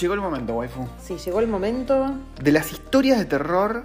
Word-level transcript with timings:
Llegó 0.00 0.14
el 0.14 0.20
momento, 0.20 0.54
waifu. 0.54 0.88
Sí, 0.98 1.18
llegó 1.18 1.40
el 1.40 1.48
momento. 1.48 2.14
De 2.42 2.50
las 2.50 2.72
historias 2.72 3.18
de 3.18 3.26
terror 3.26 3.84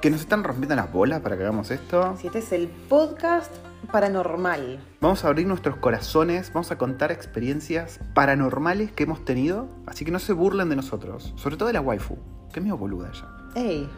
que 0.00 0.08
nos 0.08 0.20
están 0.20 0.44
rompiendo 0.44 0.76
las 0.76 0.92
bolas 0.92 1.20
para 1.20 1.36
que 1.36 1.42
hagamos 1.42 1.72
esto. 1.72 2.16
Si 2.16 2.28
este 2.28 2.38
es 2.38 2.52
el 2.52 2.68
podcast 2.68 3.52
paranormal. 3.90 4.78
Vamos 5.00 5.24
a 5.24 5.28
abrir 5.28 5.48
nuestros 5.48 5.76
corazones, 5.76 6.52
vamos 6.52 6.70
a 6.70 6.78
contar 6.78 7.10
experiencias 7.10 7.98
paranormales 8.14 8.92
que 8.92 9.02
hemos 9.02 9.24
tenido, 9.24 9.68
así 9.86 10.04
que 10.04 10.12
no 10.12 10.20
se 10.20 10.32
burlen 10.32 10.68
de 10.68 10.76
nosotros, 10.76 11.32
sobre 11.36 11.56
todo 11.56 11.66
de 11.66 11.72
la 11.72 11.80
waifu, 11.80 12.16
que 12.52 12.60
es 12.60 12.62
medio 12.62 12.76
boluda 12.76 13.10
ella. 13.12 13.26
Ey. 13.56 13.88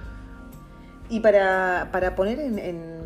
Y 1.11 1.21
para, 1.21 1.91
para 1.93 2.15
poner 2.15 2.41
en, 2.41 2.59
en, 2.59 3.00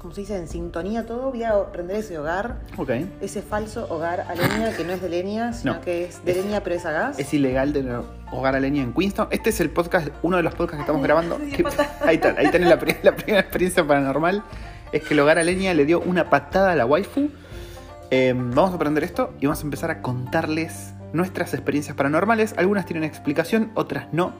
¿cómo 0.00 0.14
se 0.14 0.20
dice? 0.22 0.36
En 0.36 0.48
sintonía 0.48 1.06
todo, 1.06 1.30
voy 1.30 1.42
a 1.44 1.72
prender 1.72 1.96
ese 1.96 2.18
hogar, 2.18 2.60
Ok. 2.76 2.90
ese 3.20 3.42
falso 3.42 3.86
hogar 3.90 4.20
a 4.22 4.34
leña 4.34 4.72
que 4.76 4.84
no 4.84 4.92
es 4.92 5.02
de 5.02 5.08
leña, 5.08 5.52
sino 5.52 5.74
No. 5.74 5.80
que 5.80 6.04
es 6.04 6.24
de 6.24 6.32
Es- 6.32 6.44
leña 6.44 6.60
pero 6.62 6.76
es 6.76 6.86
a 6.86 6.92
gas. 6.92 7.18
Es 7.18 7.32
ilegal 7.34 7.72
tener 7.72 8.00
hogar 8.30 8.54
a 8.56 8.60
leña 8.60 8.82
en 8.82 8.92
Queenstown. 8.92 9.28
Este 9.30 9.50
es 9.50 9.60
el 9.60 9.70
podcast, 9.70 10.08
uno 10.22 10.36
de 10.36 10.42
los 10.42 10.54
podcasts 10.54 10.76
que 10.76 10.82
estamos 10.82 11.02
grabando. 11.02 11.38
que- 11.38 11.64
ahí 12.04 12.14
está, 12.16 12.34
ahí 12.38 12.50
tenés 12.50 12.68
la, 12.68 12.78
la 13.02 13.16
primera 13.16 13.40
experiencia 13.40 13.86
paranormal. 13.86 14.42
Es 14.92 15.02
que 15.02 15.14
el 15.14 15.20
hogar 15.20 15.38
a 15.38 15.42
leña 15.44 15.74
le 15.74 15.84
dio 15.84 16.00
una 16.00 16.30
patada 16.30 16.72
a 16.72 16.74
la 16.76 16.86
waifu. 16.86 17.28
Eh, 18.10 18.32
vamos 18.34 18.72
a 18.72 18.76
aprender 18.76 19.04
esto 19.04 19.34
y 19.40 19.46
vamos 19.46 19.60
a 19.60 19.64
empezar 19.64 19.90
a 19.90 20.00
contarles 20.00 20.94
nuestras 21.12 21.52
experiencias 21.54 21.94
paranormales. 21.96 22.54
Algunas 22.56 22.86
tienen 22.86 23.04
explicación, 23.04 23.70
otras 23.74 24.06
no. 24.12 24.32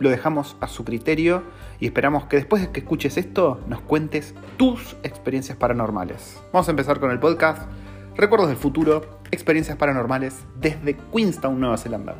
Lo 0.00 0.10
dejamos 0.10 0.56
a 0.60 0.68
su 0.68 0.84
criterio 0.84 1.42
y 1.80 1.86
esperamos 1.86 2.24
que 2.26 2.36
después 2.36 2.62
de 2.62 2.70
que 2.70 2.80
escuches 2.80 3.16
esto 3.16 3.60
nos 3.66 3.80
cuentes 3.80 4.34
tus 4.56 4.96
experiencias 5.02 5.58
paranormales. 5.58 6.40
Vamos 6.52 6.68
a 6.68 6.70
empezar 6.70 7.00
con 7.00 7.10
el 7.10 7.18
podcast 7.18 7.68
Recuerdos 8.16 8.48
del 8.48 8.56
futuro, 8.56 9.20
experiencias 9.30 9.76
paranormales 9.76 10.36
desde 10.60 10.96
Queenstown, 11.12 11.60
Nueva 11.60 11.76
Zelanda. 11.78 12.16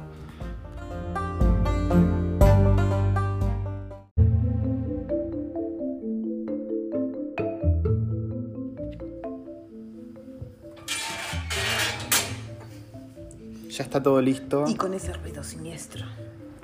Ya 13.70 13.84
está 13.84 14.02
todo 14.02 14.20
listo 14.20 14.64
Y 14.66 14.74
con 14.74 14.94
ese 14.94 15.12
ruido 15.12 15.44
siniestro. 15.44 16.04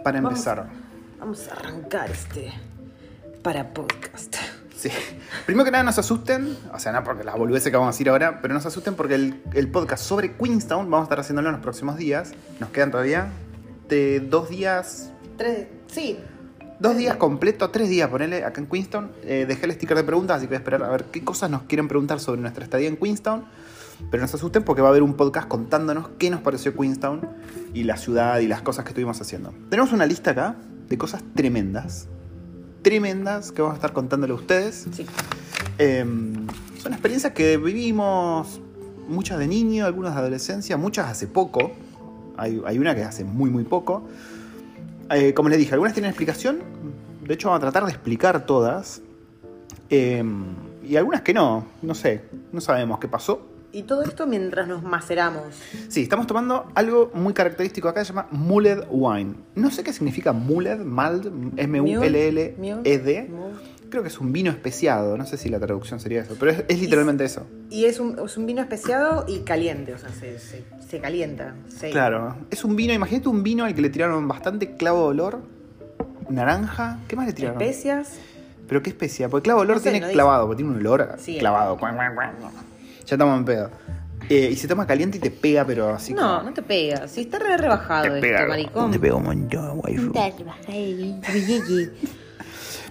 para 0.03 0.19
empezar. 0.19 0.59
Vamos 0.67 0.84
a 1.25 1.53
arrancar 1.53 2.11
este 2.11 2.53
para 3.43 3.73
podcast. 3.73 4.37
Sí. 4.77 4.91
Primero 5.47 5.65
que 5.65 5.71
nada, 5.71 5.83
nos 5.83 5.99
asusten, 5.99 6.55
o 6.73 6.79
sea, 6.79 6.93
no 6.93 7.03
porque 7.03 7.25
las 7.25 7.37
boludeces 7.37 7.71
que 7.71 7.77
vamos 7.77 7.89
a 7.89 7.93
decir 7.93 8.11
ahora, 8.11 8.41
pero 8.43 8.53
nos 8.53 8.67
asusten 8.67 8.95
porque 8.95 9.15
el, 9.15 9.43
el 9.55 9.71
podcast 9.71 10.05
sobre 10.05 10.37
Queenstown 10.37 10.91
vamos 10.91 11.05
a 11.05 11.05
estar 11.05 11.21
haciéndolo 11.21 11.49
en 11.49 11.55
los 11.55 11.63
próximos 11.63 11.97
días. 11.97 12.33
Nos 12.61 12.69
quedan 12.71 12.91
todavía 12.91 13.29
de 13.89 14.21
dos 14.21 14.51
días, 14.51 15.11
Tres, 15.39 15.67
sí. 15.87 16.19
dos 16.79 16.97
días 16.97 17.17
completos, 17.17 17.73
tres 17.73 17.89
días, 17.89 18.11
ponele 18.11 18.45
acá 18.45 18.61
en 18.61 18.67
Queenstown. 18.67 19.11
Eh, 19.23 19.47
dejé 19.49 19.65
el 19.65 19.73
sticker 19.73 19.97
de 19.97 20.05
preguntas, 20.05 20.37
así 20.37 20.47
que 20.47 20.51
voy 20.51 20.57
a 20.57 20.59
esperar 20.59 20.83
a 20.83 20.91
ver 20.91 21.05
qué 21.07 21.25
cosas 21.25 21.49
nos 21.51 21.63
quieren 21.63 21.89
preguntar 21.89 22.21
sobre 22.21 22.43
nuestra 22.43 22.65
estadía 22.65 22.89
en 22.89 22.99
Queenstown. 22.99 23.47
Pero 24.11 24.21
no 24.21 24.29
se 24.29 24.37
asusten 24.37 24.65
porque 24.65 24.83
va 24.83 24.89
a 24.89 24.91
haber 24.91 25.03
un 25.03 25.15
podcast 25.15 25.49
contándonos 25.49 26.09
qué 26.19 26.29
nos 26.29 26.43
pareció 26.43 26.75
Queenstown 26.77 27.27
y 27.73 27.85
la 27.85 27.97
ciudad 27.97 28.41
y 28.41 28.49
las 28.49 28.61
cosas 28.61 28.85
que 28.85 28.91
estuvimos 28.91 29.19
haciendo. 29.21 29.55
Tenemos 29.71 29.93
una 29.93 30.05
lista 30.05 30.33
acá 30.33 30.57
de 30.95 30.99
cosas 30.99 31.23
tremendas. 31.35 32.09
Tremendas 32.83 33.53
que 33.53 33.63
vamos 33.63 33.75
a 33.75 33.79
estar 33.79 33.93
contándole 33.93 34.33
a 34.33 34.37
ustedes. 34.37 34.87
Sí. 34.93 35.07
Eh, 35.79 36.05
son 36.79 36.93
experiencias 36.93 37.33
que 37.33 37.57
vivimos 37.57 38.61
muchas 39.09 39.39
de 39.39 39.47
niño, 39.47 39.87
algunas 39.87 40.15
de 40.15 40.21
adolescencia, 40.21 40.77
muchas 40.77 41.09
hace 41.09 41.27
poco. 41.27 41.73
Hay, 42.37 42.63
hay 42.67 42.79
una 42.79 42.95
que 42.95 43.03
hace 43.03 43.25
muy, 43.25 43.51
muy 43.51 43.65
poco. 43.65 44.07
Eh, 45.11 45.35
como 45.35 45.49
les 45.49 45.59
dije, 45.59 45.73
algunas 45.73 45.95
tienen 45.95 46.11
explicación. 46.11 46.61
De 47.27 47.35
hecho, 47.35 47.49
vamos 47.49 47.59
a 47.59 47.71
tratar 47.71 47.85
de 47.85 47.91
explicar 47.91 48.47
todas. 48.47 49.03
Eh, 49.91 50.25
y 50.87 50.97
algunas 50.97 51.23
que 51.23 51.35
no. 51.35 51.67
No 51.83 51.95
sé. 51.95 52.23
No 52.53 52.61
sabemos 52.61 52.99
qué 52.99 53.09
pasó. 53.09 53.54
Y 53.75 53.83
todo 53.83 54.03
esto 54.05 54.27
mientras 54.27 54.69
nos 54.69 54.83
maceramos. 54.85 55.43
Sí, 55.89 56.03
estamos 56.03 56.27
tomando 56.29 56.67
algo 56.77 57.11
muy 57.13 57.35
característico 57.35 57.89
acá, 57.89 58.05
se 58.05 58.13
llama 58.13 58.29
Mulled 58.31 58.85
Wine. 58.89 59.35
No 59.57 59.71
sé 59.73 59.83
qué 59.83 59.93
significa 59.93 60.33
Mulled, 60.33 60.79
Mald, 60.79 61.27
M-U-L-L-E-D. 61.57 63.27
Mule. 63.29 63.55
Creo 63.91 64.03
que 64.03 64.09
es 64.09 64.19
un 64.21 64.33
vino 64.33 64.51
especiado, 64.51 65.17
no 65.19 65.27
sé 65.27 65.37
si 65.37 65.49
la 65.49 65.59
traducción 65.61 66.01
sería 66.01 66.23
eso, 66.23 66.37
pero 66.39 66.53
es, 66.53 66.65
es 66.69 66.81
literalmente 66.81 67.25
eso. 67.25 67.47
Y 67.71 67.85
es 67.85 68.01
un, 68.01 68.19
es 68.25 68.37
un 68.37 68.47
vino 68.47 68.61
especiado 68.63 69.25
y 69.29 69.41
caliente, 69.41 69.93
o 69.95 69.99
sea, 69.99 70.09
se, 70.11 70.39
se, 70.39 70.65
se 70.89 70.99
calienta. 71.01 71.55
se- 71.69 71.91
Claro, 71.91 72.37
es 72.51 72.65
un 72.65 72.75
vino, 72.77 72.93
imagínate 72.93 73.29
un 73.29 73.43
vino 73.43 73.65
al 73.65 73.75
que 73.75 73.83
le 73.83 73.91
tiraron 73.91 74.27
bastante 74.27 74.77
clavo 74.77 75.01
de 75.03 75.07
olor, 75.09 75.41
naranja, 76.29 76.99
¿qué 77.09 77.15
más 77.17 77.27
le 77.27 77.33
tiraron? 77.35 77.61
Especias. 77.61 78.19
Pero 78.69 78.83
qué 78.83 78.91
especia, 78.91 79.29
porque 79.29 79.45
clavo 79.45 79.61
de 79.61 79.65
olor 79.67 79.77
No 79.77 79.83
sé, 79.83 79.91
tiene 79.91 80.01
no 80.01 80.07
dice. 80.07 80.15
clavado, 80.15 80.47
porque 80.47 80.63
tiene 80.63 80.73
un 80.73 80.79
olor 80.81 81.17
Sí. 81.19 81.39
clavado. 81.39 81.77
Ya 83.07 83.15
estamos 83.17 83.39
en 83.39 83.45
pedo. 83.45 83.71
Eh, 84.31 84.49
y 84.53 84.57
se 84.57 84.67
toma 84.67 84.87
caliente 84.87 85.19
y 85.19 85.21
te 85.21 85.31
pega, 85.31 85.67
pero 85.67 85.91
así 85.95 86.15
no, 86.15 86.23
como- 86.39 86.43
no 86.51 86.55
te 86.55 86.63
pega. 86.63 87.07
Si 87.09 87.23
está 87.23 87.39
re 87.39 87.57
rebajado 87.59 88.03
te 88.05 88.09
esto, 88.09 88.21
pega, 88.23 88.47
maricón. 88.47 88.91
te 88.91 88.99
pega 88.99 89.15
un 89.17 89.25
montón, 89.25 89.81
waifu. 89.85 90.13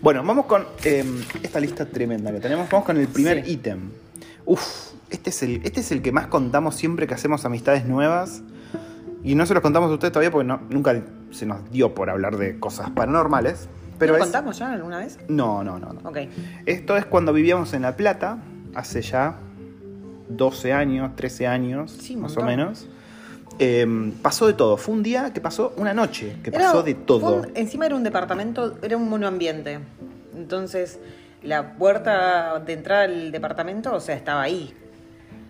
Bueno, 0.01 0.23
vamos 0.23 0.45
con 0.45 0.65
eh, 0.83 1.03
esta 1.41 1.59
lista 1.59 1.85
tremenda 1.85 2.31
que 2.31 2.39
tenemos. 2.39 2.69
Vamos 2.69 2.85
con 2.85 2.97
el 2.97 3.07
primer 3.07 3.43
Sí. 3.45 3.53
ítem. 3.53 3.89
Uf, 4.45 4.61
este 5.09 5.29
es, 5.29 5.43
el, 5.43 5.61
este 5.63 5.79
es 5.79 5.91
el 5.91 6.01
que 6.01 6.11
más 6.11 6.27
contamos 6.27 6.75
siempre 6.75 7.07
que 7.07 7.13
hacemos 7.13 7.45
amistades 7.45 7.85
nuevas. 7.85 8.41
Y 9.23 9.35
no 9.35 9.45
se 9.45 9.53
los 9.53 9.63
contamos 9.63 9.89
a 9.89 9.93
ustedes 9.93 10.11
todavía 10.11 10.31
porque 10.31 10.47
no- 10.47 10.61
nunca 10.69 11.01
se 11.31 11.45
nos 11.45 11.71
dio 11.71 11.95
por 11.95 12.09
hablar 12.09 12.37
de 12.37 12.59
cosas 12.59 12.89
paranormales. 12.91 13.69
Pero 13.97 14.13
¿Lo 14.13 14.17
es... 14.17 14.23
contamos 14.25 14.59
ya 14.59 14.73
alguna 14.73 14.97
vez? 14.99 15.17
No, 15.29 15.63
no, 15.63 15.79
no, 15.79 15.93
no. 15.93 16.09
Ok. 16.09 16.17
Esto 16.65 16.97
es 16.97 17.05
cuando 17.05 17.31
vivíamos 17.31 17.73
en 17.73 17.83
La 17.83 17.95
Plata, 17.95 18.39
hace 18.75 19.01
ya 19.01 19.37
12 20.37 20.73
años, 20.73 21.15
13 21.15 21.47
años, 21.47 21.91
Sí, 21.91 22.15
más 22.15 22.35
o 22.37 22.43
menos. 22.43 22.87
Eh, 23.59 23.85
pasó 24.21 24.47
de 24.47 24.53
todo. 24.53 24.77
Fue 24.77 24.95
un 24.95 25.03
día 25.03 25.31
que 25.31 25.39
pasó 25.39 25.73
una 25.77 25.93
noche, 25.93 26.37
que 26.43 26.49
Era- 26.49 26.65
pasó 26.65 26.81
de 26.83 26.95
todo. 26.95 27.41
un- 27.41 27.51
encima 27.55 27.85
era 27.85 27.95
un 27.95 28.03
departamento, 28.03 28.77
era 28.81 28.97
un 28.97 29.07
monoambiente. 29.09 29.79
Entonces, 30.35 30.99
la 31.43 31.73
puerta 31.77 32.59
de 32.65 32.73
entrada 32.73 33.03
al 33.03 33.31
departamento, 33.31 33.93
o 33.93 33.99
sea, 33.99 34.15
estaba 34.15 34.41
ahí. 34.41 34.73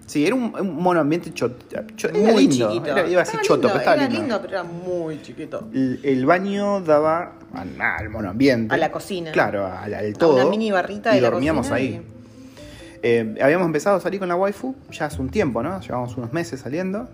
Sí, 0.05 0.25
era 0.27 0.35
un, 0.35 0.53
un 0.59 0.75
monoambiente 0.75 1.31
Era 1.71 2.33
muy 2.33 2.47
lindo. 2.47 2.67
chiquito. 2.73 2.91
Era- 2.91 3.07
iba 3.07 3.21
a 3.21 3.23
decir 3.23 3.39
choto, 3.39 3.53
lindo, 3.55 3.67
pero 3.69 3.79
estaba 3.79 3.95
era 3.95 4.05
lindo. 4.07 4.19
lindo, 4.21 4.41
pero 4.41 4.53
era 4.53 4.63
muy 4.63 5.21
chiquito. 5.21 5.69
El, 5.73 6.01
el 6.03 6.25
baño 6.25 6.81
daba 6.81 7.35
al, 7.53 8.09
monoambiente. 8.09 8.75
A 8.75 8.77
la 8.77 8.91
cocina. 8.91 9.31
Claro, 9.31 9.65
al, 9.65 9.93
al 9.93 10.11
todo. 10.17 10.35
una 10.35 10.45
mini 10.47 10.71
barrita 10.71 11.13
y 11.13 11.15
de 11.15 11.21
la 11.21 11.29
dormíamos 11.29 11.69
cocina 11.69 11.77
ahí. 11.77 12.05
Eh, 13.03 13.35
habíamos 13.41 13.65
empezado 13.67 13.97
a 13.97 13.99
salir 13.99 14.19
con 14.19 14.29
la 14.29 14.35
waifu 14.35 14.75
ya 14.91 15.05
hace 15.05 15.21
un 15.21 15.29
tiempo, 15.29 15.61
¿no? 15.61 15.79
Llevamos 15.81 16.15
unos 16.17 16.31
meses 16.33 16.61
saliendo. 16.61 17.09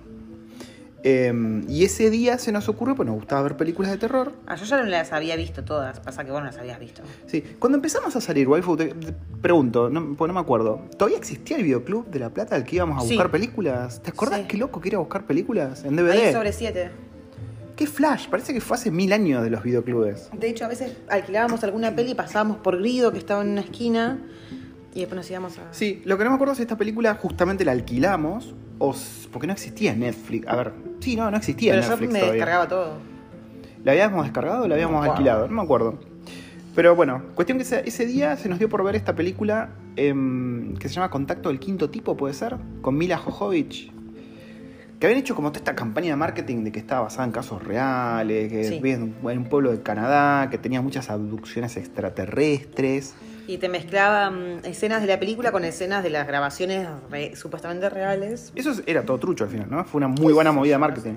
Eh, 1.02 1.64
y 1.70 1.86
ese 1.86 2.10
día 2.10 2.38
se 2.38 2.52
nos 2.52 2.68
ocurrió, 2.68 2.94
pues 2.94 3.08
nos 3.08 3.16
gustaba 3.16 3.42
ver 3.42 3.56
películas 3.56 3.90
de 3.92 3.98
terror. 3.98 4.34
Ah, 4.46 4.56
yo 4.56 4.66
ya 4.66 4.78
no 4.78 4.84
las 4.84 5.14
había 5.14 5.36
visto 5.38 5.64
todas, 5.64 6.00
pasa 6.02 6.26
que 6.26 6.32
vos 6.32 6.42
no 6.42 6.48
las 6.48 6.58
habías 6.58 6.78
visto. 6.78 7.02
Sí, 7.26 7.42
cuando 7.58 7.78
empezamos 7.78 8.14
a 8.18 8.22
salir, 8.22 8.48
waifu, 8.50 8.76
te, 8.76 8.88
te 8.88 9.14
pregunto, 9.42 9.90
no, 9.90 10.14
porque 10.18 10.28
no 10.28 10.34
me 10.34 10.42
acuerdo, 10.42 10.82
¿todavía 10.98 11.18
existía 11.18 11.56
el 11.58 11.64
videoclub 11.64 12.08
de 12.08 12.20
La 12.20 12.30
Plata 12.32 12.56
al 12.58 12.66
que 12.66 12.76
íbamos 12.76 12.98
a 12.98 13.08
Sí. 13.08 13.14
buscar 13.16 13.32
películas? 13.32 14.02
¿Te 14.04 14.10
acordás 14.12 14.42
Sí. 14.42 14.46
qué 14.50 14.58
loco 14.58 14.82
que 14.82 14.90
era 14.90 14.98
buscar 15.00 15.26
películas 15.26 15.86
en 15.86 15.96
DVD? 15.96 16.12
Ahí 16.28 16.34
sobre 16.34 16.52
siete. 16.52 16.92
¿Qué 17.78 17.88
flash? 17.88 18.28
Parece 18.28 18.54
que 18.54 18.60
fue 18.60 18.76
hace 18.76 18.92
mil 18.92 19.14
años 19.14 19.42
de 19.42 19.50
los 19.50 19.64
videoclubes. 19.64 20.30
De 20.38 20.50
hecho, 20.50 20.66
a 20.66 20.68
veces 20.68 20.98
alquilábamos 21.08 21.64
alguna 21.64 21.96
peli 21.96 22.12
y 22.12 22.16
pasábamos 22.16 22.58
por 22.58 22.78
Grido, 22.78 23.14
que 23.14 23.20
estaba 23.20 23.42
en 23.42 23.52
una 23.52 23.62
esquina, 23.62 24.20
y 24.94 25.00
después 25.02 25.16
nos 25.18 25.30
íbamos 25.30 25.58
a... 25.60 25.74
Sí, 25.74 26.02
lo 26.06 26.18
que 26.18 26.24
no 26.24 26.30
me 26.32 26.36
acuerdo 26.36 26.54
es 26.54 26.58
si 26.58 26.64
esta 26.64 26.78
película 26.78 27.14
justamente 27.16 27.64
la 27.66 27.72
alquilamos 27.74 28.54
o 28.80 28.96
porque 29.32 29.48
no 29.48 29.54
existía 29.54 29.94
Netflix. 29.94 30.48
A 30.48 30.56
ver, 30.56 30.72
sí, 31.00 31.16
no, 31.16 31.30
no 31.30 31.38
existía 31.38 31.74
Pero 31.74 31.82
en 31.84 31.88
yo 31.88 31.92
Netflix 31.92 32.14
me 32.14 32.20
todavía. 32.20 32.34
descargaba 32.46 32.68
todo. 32.68 32.94
¿La 33.84 33.92
habíamos 33.92 34.24
descargado 34.24 34.64
o 34.64 34.68
la 34.68 34.76
habíamos 34.76 35.08
alquilado? 35.08 35.48
No 35.48 35.54
me 35.56 35.62
acuerdo. 35.62 36.00
Pero 36.76 36.96
bueno, 36.96 37.24
cuestión 37.36 37.58
que 37.58 37.64
ese, 37.64 37.82
ese 37.88 38.06
día 38.06 38.36
se 38.38 38.48
nos 38.50 38.60
dio 38.60 38.70
por 38.70 38.84
ver 38.84 38.96
esta 38.96 39.16
película 39.16 39.70
em, 39.96 40.76
que 40.76 40.88
se 40.88 40.96
llama 40.96 41.10
Contacto 41.10 41.50
del 41.50 41.60
Quinto 41.60 41.90
Tipo, 41.90 42.16
¿puede 42.16 42.34
ser? 42.34 42.58
Con 42.82 42.98
Mila 42.98 43.18
Jovovich. 43.18 43.92
Que 45.00 45.08
habían 45.08 45.20
hecho 45.22 45.34
como 45.36 45.50
toda 45.50 45.60
esta 45.60 45.76
campaña 45.76 46.10
de 46.10 46.16
marketing 46.18 46.64
de 46.66 46.72
que 46.74 46.80
estaba 46.80 47.02
basada 47.02 47.24
en 47.26 47.32
casos 47.32 47.64
reales, 47.64 48.52
que 48.52 48.64
Sí. 48.66 48.82
en 48.84 49.16
un 49.24 49.46
pueblo 49.50 49.72
de 49.72 49.82
Canadá, 49.82 50.50
que 50.50 50.58
tenía 50.58 50.82
muchas 50.82 51.10
abducciones 51.10 51.78
extraterrestres. 51.78 53.16
Y 53.50 53.58
te 53.58 53.68
mezclaban 53.68 54.60
escenas 54.64 55.02
de 55.02 55.08
la 55.08 55.20
película 55.20 55.52
con 55.52 55.66
escenas 55.66 56.04
de 56.04 56.12
las 56.12 56.28
grabaciones 56.28 56.88
re- 57.10 57.36
supuestamente 57.36 57.90
reales. 57.90 58.52
Eso 58.54 58.70
es- 58.70 58.84
era 58.86 59.02
todo 59.02 59.18
trucho 59.18 59.44
al 59.46 59.50
final, 59.50 59.66
¿no? 59.72 59.84
Fue 59.86 59.98
una 59.98 60.08
muy 60.08 60.32
buena 60.34 60.52
movida 60.52 60.76
de 60.76 60.78
marketing. 60.78 61.14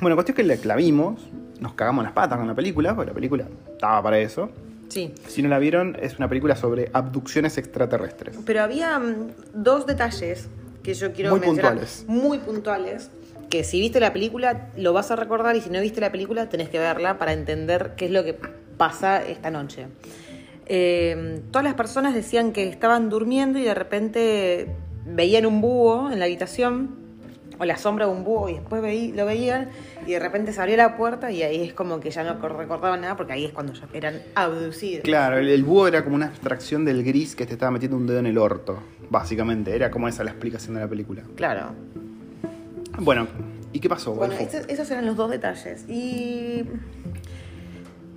Bueno, 0.00 0.16
cuestión 0.16 0.34
que 0.34 0.42
la, 0.42 0.56
la 0.64 0.74
vimos, 0.74 1.20
nos 1.60 1.74
cagamos 1.74 2.02
las 2.02 2.12
patas 2.14 2.36
con 2.38 2.48
la 2.48 2.54
película, 2.56 2.96
porque 2.96 3.10
la 3.10 3.14
película 3.14 3.44
estaba 3.70 4.02
para 4.02 4.18
eso. 4.18 4.50
Sí. 4.88 5.14
Si 5.28 5.40
no 5.40 5.48
la 5.48 5.60
vieron, 5.60 5.96
es 6.02 6.18
una 6.18 6.28
película 6.28 6.56
sobre 6.56 6.90
abducciones 6.92 7.58
extraterrestres. 7.58 8.36
Pero 8.44 8.60
había 8.64 8.98
mm, 8.98 9.28
dos 9.54 9.86
detalles 9.86 10.48
que 10.82 10.94
yo 10.94 11.12
quiero 11.12 11.30
Muy 11.30 11.38
mencionar, 11.38 11.74
puntuales. 11.74 12.04
muy 12.08 12.38
puntuales 12.38 13.10
que 13.50 13.62
si 13.62 13.78
viste 13.80 14.00
la 14.00 14.12
película 14.12 14.66
lo 14.76 14.92
vas 14.92 15.12
a 15.12 15.16
recordar 15.16 15.54
y 15.54 15.60
si 15.60 15.70
no 15.70 15.80
viste 15.80 16.00
la 16.00 16.10
película 16.10 16.48
tenés 16.48 16.68
que 16.70 16.80
verla 16.80 17.18
para 17.18 17.32
entender 17.32 17.92
qué 17.96 18.06
es 18.06 18.10
lo 18.10 18.24
que 18.24 18.34
pasa 18.76 19.24
esta 19.24 19.52
noche. 19.52 19.86
Eh, 20.68 21.40
todas 21.50 21.64
las 21.64 21.74
personas 21.74 22.14
decían 22.14 22.52
que 22.52 22.68
estaban 22.68 23.08
durmiendo 23.08 23.58
y 23.58 23.62
de 23.64 23.74
repente 23.74 24.68
veían 25.06 25.46
un 25.46 25.60
búho 25.60 26.10
en 26.10 26.18
la 26.18 26.26
habitación 26.26 26.96
o 27.60 27.64
la 27.64 27.76
sombra 27.76 28.06
de 28.06 28.12
un 28.12 28.22
búho 28.22 28.48
y 28.50 28.54
después 28.54 28.80
veí- 28.82 29.12
lo 29.12 29.24
veían 29.26 29.70
y 30.06 30.12
de 30.12 30.18
repente 30.20 30.52
se 30.52 30.60
abrió 30.60 30.76
la 30.76 30.96
puerta 30.96 31.30
y 31.32 31.42
ahí 31.42 31.62
es 31.64 31.72
como 31.72 31.98
que 31.98 32.10
ya 32.10 32.22
no 32.22 32.34
recordaban 32.48 33.00
nada 33.00 33.16
porque 33.16 33.32
ahí 33.32 33.44
es 33.46 33.52
cuando 33.52 33.72
ya 33.72 33.88
eran 33.94 34.20
abducidos. 34.34 35.02
Claro, 35.04 35.38
el, 35.38 35.48
el 35.48 35.64
búho 35.64 35.88
era 35.88 36.04
como 36.04 36.14
una 36.16 36.26
abstracción 36.26 36.84
del 36.84 37.02
gris 37.02 37.34
que 37.34 37.46
te 37.46 37.54
estaba 37.54 37.72
metiendo 37.72 37.96
un 37.96 38.06
dedo 38.06 38.18
en 38.20 38.26
el 38.26 38.38
orto, 38.38 38.78
básicamente. 39.10 39.74
Era 39.74 39.90
como 39.90 40.06
esa 40.06 40.22
la 40.22 40.30
explicación 40.30 40.74
de 40.74 40.80
la 40.82 40.88
película. 40.88 41.22
Claro. 41.34 41.72
Bueno, 43.00 43.26
¿y 43.72 43.80
qué 43.80 43.88
pasó? 43.88 44.12
Bueno, 44.14 44.34
esos 44.38 44.90
eran 44.90 45.06
los 45.06 45.16
dos 45.16 45.30
detalles. 45.30 45.84
Y, 45.88 46.62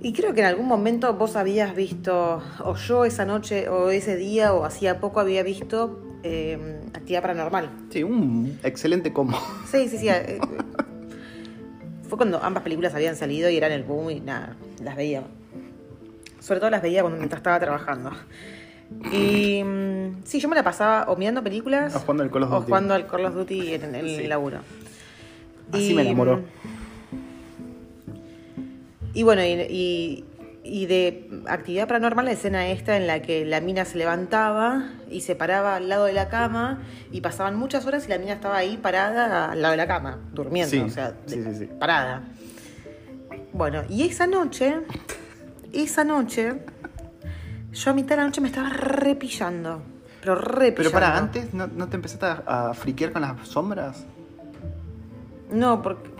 y 0.02 0.12
creo 0.12 0.34
que 0.34 0.40
en 0.40 0.46
algún 0.46 0.66
momento 0.66 1.14
vos 1.14 1.36
habías 1.36 1.74
visto, 1.76 2.42
o 2.64 2.74
yo 2.76 3.04
esa 3.04 3.24
noche, 3.24 3.68
o 3.68 3.90
ese 3.90 4.16
día, 4.16 4.52
o 4.52 4.64
hacía 4.64 5.00
poco 5.00 5.20
había 5.20 5.42
visto 5.42 6.02
eh, 6.24 6.80
actividad 6.94 7.22
paranormal. 7.22 7.70
Sí, 7.90 8.02
un 8.02 8.58
excelente 8.62 9.12
combo. 9.12 9.38
Sí, 9.70 9.88
sí, 9.88 9.98
sí. 9.98 10.08
eh, 10.10 10.38
fue 12.08 12.16
cuando 12.18 12.42
ambas 12.42 12.62
películas 12.62 12.94
habían 12.94 13.16
salido 13.16 13.48
y 13.48 13.56
eran 13.56 13.72
el 13.72 13.84
boom 13.84 14.10
y 14.10 14.20
nada, 14.20 14.56
las 14.82 14.96
veía. 14.96 15.22
Sobre 16.40 16.60
todo 16.60 16.70
las 16.70 16.82
veía 16.82 17.02
cuando 17.02 17.18
mientras 17.18 17.38
estaba 17.40 17.58
trabajando. 17.60 18.10
Y 19.12 19.62
mm, 19.64 20.22
sí, 20.24 20.38
yo 20.40 20.48
me 20.48 20.56
la 20.56 20.62
pasaba 20.62 21.04
o 21.10 21.16
mirando 21.16 21.42
películas 21.42 21.94
O 21.96 22.00
jugando 22.00 22.24
al 22.24 22.30
Call 22.30 22.42
of 22.42 22.50
o 22.52 22.54
Duty. 22.56 22.66
jugando 22.66 22.94
al 22.94 23.06
Call 23.06 23.24
of 23.24 23.34
Duty 23.34 23.74
en, 23.74 23.84
en 23.84 23.94
el 23.94 24.08
Sí. 24.16 24.26
laburo. 24.26 24.58
Así 25.72 25.94
me 25.94 26.02
enamoró. 26.02 26.42
Y 29.14 29.22
bueno, 29.22 29.42
y, 29.42 29.48
y- 29.68 30.24
y 30.64 30.86
de 30.86 31.28
actividad 31.48 31.88
paranormal, 31.88 32.24
la 32.24 32.30
escena 32.32 32.68
esta 32.68 32.96
en 32.96 33.08
la 33.08 33.20
que 33.20 33.44
la 33.44 33.60
mina 33.60 33.84
se 33.84 33.98
levantaba 33.98 34.90
y 35.10 35.22
se 35.22 35.34
paraba 35.34 35.74
al 35.74 35.88
lado 35.88 36.04
de 36.04 36.12
la 36.12 36.28
cama 36.28 36.82
y 37.10 37.20
pasaban 37.20 37.56
muchas 37.56 37.84
horas 37.84 38.06
y 38.06 38.08
la 38.10 38.18
mina 38.18 38.34
estaba 38.34 38.58
ahí 38.58 38.76
parada 38.76 39.50
al 39.50 39.60
lado 39.60 39.72
de 39.72 39.76
la 39.78 39.88
cama, 39.88 40.20
durmiendo, 40.32 40.70
Sí, 40.70 40.78
o 40.78 40.88
sea, 40.88 41.14
sí, 41.26 41.42
sí. 41.58 41.68
parada. 41.80 42.22
Bueno, 43.52 43.82
y 43.88 44.04
esa 44.06 44.28
noche, 44.28 44.76
esa 45.72 46.04
noche, 46.04 46.54
yo 47.72 47.90
a 47.90 47.94
mitad 47.94 48.10
de 48.10 48.16
la 48.18 48.24
noche 48.26 48.40
me 48.40 48.46
estaba 48.48 48.68
repillando. 48.68 49.82
Pero 50.20 50.36
repillando. 50.36 50.76
Pero 50.76 50.90
para, 50.92 51.18
antes 51.18 51.52
no, 51.52 51.66
no 51.66 51.88
te 51.88 51.96
empezaste 51.96 52.24
a, 52.24 52.68
a 52.70 52.74
friquear 52.74 53.10
con 53.12 53.22
las 53.22 53.48
sombras. 53.48 54.04
No, 55.50 55.82
porque. 55.82 56.11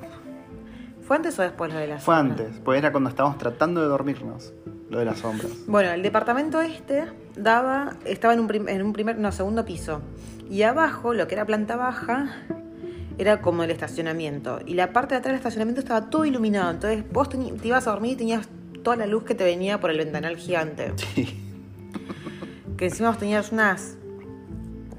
¿Fue 1.02 1.16
antes 1.16 1.38
o 1.38 1.42
después 1.42 1.72
lo 1.72 1.78
de 1.78 1.86
la 1.88 1.98
Fue 1.98 2.14
sombra? 2.16 2.44
antes, 2.44 2.60
pues 2.64 2.78
era 2.78 2.92
cuando 2.92 3.10
estábamos 3.10 3.38
tratando 3.38 3.80
de 3.82 3.88
dormirnos, 3.88 4.52
lo 4.88 4.98
de 4.98 5.04
las 5.04 5.18
sombras. 5.18 5.50
Bueno, 5.66 5.90
el 5.90 6.02
departamento 6.02 6.60
este 6.60 7.04
daba, 7.36 7.94
estaba 8.04 8.34
en 8.34 8.40
un, 8.40 8.46
prim- 8.48 8.68
en 8.68 8.82
un 8.82 8.92
primer, 8.92 9.18
no, 9.18 9.32
segundo 9.32 9.64
piso. 9.64 10.00
Y 10.48 10.62
abajo, 10.62 11.14
lo 11.14 11.26
que 11.28 11.34
era 11.34 11.44
planta 11.46 11.76
baja, 11.76 12.36
era 13.18 13.40
como 13.40 13.62
el 13.64 13.70
estacionamiento. 13.70 14.60
Y 14.66 14.74
la 14.74 14.92
parte 14.92 15.14
de 15.14 15.18
atrás 15.18 15.32
del 15.32 15.38
estacionamiento 15.38 15.80
estaba 15.80 16.08
todo 16.10 16.24
iluminado. 16.24 16.70
Entonces 16.70 17.04
vos 17.12 17.28
teni- 17.28 17.58
te 17.60 17.68
ibas 17.68 17.86
a 17.86 17.90
dormir 17.90 18.12
y 18.12 18.16
tenías 18.16 18.48
toda 18.82 18.96
la 18.96 19.06
luz 19.06 19.24
que 19.24 19.34
te 19.34 19.44
venía 19.44 19.80
por 19.80 19.90
el 19.90 19.98
ventanal 19.98 20.36
gigante. 20.36 20.92
Sí. 20.96 21.38
Que 22.76 22.86
encima 22.86 23.10
vos 23.10 23.18
tenías 23.18 23.52
unas 23.52 23.96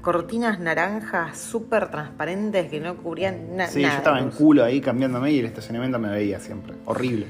cortinas 0.04 0.60
naranjas 0.60 1.38
súper 1.38 1.90
transparentes 1.90 2.70
que 2.70 2.78
no 2.78 2.96
cubrían 2.98 3.56
na- 3.56 3.66
Sí, 3.68 3.80
nada. 3.82 3.94
yo 3.94 3.98
estaba 3.98 4.18
en 4.20 4.30
culo 4.30 4.62
ahí 4.62 4.80
cambiándome 4.82 5.32
y 5.32 5.38
el 5.38 5.46
estacionamiento 5.46 5.98
me 5.98 6.10
veía 6.10 6.38
siempre. 6.40 6.74
Horrible. 6.84 7.26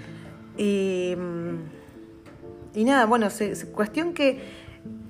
Y, 0.58 1.14
mm, 1.16 1.54
y 2.78 2.84
nada, 2.84 3.06
bueno, 3.06 3.30
se, 3.30 3.54
se- 3.54 3.68
cuestión 3.70 4.12
que 4.12 4.40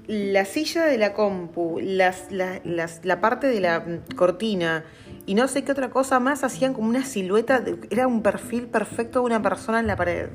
la 0.07 0.45
silla 0.45 0.85
de 0.85 0.99
la 0.99 1.15
compu, 1.15 1.81
las, 1.83 2.31
la- 2.31 2.61
las- 2.65 3.01
la 3.05 3.23
parte 3.23 3.47
de 3.47 3.61
la 3.61 3.81
mm, 3.81 4.15
cortina 4.15 4.85
y 5.25 5.35
no 5.35 5.49
sé 5.49 5.65
qué 5.65 5.73
otra 5.73 5.89
cosa 5.89 6.21
más 6.21 6.45
hacían 6.45 6.75
como 6.75 6.89
una 6.91 7.05
silueta, 7.07 7.61
de- 7.61 7.79
era 7.89 8.07
un 8.07 8.21
perfil 8.23 8.67
perfecto 8.67 9.21
de 9.21 9.25
una 9.25 9.41
persona 9.43 9.81
en 9.81 9.87
la 9.87 9.97
pared. 9.97 10.29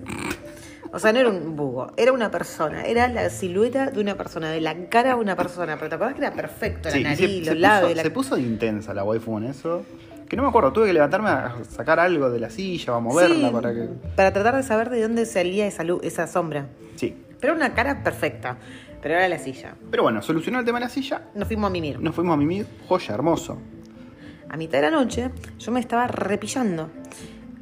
O 0.91 0.97
sea, 0.99 1.13
no 1.13 1.19
era 1.19 1.29
un 1.29 1.55
búho, 1.55 1.91
era 1.97 2.11
una 2.11 2.31
persona, 2.31 2.83
era 2.83 3.07
la 3.07 3.29
silueta 3.29 3.91
de 3.91 4.01
una 4.01 4.15
persona, 4.15 4.49
de 4.49 4.59
la 4.59 4.75
cara 4.89 5.09
de 5.09 5.15
una 5.21 5.35
persona, 5.35 5.75
pero 5.77 5.89
te 5.89 5.95
acordás 5.95 6.15
que 6.15 6.21
era 6.21 6.33
perfecto, 6.33 6.89
la 6.89 6.95
Sí, 6.95 7.03
nariz, 7.03 7.19
se, 7.19 7.27
los 7.39 7.45
se 7.47 7.55
labios, 7.55 7.89
puso, 7.91 7.95
la- 7.95 8.03
se 8.03 8.11
puso 8.11 8.37
intensa 8.37 8.93
la 8.95 9.03
waifu 9.03 9.37
en 9.37 9.43
eso. 9.45 9.83
Que 10.27 10.35
no 10.35 10.43
me 10.43 10.49
acuerdo, 10.49 10.71
tuve 10.73 10.87
que 10.87 10.93
levantarme 10.93 11.29
a 11.29 11.55
sacar 11.69 11.99
algo 11.99 12.29
de 12.29 12.39
la 12.39 12.49
silla 12.51 12.93
o 12.93 12.95
a 12.97 12.99
moverla 12.99 13.47
Sí, 13.49 13.53
para 13.53 13.73
que. 13.73 13.89
para 14.15 14.31
tratar 14.33 14.55
de 14.55 14.63
saber 14.63 14.89
de 14.91 15.01
dónde 15.01 15.25
salía 15.25 15.65
esa, 15.67 15.83
luz, 15.83 16.01
esa 16.03 16.27
sombra. 16.27 16.67
Sí. 16.95 17.15
Pero 17.39 17.53
era 17.53 17.65
una 17.65 17.73
cara 17.75 18.03
perfecta, 18.03 18.57
pero 19.01 19.15
era 19.15 19.27
la 19.27 19.39
silla. 19.39 19.75
Pero 19.89 20.03
bueno, 20.03 20.21
solucionó 20.21 20.59
el 20.59 20.65
tema 20.65 20.79
de 20.79 20.85
la 20.85 20.89
silla. 20.89 21.21
Nos 21.35 21.47
fuimos 21.47 21.67
a 21.67 21.71
mimir. 21.71 21.99
Nos 21.99 22.13
fuimos 22.15 22.33
a 22.33 22.37
mimir. 22.37 22.67
Joya, 22.87 23.13
hermoso. 23.15 23.57
A 24.49 24.57
mitad 24.57 24.79
de 24.79 24.83
la 24.83 24.91
noche 24.91 25.29
yo 25.59 25.71
me 25.71 25.79
estaba 25.79 26.05
repillando. 26.07 26.89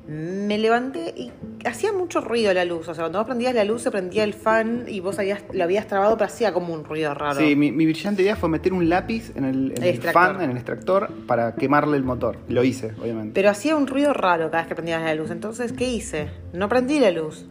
Me 0.08 0.58
levanté 0.58 1.14
y 1.18 1.32
hacía 1.66 1.92
mucho 1.92 2.22
ruido 2.22 2.54
la 2.54 2.64
luz. 2.64 2.88
O 2.88 2.94
sea, 2.94 3.04
cuando 3.04 3.20
vos 3.20 3.26
prendías 3.28 3.54
la 3.54 3.66
luz 3.66 3.82
se 3.82 3.92
prendía 3.92 4.24
el 4.24 4.34
fan 4.34 4.86
y 4.88 5.02
vos 5.02 5.20
habías, 5.20 5.44
lo 5.52 5.64
habías 5.66 5.86
trabado, 5.88 6.16
pero 6.18 6.28
hacía 6.28 6.54
como 6.54 6.74
un 6.74 6.86
ruido 6.86 7.14
raro. 7.14 7.38
Sí, 7.40 7.58
mi, 7.58 7.74
mi 7.74 7.86
brillante 7.86 8.22
idea 8.22 8.38
fue 8.38 8.48
meter 8.48 8.72
un 8.74 8.88
lápiz 8.88 9.32
en 9.36 9.44
el, 9.44 9.72
en 9.72 9.78
El 9.78 9.84
el 9.84 9.90
extractor. 9.90 10.34
fan, 10.36 10.42
en 10.42 10.52
el 10.52 10.56
extractor, 10.58 11.10
para 11.28 11.56
quemarle 11.56 11.98
el 11.98 12.04
motor. 12.04 12.38
Lo 12.48 12.64
hice, 12.64 12.94
obviamente. 13.02 13.32
Pero 13.34 13.50
hacía 13.50 13.76
un 13.76 13.86
ruido 13.86 14.14
raro 14.14 14.50
cada 14.50 14.64
vez 14.64 14.70
que 14.70 14.76
prendías 14.76 15.04
la 15.04 15.14
luz. 15.14 15.30
Entonces, 15.30 15.74
¿qué 15.74 15.90
hice? 15.90 16.30
No 16.54 16.70
prendí 16.70 17.00
la 17.00 17.12
luz. 17.12 17.46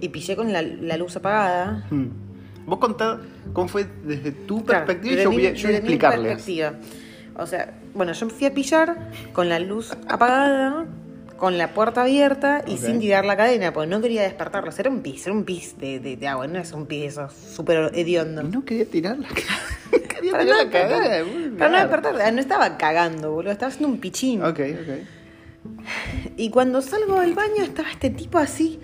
Y 0.00 0.08
pillé 0.08 0.34
con 0.34 0.52
la, 0.52 0.62
la 0.62 0.96
luz 0.96 1.14
apagada. 1.16 1.86
Hmm. 1.90 2.06
Vos 2.66 2.78
contá 2.80 3.20
cómo 3.52 3.68
fue 3.68 3.86
desde 4.04 4.32
tu 4.32 4.64
Claro, 4.64 4.84
perspectiva 4.84 5.20
y 5.20 5.24
yo 5.24 5.30
mi- 5.30 5.36
voy 5.36 5.46
a, 5.46 5.52
yo 5.52 5.68
voy 5.68 5.74
a 5.74 5.78
explicarles. 5.78 6.32
perspectiva. 6.34 6.72
O 7.36 7.46
sea, 7.46 7.72
bueno, 7.94 8.12
yo 8.12 8.26
me 8.26 8.32
fui 8.32 8.46
a 8.46 8.52
pillar 8.52 9.10
con 9.32 9.48
la 9.48 9.58
luz 9.60 9.92
apagada, 10.08 10.84
con 11.38 11.56
la 11.56 11.72
puerta 11.72 12.02
abierta 12.02 12.62
y 12.66 12.76
sin 12.76 12.98
tirar 13.00 13.24
la 13.24 13.36
cadena, 13.36 13.72
porque 13.72 13.88
no 13.88 14.00
quería 14.02 14.22
despertarlos. 14.22 14.78
Era 14.78 14.90
un 14.90 15.00
pis, 15.02 15.24
era 15.26 15.34
un 15.34 15.44
pis 15.44 15.78
de, 15.78 16.00
de- 16.00 16.16
de 16.16 16.28
agua, 16.28 16.46
no 16.48 16.58
es 16.58 16.72
un 16.72 16.84
pis 16.86 17.04
eso, 17.12 17.28
súper 17.30 17.92
hediondo. 17.94 18.42
No 18.42 18.64
quería 18.64 18.84
tirar 18.84 19.16
la 19.18 19.28
Quería 20.08 20.32
Para 20.32 20.44
tirar 20.44 20.66
no 20.90 20.98
la 21.08 21.24
muy 21.24 21.48
Para 21.56 21.70
no 21.70 21.78
despertar, 21.78 22.20
ah, 22.20 22.30
no 22.32 22.40
estaba 22.40 22.76
cagando, 22.76 23.30
boludo, 23.32 23.52
estaba 23.52 23.70
haciendo 23.70 23.88
un 23.88 24.00
pichín. 24.00 24.42
Ok, 24.42 24.58
ok. 24.82 24.98
Y 26.36 26.50
cuando 26.50 26.82
salgo 26.82 27.20
del 27.20 27.34
baño 27.34 27.62
estaba 27.62 27.90
este 27.90 28.10
tipo 28.10 28.38
así, 28.38 28.80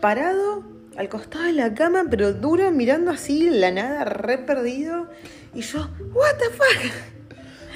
parado 0.00 0.62
al 0.96 1.08
costado 1.08 1.44
de 1.44 1.52
la 1.52 1.74
cama, 1.74 2.04
pero 2.10 2.32
duro, 2.32 2.70
mirando 2.70 3.10
así 3.10 3.48
la 3.50 3.70
nada, 3.70 4.04
re 4.04 4.38
perdido. 4.38 5.08
Y 5.54 5.60
yo, 5.62 5.88
¿What 6.14 6.36
the 6.38 6.50
fuck? 6.56 6.92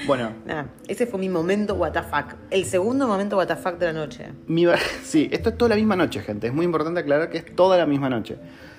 Bueno, 0.07 0.33
Nada, 0.45 0.67
ese 0.89 1.07
fue 1.07 1.21
mi 1.21 1.29
momento 1.29 1.77
fuck. 1.77 2.35
El 2.51 2.65
segundo 2.65 3.07
momento 3.07 3.39
fuck 3.57 3.79
de 3.79 3.87
la 3.87 3.93
noche. 3.93 4.27
Mi 4.47 4.67
sí, 5.03 5.29
esto 5.33 5.51
es 5.51 5.59
toda 5.59 5.71
la 5.71 5.77
misma 5.77 5.97
noche, 5.97 6.21
gente. 6.21 6.49
Es 6.49 6.55
muy 6.55 6.65
importante 6.65 7.01
aclarar 7.01 7.31
que 7.31 7.39
es 7.39 7.55
toda 7.55 7.77
la 7.79 7.87
misma 7.87 8.09
noche. 8.11 8.37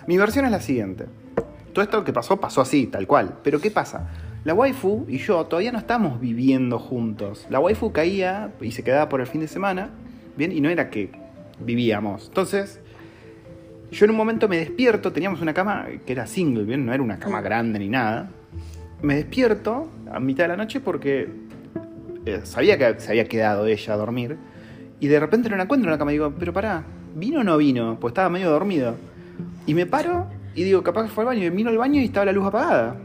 Mi 0.08 0.18
versión 0.18 0.46
es 0.46 0.52
la 0.52 0.60
siguiente. 0.60 1.06
Todo 1.72 1.84
esto 1.84 2.04
que 2.04 2.14
pasó, 2.14 2.40
pasó 2.40 2.62
así, 2.62 2.88
tal 2.88 3.08
cual. 3.08 3.40
Pero 3.44 3.60
¿qué 3.60 3.72
pasa? 3.72 4.10
La 4.44 4.54
waifu 4.54 5.06
y 5.08 5.18
yo 5.20 5.46
todavía 5.46 5.72
no 5.72 5.80
estamos 5.80 6.20
viviendo 6.20 6.78
juntos. 6.78 7.48
La 7.50 7.60
waifu 7.60 7.94
caía 7.94 8.52
y 8.60 8.72
se 8.72 8.84
quedaba 8.84 9.08
por 9.08 9.22
el 9.22 9.28
fin 9.28 9.42
de 9.42 9.48
semana, 9.48 9.90
¿bien? 10.36 10.52
Y 10.52 10.60
no 10.60 10.70
era 10.70 10.90
que 10.90 11.10
vivíamos. 11.60 12.28
Entonces, 12.28 12.82
yo 13.92 14.06
en 14.06 14.12
un 14.12 14.18
momento 14.18 14.50
me 14.50 14.58
despierto, 14.58 15.14
teníamos 15.14 15.42
una 15.42 15.54
cama 15.54 15.88
que 16.06 16.12
era 16.12 16.28
single, 16.28 16.66
¿bien? 16.66 16.86
No 16.86 16.94
era 16.94 17.02
una 17.02 17.20
cama 17.20 17.42
grande 17.42 17.80
ni 17.80 17.88
nada. 17.88 18.30
Me 19.02 19.16
despierto 19.16 19.88
a 20.14 20.20
mitad 20.20 20.46
de 20.46 20.50
la 20.50 20.58
noche 20.58 20.80
porque 20.80 21.30
eh, 22.26 22.42
sabía 22.44 22.78
que 22.78 23.00
se 23.00 23.10
había 23.10 23.26
quedado 23.26 23.66
ella 23.66 23.94
a 23.94 23.98
dormir. 23.98 24.38
Y 25.00 25.08
de 25.08 25.20
repente 25.20 25.50
no 25.50 25.58
la 25.58 25.64
encuentro 25.64 25.90
en 25.90 25.92
la 25.92 25.98
cama 25.98 26.12
y 26.12 26.16
digo, 26.16 26.34
pero 26.40 26.54
pará, 26.54 26.84
¿vino 27.16 27.42
o 27.42 27.44
no 27.44 27.58
vino? 27.58 27.98
Pues 28.00 28.12
estaba 28.12 28.30
medio 28.30 28.50
dormido. 28.50 28.96
Y 29.66 29.74
me 29.74 29.86
paro 29.86 30.28
y 30.56 30.64
digo, 30.64 30.84
capaz 30.84 31.04
que 31.04 31.10
fue 31.10 31.24
al 31.24 31.28
baño. 31.28 31.44
Y 31.44 31.50
vino 31.50 31.70
al 31.70 31.78
baño 31.78 32.00
y 32.00 32.06
estaba 32.06 32.26
la 32.28 32.32
luz 32.32 32.46
apagada. 32.46 32.96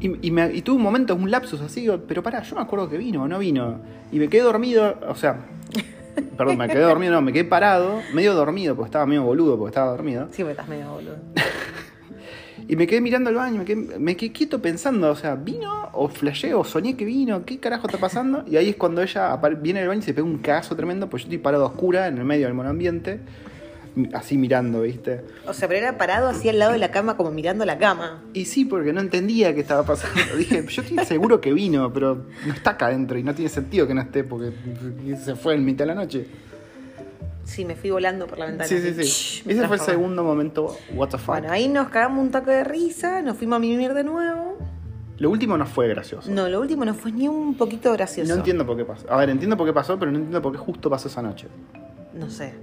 Y, 0.00 0.26
y, 0.26 0.30
me, 0.32 0.52
y 0.52 0.62
tuve 0.62 0.76
un 0.76 0.82
momento, 0.82 1.14
un 1.14 1.30
lapsus 1.30 1.60
así, 1.60 1.82
digo, 1.82 2.00
pero 2.08 2.24
pará, 2.24 2.42
yo 2.42 2.56
me 2.56 2.62
acuerdo 2.62 2.88
que 2.88 2.98
vino 2.98 3.22
o 3.22 3.28
no 3.28 3.38
vino. 3.38 3.80
Y 4.10 4.18
me 4.18 4.28
quedé 4.28 4.42
dormido, 4.42 4.98
o 5.06 5.14
sea, 5.14 5.46
perdón, 6.36 6.56
me 6.58 6.66
quedé 6.66 6.82
dormido, 6.82 7.12
no, 7.12 7.22
me 7.22 7.32
quedé 7.32 7.44
parado, 7.44 8.00
medio 8.12 8.34
dormido, 8.34 8.74
porque 8.74 8.88
estaba 8.88 9.06
medio 9.06 9.22
boludo, 9.22 9.56
porque 9.56 9.70
estaba 9.70 9.92
dormido. 9.92 10.28
Sí, 10.32 10.42
me 10.42 10.50
estás 10.52 10.66
medio 10.66 10.90
boludo. 10.90 11.16
Y 12.68 12.76
me 12.76 12.86
quedé 12.86 13.00
mirando 13.00 13.30
el 13.30 13.36
baño, 13.36 13.58
me 13.58 13.64
quedé, 13.64 13.98
me 13.98 14.16
quedé 14.16 14.32
quieto 14.32 14.62
pensando, 14.62 15.10
o 15.10 15.16
sea, 15.16 15.34
¿vino 15.34 15.88
o 15.92 16.08
flashé 16.08 16.54
o 16.54 16.64
soñé 16.64 16.96
que 16.96 17.04
vino? 17.04 17.44
¿Qué 17.44 17.58
carajo 17.58 17.86
está 17.86 17.98
pasando? 17.98 18.44
Y 18.46 18.56
ahí 18.56 18.70
es 18.70 18.76
cuando 18.76 19.02
ella 19.02 19.36
viene 19.60 19.80
del 19.80 19.88
baño 19.88 20.00
y 20.00 20.04
se 20.04 20.14
pega 20.14 20.26
un 20.26 20.38
cagazo 20.38 20.76
tremendo, 20.76 21.08
pues 21.08 21.22
yo 21.22 21.26
estoy 21.26 21.38
parado 21.38 21.64
a 21.64 21.68
oscura 21.68 22.06
en 22.06 22.18
el 22.18 22.24
medio 22.24 22.46
del 22.46 22.54
monoambiente. 22.54 23.20
así 24.14 24.38
mirando, 24.38 24.82
¿viste? 24.82 25.22
O 25.46 25.52
sea, 25.52 25.68
pero 25.68 25.80
era 25.80 25.98
parado 25.98 26.28
así 26.28 26.48
al 26.48 26.58
lado 26.58 26.72
de 26.72 26.78
la 26.78 26.90
cama, 26.90 27.16
como 27.16 27.30
mirando 27.30 27.64
la 27.64 27.78
cama. 27.78 28.22
Y 28.32 28.46
sí, 28.46 28.64
porque 28.64 28.92
no 28.92 29.00
entendía 29.00 29.54
qué 29.54 29.60
estaba 29.60 29.84
pasando. 29.84 30.20
Dije, 30.36 30.64
yo 30.66 30.82
estoy 30.82 31.04
seguro 31.04 31.40
que 31.40 31.52
vino, 31.52 31.92
pero 31.92 32.26
no 32.46 32.52
está 32.54 32.70
acá 32.70 32.86
adentro 32.86 33.18
y 33.18 33.22
no 33.22 33.34
tiene 33.34 33.50
sentido 33.50 33.86
que 33.86 33.94
no 33.94 34.00
esté 34.00 34.24
porque 34.24 34.52
se 35.22 35.34
fue 35.34 35.54
en 35.54 35.64
mitad 35.64 35.84
de 35.84 35.94
la 35.94 35.94
noche. 35.94 36.26
Sí, 37.44 37.64
me 37.64 37.74
fui 37.76 37.90
volando 37.90 38.26
por 38.26 38.38
la 38.38 38.46
ventana. 38.46 38.68
Sí, 38.68 38.80
sí, 38.80 38.94
sí. 39.04 39.42
Ese 39.50 39.66
fue 39.66 39.76
el 39.76 39.82
segundo 39.82 40.22
momento, 40.24 40.76
what 40.94 41.08
the 41.08 41.18
fuck. 41.18 41.28
Bueno, 41.28 41.50
ahí 41.50 41.68
nos 41.68 41.88
cagamos 41.88 42.20
un 42.24 42.30
taco 42.30 42.50
de 42.50 42.64
risa, 42.64 43.20
nos 43.22 43.36
fuimos 43.36 43.56
a 43.56 43.58
mimir 43.58 43.94
de 43.94 44.04
nuevo. 44.04 44.56
Lo 45.18 45.30
último 45.30 45.56
no 45.58 45.66
fue 45.66 45.88
gracioso. 45.88 46.30
No, 46.30 46.48
lo 46.48 46.60
último 46.60 46.84
no 46.84 46.94
fue 46.94 47.12
ni 47.12 47.28
un 47.28 47.54
poquito 47.56 47.92
gracioso. 47.92 48.28
No 48.30 48.36
entiendo 48.38 48.64
por 48.66 48.76
qué 48.76 48.84
pasó. 48.84 49.10
A 49.12 49.16
ver, 49.16 49.30
entiendo 49.30 49.56
por 49.56 49.66
qué 49.66 49.72
pasó, 49.72 49.98
pero 49.98 50.10
no 50.10 50.18
entiendo 50.18 50.40
por 50.42 50.52
qué 50.52 50.58
justo 50.58 50.88
pasó 50.90 51.08
esa 51.08 51.22
noche. 51.22 51.48
No 52.14 52.28
sé. 52.30 52.54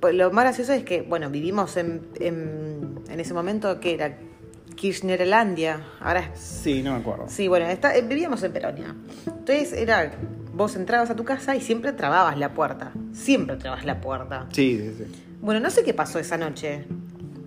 Pues 0.00 0.14
lo 0.14 0.30
más 0.32 0.44
gracioso 0.44 0.72
es 0.72 0.84
que, 0.84 1.02
bueno, 1.02 1.30
vivimos 1.30 1.76
en, 1.76 2.02
en, 2.18 3.00
en 3.08 3.20
ese 3.20 3.32
momento 3.34 3.78
que 3.80 3.94
era 3.94 4.16
Kirchnerlandia. 4.74 5.80
Ahora 6.00 6.30
es 6.34 6.40
Sí, 6.40 6.82
no 6.82 6.92
me 6.92 6.98
acuerdo. 6.98 7.26
Sí, 7.28 7.48
bueno, 7.48 7.66
está- 7.66 7.96
eh, 7.96 8.02
vivíamos 8.02 8.42
en 8.42 8.52
Peronia. 8.52 8.94
Entonces 9.26 9.72
era, 9.72 10.12
vos 10.54 10.76
entrabas 10.76 11.10
a 11.10 11.16
tu 11.16 11.24
casa 11.24 11.56
y 11.56 11.60
siempre 11.60 11.92
trababas 11.92 12.38
la 12.38 12.54
puerta. 12.54 12.92
Siempre 13.12 13.56
trabas 13.56 13.84
la 13.84 14.00
puerta. 14.00 14.46
Sí, 14.50 14.78
sí, 14.78 15.04
sí. 15.04 15.24
Bueno, 15.40 15.60
no 15.60 15.70
sé 15.70 15.82
qué 15.82 15.94
pasó 15.94 16.18
esa 16.18 16.36
noche. 16.36 16.86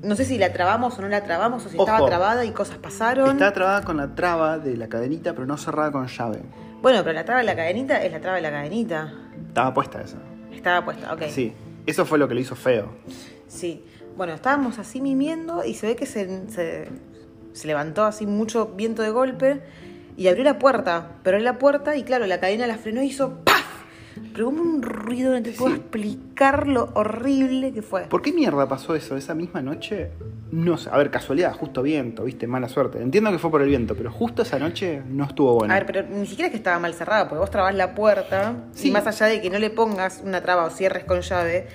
No 0.03 0.15
sé 0.15 0.25
si 0.25 0.37
la 0.37 0.53
trabamos 0.53 0.97
o 0.99 1.01
no 1.01 1.07
la 1.07 1.23
trabamos 1.23 1.65
o 1.65 1.69
si 1.69 1.77
Ojo. 1.77 1.85
estaba 1.85 2.05
trabada 2.07 2.45
y 2.45 2.51
cosas 2.51 2.77
pasaron. 2.77 3.31
Estaba 3.31 3.53
trabada 3.53 3.81
con 3.83 3.97
la 3.97 4.13
traba 4.13 4.59
de 4.59 4.77
la 4.77 4.87
cadenita, 4.87 5.33
pero 5.33 5.47
no 5.47 5.57
cerrada 5.57 5.91
con 5.91 6.07
llave. 6.07 6.41
Bueno, 6.81 6.99
pero 7.03 7.13
la 7.13 7.25
traba 7.25 7.39
de 7.39 7.45
la 7.47 7.55
cadenita 7.55 8.03
es 8.03 8.11
la 8.11 8.19
traba 8.19 8.35
de 8.35 8.43
la 8.43 8.51
cadenita. 8.51 9.13
Estaba 9.47 9.73
puesta 9.73 10.01
esa. 10.01 10.17
Estaba 10.53 10.85
puesta, 10.85 11.13
ok. 11.13 11.23
Sí. 11.29 11.53
Eso 11.85 12.05
fue 12.05 12.17
lo 12.19 12.27
que 12.27 12.33
lo 12.35 12.39
hizo 12.39 12.55
feo. 12.55 12.89
Sí. 13.47 13.83
Bueno, 14.17 14.33
estábamos 14.33 14.79
así 14.79 15.01
mimiendo 15.01 15.63
y 15.65 15.73
se 15.73 15.87
ve 15.87 15.95
que 15.95 16.05
se, 16.05 16.49
se, 16.49 16.89
se 17.53 17.67
levantó 17.67 18.03
así 18.03 18.25
mucho 18.25 18.67
viento 18.75 19.01
de 19.01 19.09
golpe 19.09 19.61
y 20.17 20.27
abrió 20.27 20.43
la 20.43 20.59
puerta. 20.59 21.11
Pero 21.23 21.37
abrió 21.37 21.51
la 21.51 21.57
puerta 21.59 21.95
y 21.95 22.03
claro, 22.03 22.25
la 22.25 22.39
cadena 22.39 22.67
la 22.67 22.77
frenó 22.77 23.01
y 23.03 23.07
hizo 23.07 23.39
¡paf! 23.43 23.63
Pero 24.33 24.49
hubo 24.49 24.61
un 24.61 24.81
ruido, 24.81 25.33
no 25.33 25.41
te 25.41 25.51
puedo 25.51 25.75
explicar 25.75 26.67
lo 26.67 26.89
horrible 26.93 27.73
que 27.73 27.81
fue. 27.81 28.03
¿Por 28.03 28.21
qué 28.21 28.31
mierda 28.31 28.67
pasó 28.67 28.95
eso 28.95 29.17
esa 29.17 29.33
misma 29.35 29.61
noche? 29.61 30.11
No 30.51 30.77
sé. 30.77 30.89
A 30.89 30.97
ver, 30.97 31.11
casualidad, 31.11 31.53
justo 31.53 31.81
viento, 31.81 32.23
viste, 32.23 32.47
mala 32.47 32.69
suerte. 32.69 33.01
Entiendo 33.01 33.29
que 33.31 33.39
fue 33.39 33.51
por 33.51 33.61
el 33.61 33.67
viento, 33.67 33.93
pero 33.95 34.11
justo 34.11 34.41
esa 34.43 34.57
noche 34.57 35.01
no 35.09 35.25
estuvo 35.25 35.53
bueno. 35.55 35.73
A 35.73 35.77
ver, 35.77 35.85
pero 35.85 36.03
ni 36.03 36.25
siquiera 36.27 36.47
es 36.47 36.51
que 36.51 36.57
estaba 36.57 36.79
mal 36.79 36.93
cerrada, 36.93 37.27
porque 37.27 37.39
vos 37.39 37.51
trabas 37.51 37.75
la 37.75 37.93
puerta 37.93 38.55
Sí. 38.73 38.87
y 38.87 38.91
más 38.91 39.05
allá 39.07 39.25
de 39.27 39.41
que 39.41 39.49
no 39.49 39.59
le 39.59 39.69
pongas 39.69 40.21
una 40.25 40.41
traba 40.41 40.63
o 40.65 40.69
cierres 40.69 41.03
con 41.03 41.19
llave, 41.21 41.67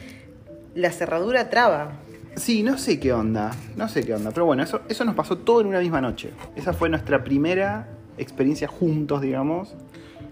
la 0.74 0.90
cerradura 0.92 1.50
traba. 1.50 1.92
Sí, 2.36 2.62
no 2.62 2.78
sé 2.78 2.98
qué 3.00 3.12
onda. 3.12 3.50
No 3.76 3.88
sé 3.88 4.02
qué 4.04 4.14
onda. 4.14 4.30
Pero 4.30 4.46
bueno, 4.46 4.62
eso, 4.62 4.80
eso 4.88 5.04
nos 5.04 5.14
pasó 5.14 5.36
todo 5.38 5.60
en 5.60 5.66
una 5.66 5.80
misma 5.80 6.00
noche. 6.00 6.30
Esa 6.56 6.72
fue 6.72 6.88
nuestra 6.88 7.22
primera 7.24 7.88
experiencia 8.18 8.68
juntos, 8.68 9.20
digamos. 9.20 9.74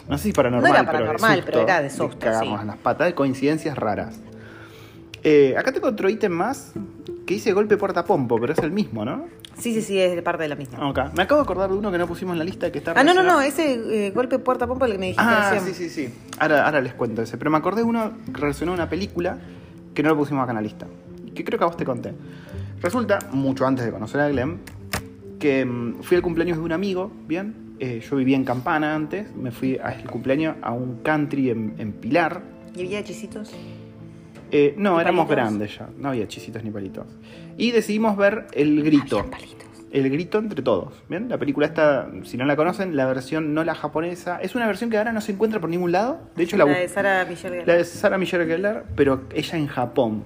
No 0.08 0.16
sé 0.16 0.24
si 0.24 0.32
paranormal, 0.32 0.70
No 0.72 0.76
era 0.78 0.84
pero 0.86 0.98
de 0.98 1.04
paranormal, 1.04 1.36
susto, 1.36 1.50
pero 1.52 1.62
era 1.64 1.82
de 1.82 1.90
susto, 1.90 2.18
cagarnos 2.18 2.60
sí. 2.60 2.66
las 2.66 2.76
patas, 2.78 3.06
de 3.08 3.14
coincidencias 3.14 3.76
raras. 3.76 4.18
Eh, 5.22 5.54
acá 5.58 5.72
tengo 5.72 5.88
otro 5.88 6.08
ítem 6.08 6.32
más 6.32 6.72
que 7.26 7.34
dice 7.34 7.52
golpe 7.52 7.76
puerta 7.76 8.04
pompo, 8.04 8.38
pero 8.40 8.52
es 8.52 8.58
el 8.60 8.70
mismo, 8.70 9.04
¿no? 9.04 9.26
Sí, 9.58 9.74
sí, 9.74 9.82
sí, 9.82 9.98
es 9.98 10.14
de 10.14 10.22
parte 10.22 10.44
de 10.44 10.48
la 10.48 10.54
misma. 10.54 10.78
Me 11.14 11.22
acabo 11.22 11.40
de 11.40 11.42
acordar 11.44 11.68
de 11.68 11.76
uno 11.76 11.90
que 11.90 11.98
no 11.98 12.06
pusimos 12.06 12.32
en 12.34 12.38
la 12.38 12.44
lista 12.44 12.70
que 12.70 12.78
está 12.78 12.94
Ah, 12.96 13.02
no, 13.02 13.12
no, 13.12 13.22
no, 13.24 13.40
ese 13.40 14.06
eh, 14.06 14.10
golpe 14.12 14.38
puerta 14.38 14.66
pompa 14.68 14.86
el 14.86 14.92
que 14.92 14.98
me 14.98 15.06
dijiste 15.06 15.24
Ah, 15.26 15.50
recién. 15.52 15.74
sí, 15.74 15.88
sí, 15.88 16.06
sí. 16.08 16.14
Ahora, 16.38 16.64
ahora 16.64 16.80
les 16.80 16.94
cuento 16.94 17.20
ese. 17.22 17.36
Pero 17.36 17.50
me 17.50 17.56
acordé 17.58 17.82
de 17.82 17.88
uno 17.88 18.12
relacionado 18.32 18.74
a 18.80 18.82
una 18.82 18.88
película 18.88 19.36
que 19.94 20.02
no 20.04 20.10
lo 20.10 20.16
pusimos 20.16 20.42
acá 20.44 20.52
en 20.52 20.56
la 20.56 20.62
lista. 20.62 20.86
Que 21.34 21.44
creo 21.44 21.58
que 21.58 21.64
a 21.64 21.68
vos 21.68 21.76
te 21.76 21.84
conté. 21.84 22.14
Resulta, 22.80 23.18
mucho 23.32 23.66
antes 23.66 23.84
de 23.84 23.90
conocer 23.90 24.20
a 24.20 24.28
Glenn, 24.28 24.60
que 25.40 25.64
mm, 25.64 26.02
fui 26.02 26.16
al 26.16 26.22
cumpleaños 26.22 26.56
de 26.58 26.62
un 26.62 26.72
amigo, 26.72 27.10
¿bien? 27.26 27.67
Eh, 27.80 28.00
yo 28.08 28.16
vivía 28.16 28.36
en 28.36 28.44
Campana 28.44 28.94
antes, 28.94 29.34
me 29.36 29.50
fui 29.50 29.78
al 29.82 30.02
cumpleaños 30.04 30.56
a 30.62 30.72
un 30.72 30.98
country 31.02 31.50
en, 31.50 31.74
en 31.78 31.92
Pilar. 31.92 32.42
¿Y 32.74 32.80
había 32.80 32.98
hechicitos? 33.00 33.52
Eh, 34.50 34.74
no, 34.76 34.96
¿Y 34.98 35.00
éramos 35.02 35.26
palitos? 35.26 35.36
grandes 35.50 35.78
ya, 35.78 35.88
no 35.98 36.08
había 36.08 36.26
chisitos 36.26 36.64
ni 36.64 36.70
palitos. 36.70 37.06
Y 37.56 37.70
decidimos 37.70 38.16
ver 38.16 38.46
El 38.52 38.82
Grito. 38.82 39.24
Palitos. 39.30 39.58
El 39.90 40.10
grito 40.10 40.36
entre 40.38 40.60
todos. 40.60 40.92
¿Bien? 41.08 41.30
La 41.30 41.38
película 41.38 41.64
está, 41.66 42.10
si 42.24 42.36
no 42.36 42.44
la 42.44 42.56
conocen, 42.56 42.94
la 42.94 43.06
versión 43.06 43.54
no 43.54 43.64
la 43.64 43.74
japonesa. 43.74 44.38
Es 44.42 44.54
una 44.54 44.66
versión 44.66 44.90
que 44.90 44.98
ahora 44.98 45.12
no 45.12 45.22
se 45.22 45.32
encuentra 45.32 45.60
por 45.60 45.70
ningún 45.70 45.92
lado. 45.92 46.20
De 46.36 46.42
hecho, 46.44 46.58
La, 46.58 46.66
la, 46.66 46.76
de 46.78 46.88
Sara 46.88 47.24
Michelle 47.24 47.56
la 47.56 47.62
Gellar. 47.64 47.78
de 47.78 47.84
Sarah 47.84 48.18
Michelle 48.18 48.44
Gellar, 48.44 48.84
pero 48.94 49.22
ella 49.34 49.56
en 49.56 49.66
Japón. 49.66 50.24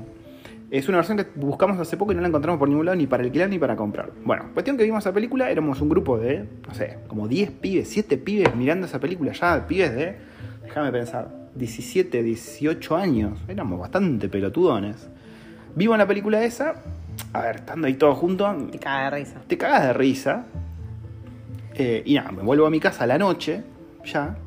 Es 0.73 0.89
una 0.89 0.97
versión 0.97 1.19
que 1.19 1.27
buscamos 1.35 1.79
hace 1.79 1.99
poco 1.99 2.13
y 2.13 2.15
no 2.15 2.23
la 2.23 2.29
encontramos 2.29 2.59
por 2.59 2.67
ningún 2.67 2.87
lado, 2.87 2.97
ni 2.97 3.07
para 3.07 3.23
alquilar 3.23 3.51
ni 3.51 3.59
para 3.59 3.77
comprar. 3.77 4.11
Bueno, 4.25 4.47
cuestión 4.55 4.79
que 4.79 4.85
vimos 4.85 5.05
esa 5.05 5.13
película, 5.13 5.51
éramos 5.51 5.83
un 5.83 5.91
grupo 5.91 6.17
de, 6.17 6.49
no 6.67 6.73
sé, 6.73 6.97
como 7.09 7.29
10 7.29 7.51
pibes, 7.51 7.89
7 7.89 8.17
pibes 8.17 8.57
mirando 8.57 8.87
esa 8.87 8.99
película 8.99 9.33
ya, 9.33 9.67
pibes 9.67 9.95
de, 9.95 10.17
déjame 10.63 10.91
pensar, 10.91 11.29
17, 11.57 12.23
18 12.23 12.97
años. 12.97 13.39
Éramos 13.49 13.81
bastante 13.81 14.31
pelotudones. 14.31 15.11
Vimos 15.77 15.99
la 15.99 16.07
película 16.07 16.43
esa, 16.43 16.77
a 17.35 17.43
ver, 17.43 17.57
estando 17.57 17.87
ahí 17.87 17.95
todos 17.95 18.17
juntos, 18.17 18.71
Te 18.71 18.79
caga 18.79 19.11
de 19.11 19.11
risa. 19.11 19.43
te 19.47 19.59
cagas 19.59 19.83
de 19.83 19.93
risa. 19.93 20.47
Eh, 21.75 22.03
y 22.07 22.15
nada, 22.15 22.33
me 22.33 22.43
vuelvo 22.43 22.65
a 22.65 22.71
mi 22.71 22.81
casa 22.81 23.05
a 23.05 23.07
la 23.07 23.19
noche, 23.19 23.63
ya. 24.07 24.39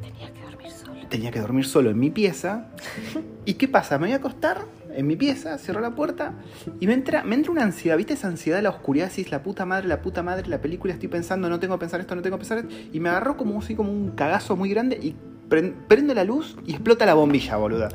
Tenía 0.00 0.32
que 0.32 0.40
dormir 0.40 0.70
solo. 0.70 1.08
Tenía 1.10 1.30
que 1.30 1.40
dormir 1.40 1.66
solo 1.66 1.90
en 1.90 1.98
mi 1.98 2.08
pieza. 2.08 2.68
¿Y 3.44 3.52
qué 3.52 3.68
pasa? 3.68 3.98
Me 3.98 4.06
voy 4.06 4.14
a 4.14 4.16
acostar 4.16 4.62
en 4.94 5.06
mi 5.06 5.16
pieza, 5.16 5.58
cierro 5.58 5.80
la 5.80 5.94
puerta 5.94 6.32
y 6.80 6.86
me 6.86 6.94
entra, 6.94 7.22
me 7.24 7.34
entra 7.34 7.52
una 7.52 7.62
ansiedad. 7.62 7.96
¿Viste 7.96 8.14
esa 8.14 8.28
ansiedad 8.28 8.58
de 8.58 8.62
la 8.62 8.70
oscuridad? 8.70 9.08
Decís, 9.08 9.30
la 9.30 9.42
puta 9.42 9.64
madre, 9.66 9.88
la 9.88 10.00
puta 10.02 10.22
madre, 10.22 10.48
la 10.48 10.60
película, 10.60 10.92
estoy 10.92 11.08
pensando, 11.08 11.48
no 11.48 11.58
tengo 11.60 11.74
que 11.76 11.80
pensar 11.80 12.00
esto, 12.00 12.14
no 12.14 12.22
tengo 12.22 12.36
que 12.36 12.40
pensar 12.40 12.58
esto. 12.58 12.74
Y 12.92 13.00
me 13.00 13.08
agarró 13.08 13.36
como 13.36 13.58
así, 13.58 13.74
como 13.74 13.90
un 13.92 14.10
cagazo 14.12 14.56
muy 14.56 14.70
grande 14.70 14.96
y 15.02 15.14
pren- 15.48 15.74
prendo 15.88 16.14
la 16.14 16.24
luz 16.24 16.56
y 16.66 16.72
explota 16.72 17.04
la 17.06 17.14
bombilla, 17.14 17.56
boluda. 17.56 17.88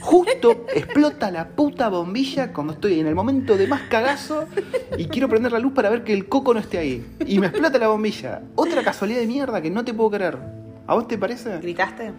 Justo 0.00 0.66
explota 0.74 1.30
la 1.30 1.48
puta 1.48 1.88
bombilla 1.88 2.52
cuando 2.52 2.74
estoy 2.74 3.00
en 3.00 3.06
el 3.06 3.14
momento 3.14 3.56
de 3.56 3.66
más 3.66 3.82
cagazo 3.88 4.44
y 4.98 5.06
quiero 5.06 5.28
prender 5.28 5.52
la 5.52 5.58
luz 5.58 5.72
para 5.72 5.88
ver 5.90 6.04
que 6.04 6.12
el 6.12 6.28
coco 6.28 6.52
no 6.54 6.60
esté 6.60 6.78
ahí. 6.78 7.06
Y 7.26 7.38
me 7.38 7.46
explota 7.46 7.78
la 7.78 7.88
bombilla. 7.88 8.42
Otra 8.54 8.82
casualidad 8.82 9.20
de 9.20 9.26
mierda 9.26 9.60
que 9.62 9.70
no 9.70 9.84
te 9.84 9.94
puedo 9.94 10.10
creer. 10.10 10.38
¿A 10.86 10.94
vos 10.94 11.08
te 11.08 11.16
parece? 11.16 11.58
¿Gritaste? 11.58 12.12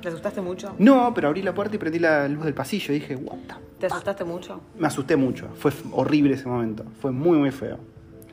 ¿Te 0.00 0.08
asustaste 0.08 0.40
mucho? 0.40 0.74
No, 0.78 1.12
pero 1.14 1.28
abrí 1.28 1.42
la 1.42 1.54
puerta 1.54 1.76
y 1.76 1.78
prendí 1.78 1.98
la 1.98 2.28
luz 2.28 2.44
del 2.44 2.54
pasillo 2.54 2.92
y 2.94 3.00
dije, 3.00 3.16
what 3.16 3.38
the 3.48 3.54
¿Te 3.80 3.86
asustaste 3.86 4.24
mucho? 4.24 4.60
Me 4.78 4.86
asusté 4.86 5.16
mucho. 5.16 5.48
Fue 5.58 5.72
horrible 5.92 6.34
ese 6.34 6.48
momento. 6.48 6.84
Fue 7.00 7.10
muy, 7.10 7.38
muy 7.38 7.50
feo. 7.50 7.78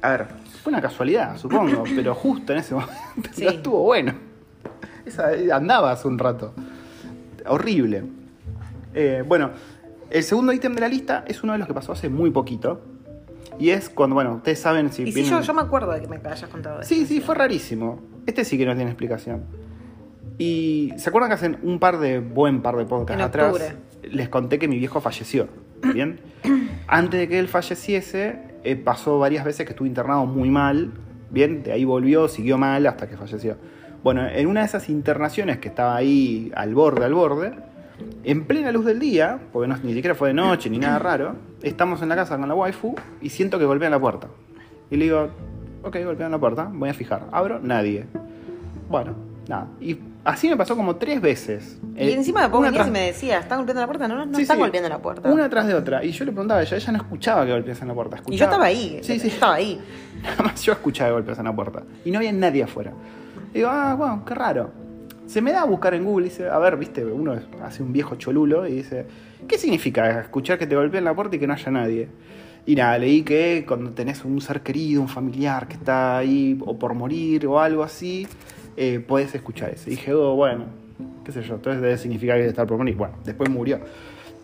A 0.02 0.10
ver, 0.12 0.28
fue 0.62 0.72
una 0.72 0.82
casualidad, 0.82 1.38
supongo, 1.38 1.84
pero 1.96 2.14
justo 2.16 2.54
en 2.54 2.60
ese 2.60 2.74
momento 2.76 2.94
Sí. 3.32 3.46
no 3.46 3.52
estuvo 3.52 3.84
bueno. 3.84 4.14
Esa, 5.06 5.32
andaba 5.54 5.92
hace 5.92 6.08
un 6.08 6.18
rato. 6.18 6.54
Horrible. 7.46 8.04
Eh, 8.94 9.24
bueno, 9.28 9.52
el 10.10 10.24
segundo 10.24 10.54
ítem 10.54 10.74
de 10.76 10.82
la 10.82 10.88
lista 10.88 11.26
es 11.28 11.44
uno 11.44 11.54
de 11.54 11.60
los 11.60 11.68
que 11.68 11.74
pasó 11.74 11.92
hace 11.92 12.10
muy 12.10 12.32
poquito. 12.32 12.82
Y 13.60 13.70
es 13.70 13.90
cuando, 13.90 14.16
bueno, 14.16 14.36
ustedes 14.36 14.60
saben 14.60 14.92
si 14.92 15.04
Y 15.04 15.24
yo, 15.24 15.42
yo 15.42 15.54
me 15.54 15.62
acuerdo 15.62 15.92
de 15.92 16.02
que 16.02 16.08
me 16.08 16.18
hayas 16.18 16.50
contado 16.50 16.80
eso. 16.80 16.90
Sí, 16.90 17.06
sí, 17.06 17.20
fue 17.22 17.36
rarísimo. 17.36 18.00
Este 18.26 18.46
sí 18.46 18.58
que 18.58 18.66
no 18.66 18.76
tiene 18.76 18.90
explicación. 18.92 19.44
Y 20.38 20.94
¿se 20.98 21.10
acuerdan 21.10 21.30
que 21.30 21.36
hace 21.36 21.58
un 21.62 21.80
par 21.80 22.00
de, 22.00 22.20
buen 22.20 22.62
par 22.62 22.76
de 22.76 22.86
podcasts 22.86 23.22
atrás, 23.22 23.76
les 24.04 24.30
conté 24.30 24.60
que 24.60 24.68
mi 24.68 24.78
viejo 24.78 25.02
falleció? 25.02 25.48
¿Bien? 25.94 26.20
Antes 26.88 27.20
de 27.20 27.28
que 27.28 27.40
él 27.40 27.48
falleciese, 27.48 28.40
eh, 28.64 28.76
pasó 28.76 29.20
varias 29.20 29.46
veces 29.46 29.66
que 29.66 29.74
estuvo 29.74 29.88
internado 29.88 30.26
muy 30.26 30.50
mal. 30.50 30.92
Bien, 31.30 31.64
de 31.64 31.72
ahí 31.72 31.86
volvió, 31.86 32.28
siguió 32.28 32.58
mal 32.58 32.86
hasta 32.88 33.08
que 33.08 33.18
falleció. 33.18 33.58
Bueno, 34.04 34.28
en 34.28 34.48
una 34.48 34.62
de 34.62 34.66
esas 34.66 34.90
internaciones 34.90 35.60
que 35.60 35.70
estaba 35.70 35.96
ahí 35.96 36.52
al 36.56 36.76
borde, 36.76 37.06
al 37.06 37.14
borde, 37.14 37.54
en 38.24 38.46
plena 38.46 38.72
luz 38.72 38.86
del 38.86 39.00
día, 39.00 39.40
porque 39.52 39.68
no, 39.68 39.78
ni 39.78 39.94
siquiera 39.94 40.16
fue 40.16 40.30
de 40.30 40.34
noche 40.34 40.70
ni 40.70 40.78
nada 40.78 41.00
raro, 41.00 41.36
estamos 41.62 42.02
en 42.02 42.10
la 42.10 42.16
casa 42.16 42.38
con 42.38 42.48
la 42.48 42.56
waifu 42.56 42.96
y 43.22 43.30
siento 43.30 43.58
que 43.60 43.66
golpean 43.66 43.92
la 43.92 44.00
puerta. 44.00 44.28
Y 44.92 44.98
le 44.98 45.06
digo, 45.06 45.30
ok, 45.84 45.98
golpean 46.04 46.32
la 46.32 46.40
puerta, 46.40 46.70
voy 46.72 46.90
a 46.90 46.94
fijar. 46.94 47.28
Abro, 47.32 47.60
nadie. 47.60 48.06
Bueno, 48.90 49.16
nada. 49.48 49.68
Y 49.80 49.98
así 50.24 50.50
me 50.50 50.58
pasó 50.58 50.76
como 50.76 50.96
tres 50.96 51.22
veces. 51.22 51.78
Y 51.96 52.02
Eh, 52.04 52.14
encima 52.14 52.48
una 52.48 52.70
venías 52.70 52.88
y 52.88 52.92
me 52.92 53.00
decías, 53.08 53.44
¿están 53.44 53.60
golpeando 53.60 53.82
la 53.82 53.88
puerta? 53.88 54.08
No, 54.08 54.16
no, 54.16 54.26
no 54.26 54.36
Sí, 54.36 54.44
están 54.44 54.58
sí. 54.58 54.62
golpeando 54.62 54.90
la 54.90 55.00
puerta. 55.00 55.32
Una 55.32 55.50
tras 55.50 55.68
de 55.68 55.74
otra. 55.76 56.04
Y 56.04 56.12
yo 56.12 56.26
le 56.26 56.32
preguntaba 56.32 56.60
a 56.60 56.64
ella, 56.64 56.78
ella 56.78 56.92
no 56.92 56.98
escuchaba 56.98 57.46
que 57.46 57.52
golpeasen 57.52 57.88
la 57.88 57.94
puerta. 57.94 58.16
Y 58.18 58.20
yo 58.38 58.46
Escuchaba... 58.46 58.52
estaba 58.52 58.66
ahí. 58.66 59.00
Sí, 59.02 59.14
estaba 59.28 59.54
ahí. 59.56 59.80
Nada 60.24 60.44
más 60.44 60.62
yo 60.64 60.74
escuchaba 60.74 61.10
que 61.10 61.14
golpeasen 61.14 61.46
la 61.46 61.56
puerta. 61.56 61.84
Y 62.06 62.12
no 62.12 62.18
había 62.20 62.32
nadie 62.32 62.64
afuera. 62.64 62.92
Y 63.54 63.58
digo, 63.58 63.70
ah, 63.72 63.96
bueno, 63.96 64.24
qué 64.26 64.34
raro. 64.36 64.72
Se 65.26 65.42
me 65.42 65.52
da 65.52 65.62
a 65.62 65.66
buscar 65.66 65.94
en 65.94 66.04
Google 66.04 66.28
y 66.28 66.30
dice, 66.30 66.50
a 66.50 66.58
ver, 66.60 66.76
viste, 66.78 67.04
uno 67.06 67.36
hace 67.64 67.82
un 67.82 67.94
viejo 67.94 68.16
cholulo 68.16 68.68
y 68.68 68.74
dice, 68.74 69.06
¿qué 69.48 69.58
significa 69.58 70.20
escuchar 70.22 70.58
que 70.60 70.68
te 70.68 70.76
golpeen 70.76 71.04
la 71.06 71.14
puerta 71.16 71.36
y 71.36 71.40
que 71.40 71.48
no 71.48 71.54
haya 71.54 71.72
nadie? 71.72 72.10
Y 72.66 72.76
nada, 72.76 72.98
leí 72.98 73.24
que 73.24 73.66
cuando 73.68 73.92
tenés 73.92 74.24
un 74.26 74.40
ser 74.42 74.62
querido, 74.62 75.02
un 75.02 75.08
familiar 75.10 75.68
que 75.68 75.76
está 75.76 76.18
ahí 76.18 76.58
o 76.66 76.78
por 76.78 76.94
morir 76.94 77.46
o 77.48 77.60
algo 77.60 77.84
así, 77.84 78.28
eh, 78.78 79.00
podés 79.00 79.34
escuchar 79.36 79.70
eso. 79.72 79.90
Y 79.90 79.92
dije, 79.92 80.14
oh, 80.14 80.36
bueno, 80.36 80.66
qué 81.24 81.32
sé 81.32 81.42
yo, 81.44 81.56
entonces 81.56 81.82
debe 81.82 81.98
significar 81.98 82.38
que 82.38 82.48
estar 82.48 82.68
por 82.68 82.78
morir. 82.78 82.96
Bueno, 82.96 83.16
después 83.24 83.50
murió. 83.50 83.80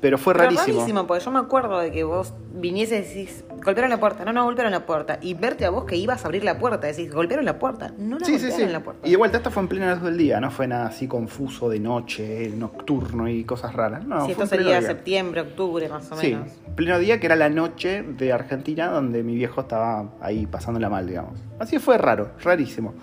Pero 0.02 0.18
fue 0.18 0.34
Pero 0.34 0.46
rarísimo. 0.46 0.78
rarísimo, 0.78 1.08
porque 1.08 1.26
yo 1.26 1.30
me 1.32 1.40
acuerdo 1.40 1.78
de 1.78 1.92
que 1.92 2.06
vos 2.06 2.34
vinieses 2.54 3.14
y 3.14 3.20
decís, 3.20 3.44
golpearon 3.66 3.90
la 3.90 4.00
puerta, 4.00 4.24
no, 4.24 4.32
no, 4.32 4.46
golpearon 4.46 4.72
la 4.72 4.86
puerta. 4.86 5.20
Y 5.22 5.34
verte 5.34 5.66
a 5.66 5.72
vos 5.72 5.84
que 5.84 5.98
ibas 5.98 6.24
a 6.24 6.28
abrir 6.28 6.46
la 6.46 6.58
puerta, 6.58 6.88
decís, 6.88 7.12
golpearon 7.14 7.44
la 7.44 7.60
puerta, 7.60 7.92
no 7.98 8.18
la 8.18 8.26
Sí, 8.26 8.40
sí, 8.40 8.46
golpearon 8.48 8.68
sí. 8.68 8.74
la 8.74 8.80
puerta. 8.82 9.06
Y 9.06 9.12
de 9.12 9.18
vuelta, 9.18 9.38
esto 9.40 9.52
fue 9.52 9.62
en 9.62 9.68
plena 9.68 9.94
luz 9.96 10.04
del 10.04 10.18
día, 10.18 10.40
no 10.40 10.52
fue 10.52 10.68
nada 10.70 10.86
así 10.88 11.06
confuso 11.06 11.68
de 11.70 11.82
noche, 11.82 12.50
nocturno 12.56 13.28
y 13.28 13.44
cosas 13.44 13.74
raras. 13.74 14.06
No, 14.06 14.26
si 14.26 14.34
fue 14.36 14.46
esto 14.46 14.56
sería 14.56 14.82
septiembre, 14.82 15.42
octubre, 15.42 15.90
más 15.90 16.10
o 16.14 16.16
Sí, 16.16 16.28
menos. 16.28 16.48
pleno 16.78 16.98
día 16.98 17.20
que 17.20 17.26
era 17.26 17.36
la 17.36 17.50
noche 17.50 18.02
de 18.04 18.32
Argentina 18.32 18.88
donde 18.88 19.22
mi 19.22 19.36
viejo 19.36 19.60
estaba 19.60 20.12
ahí 20.22 20.46
pasándola 20.46 20.88
mal, 20.88 21.06
digamos. 21.08 21.42
Así 21.60 21.78
fue 21.78 21.98
raro, 21.98 22.30
rarísimo. 22.42 22.94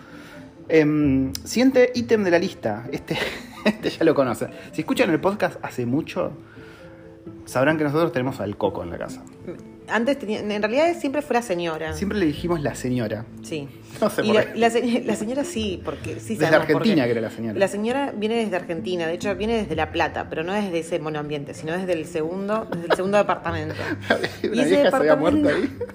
Em, 0.69 1.33
siguiente 1.45 1.93
ítem 1.95 2.25
de 2.25 2.31
la 2.31 2.39
lista. 2.39 2.87
Este, 2.91 3.17
este 3.65 3.91
ya 3.91 4.05
lo 4.05 4.15
conocen. 4.15 4.51
Si 4.73 4.81
escuchan 4.81 5.11
el 5.11 5.21
podcast 5.21 5.57
hace 5.63 5.87
mucho, 5.87 6.33
sabrán 7.45 7.79
que 7.79 7.85
nosotros 7.85 8.13
tenemos 8.13 8.41
al 8.41 8.57
coco 8.57 8.83
en 8.83 8.91
la 8.91 8.99
casa. 8.99 9.23
Antes 9.89 10.19
tenía, 10.19 10.41
en 10.41 10.63
realidad 10.63 10.95
siempre 10.99 11.23
fue 11.23 11.35
la 11.35 11.43
señora. 11.43 11.93
Siempre 11.93 12.19
le 12.19 12.27
dijimos 12.27 12.61
la 12.61 12.75
señora. 12.75 13.25
Sí. 13.43 13.69
No 13.99 14.11
sé 14.11 14.23
y 14.23 14.27
por 14.27 14.35
la, 14.35 14.53
qué. 14.53 14.59
la 14.59 14.69
se- 14.69 15.05
la 15.07 15.17
señora 15.17 15.43
sí, 15.43 15.81
porque 15.83 16.21
sí 16.21 16.37
Desde 16.37 16.55
Argentina 16.55 17.07
que 17.07 17.13
era 17.13 17.21
la 17.23 17.31
señora. 17.31 17.59
La 17.59 17.67
señora 17.67 18.13
viene 18.15 18.35
desde 18.35 18.55
Argentina, 18.55 19.07
de 19.07 19.15
hecho 19.15 19.35
viene 19.37 19.55
desde 19.57 19.75
La 19.75 19.91
Plata, 19.91 20.27
pero 20.29 20.45
no 20.45 20.53
desde 20.53 20.81
ese 20.81 20.99
monoambiente, 20.99 21.55
sino 21.55 21.73
desde 21.73 21.95
el 21.95 22.05
segundo, 22.05 22.69
desde 22.71 22.89
el 22.89 22.93
segundo 22.93 23.17
departamento. 23.17 23.75
Una 24.11 24.63
ese 24.63 24.71
vieja 24.71 24.91
se 24.91 24.97
había 24.97 25.17
muerto 25.17 25.49
ahí. 25.49 25.79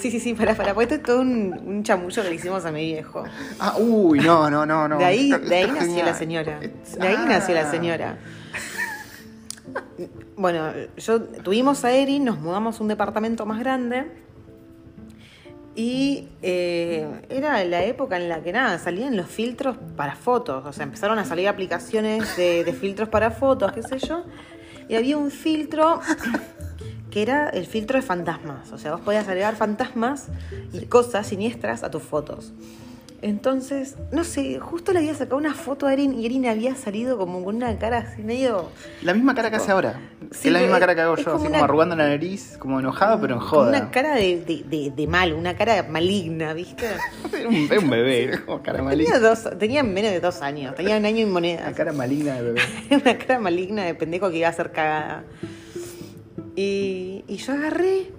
Sí, 0.00 0.10
sí, 0.10 0.20
sí, 0.20 0.34
para, 0.34 0.54
para, 0.54 0.74
porque 0.74 0.94
esto 0.94 0.94
es 0.96 1.02
todo 1.02 1.20
un, 1.22 1.58
un 1.66 1.82
chamullo 1.82 2.22
que 2.22 2.28
le 2.28 2.34
hicimos 2.36 2.64
a 2.64 2.70
mi 2.70 2.84
viejo. 2.84 3.24
Ah, 3.58 3.74
uy, 3.78 4.20
no, 4.20 4.48
no, 4.50 4.64
no, 4.64 4.86
no. 4.86 4.98
de 4.98 5.04
ahí, 5.04 5.30
de 5.30 5.56
ahí 5.56 5.70
nació 5.70 6.04
la 6.04 6.14
señora. 6.14 6.60
De 6.60 7.08
ahí 7.08 7.16
ah. 7.18 7.26
nació 7.26 7.54
la 7.54 7.68
señora. 7.70 8.18
Bueno, 10.36 10.72
yo 10.96 11.22
tuvimos 11.22 11.84
a 11.84 11.92
Erin, 11.92 12.24
nos 12.24 12.38
mudamos 12.38 12.78
a 12.78 12.82
un 12.82 12.88
departamento 12.88 13.46
más 13.46 13.58
grande. 13.58 14.06
Y 15.74 16.28
eh, 16.40 17.06
era 17.28 17.62
la 17.64 17.84
época 17.84 18.16
en 18.16 18.30
la 18.30 18.42
que 18.42 18.50
nada, 18.50 18.78
salían 18.78 19.16
los 19.16 19.26
filtros 19.26 19.76
para 19.96 20.16
fotos. 20.16 20.64
O 20.64 20.72
sea, 20.72 20.84
empezaron 20.84 21.18
a 21.18 21.24
salir 21.24 21.48
aplicaciones 21.48 22.36
de, 22.36 22.64
de 22.64 22.72
filtros 22.72 23.10
para 23.10 23.30
fotos, 23.30 23.72
qué 23.72 23.82
sé 23.82 23.98
yo. 23.98 24.24
Y 24.88 24.94
había 24.94 25.18
un 25.18 25.30
filtro 25.30 26.00
que 27.10 27.22
era 27.22 27.48
el 27.48 27.66
filtro 27.66 27.98
de 27.98 28.02
fantasmas. 28.02 28.72
O 28.72 28.78
sea, 28.78 28.92
vos 28.92 29.00
podías 29.00 29.26
agregar 29.26 29.56
fantasmas 29.56 30.28
y 30.72 30.86
cosas 30.86 31.26
siniestras 31.26 31.82
a 31.82 31.90
tus 31.90 32.02
fotos. 32.02 32.52
Entonces, 33.22 33.96
no 34.12 34.24
sé, 34.24 34.58
justo 34.60 34.92
le 34.92 34.98
había 34.98 35.14
sacado 35.14 35.38
una 35.38 35.54
foto 35.54 35.86
a 35.86 35.92
Erin 35.92 36.14
y 36.20 36.26
Erin 36.26 36.46
había 36.46 36.74
salido 36.76 37.16
como 37.16 37.42
con 37.42 37.56
una 37.56 37.76
cara 37.78 37.98
así 37.98 38.22
medio. 38.22 38.68
La 39.02 39.14
misma 39.14 39.34
cara 39.34 39.50
que 39.50 39.56
hace 39.56 39.72
ahora. 39.72 39.98
Sí, 40.32 40.48
es 40.48 40.52
la 40.52 40.60
misma 40.60 40.78
cara 40.78 40.94
que 40.94 41.00
hago 41.00 41.16
yo, 41.16 41.24
como 41.24 41.36
así 41.36 41.46
una- 41.46 41.58
como 41.58 41.64
arrugando 41.64 41.96
la 41.96 42.08
nariz, 42.08 42.56
como 42.58 42.78
enojado, 42.78 43.20
pero 43.20 43.34
en 43.34 43.40
joda. 43.40 43.68
Una 43.70 43.90
cara 43.90 44.14
de, 44.14 44.40
de, 44.44 44.64
de- 44.64 44.92
de 44.94 45.06
mal, 45.06 45.32
una 45.32 45.56
cara 45.56 45.82
maligna, 45.88 46.52
¿viste? 46.52 46.86
Era 47.32 47.48
un, 47.48 47.54
era 47.54 47.80
un 47.80 47.90
bebé, 47.90 48.24
era 48.28 48.44
como 48.44 48.58
cara 48.62 48.78
Tenía, 48.78 48.90
maligna. 48.90 49.18
dos, 49.18 49.48
tenía 49.58 49.82
menos 49.82 50.10
de 50.12 50.20
dos 50.20 50.42
años, 50.42 50.74
tenía 50.74 50.96
un 50.98 51.04
año 51.06 51.18
y 51.20 51.24
Una 51.24 51.32
monedas. 51.32 51.74
cara 51.74 51.92
maligna 51.92 52.34
de 52.34 52.42
bebé. 52.42 52.60
una 52.90 53.18
cara 53.18 53.38
maligna 53.40 53.84
de 53.84 53.94
pendejo 53.94 54.30
que 54.30 54.38
iba 54.38 54.48
a 54.48 54.52
ser 54.52 54.72
cagada. 54.72 55.24
Y, 56.54 57.24
y 57.28 57.36
yo 57.36 57.52
agarré 57.54 58.12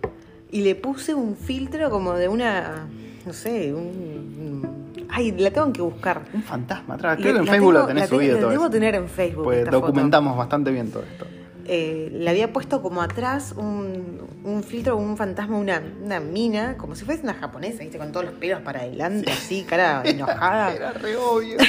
y 0.51 0.62
le 0.62 0.75
puse 0.75 1.13
un 1.13 1.36
filtro 1.36 1.89
como 1.89 2.13
de 2.13 2.27
una. 2.27 2.88
No 3.25 3.34
sé, 3.34 3.74
un. 3.74 4.87
Ay, 5.10 5.32
la 5.32 5.52
tengo 5.52 5.72
que 5.74 5.82
buscar. 5.82 6.22
Un 6.34 6.44
fantasma 6.44 6.96
atrás. 6.96 7.18
Creo 7.20 7.34
que 7.34 7.40
en 7.40 7.46
la 7.46 7.52
Facebook 7.52 7.72
tengo- 7.74 7.82
lo 7.82 7.88
tenés 7.88 8.04
la 8.04 8.08
subido 8.08 8.34
la 8.36 8.40
todo 8.42 8.50
debo 8.52 8.64
eso. 8.66 8.72
tener 8.72 8.96
en 8.96 9.08
Facebook. 9.08 9.44
Pues 9.46 9.58
esta 9.60 9.72
foto. 9.72 9.82
documentamos 9.88 10.38
bastante 10.38 10.72
bien 10.72 10.92
todo 10.92 11.04
esto. 11.04 11.26
Eh, 11.70 12.10
le 12.14 12.30
había 12.30 12.54
puesto 12.54 12.82
como 12.82 13.02
atrás 13.02 13.54
un, 13.58 14.20
un 14.46 14.64
filtro, 14.64 14.96
un 14.96 15.18
fantasma, 15.18 15.58
una, 15.58 15.82
una 16.02 16.20
mina, 16.22 16.78
como 16.78 16.96
si 16.96 17.04
fuese 17.04 17.24
una 17.24 17.34
japonesa, 17.34 17.80
¿viste? 17.84 17.98
Con 17.98 18.12
todos 18.14 18.26
los 18.28 18.36
pelos 18.36 18.62
para 18.62 18.82
adelante, 18.82 19.30
así, 19.32 19.64
cara 19.64 20.02
enojada. 20.06 20.74
Era 20.74 20.92
re 20.94 21.16
obvio. 21.18 21.58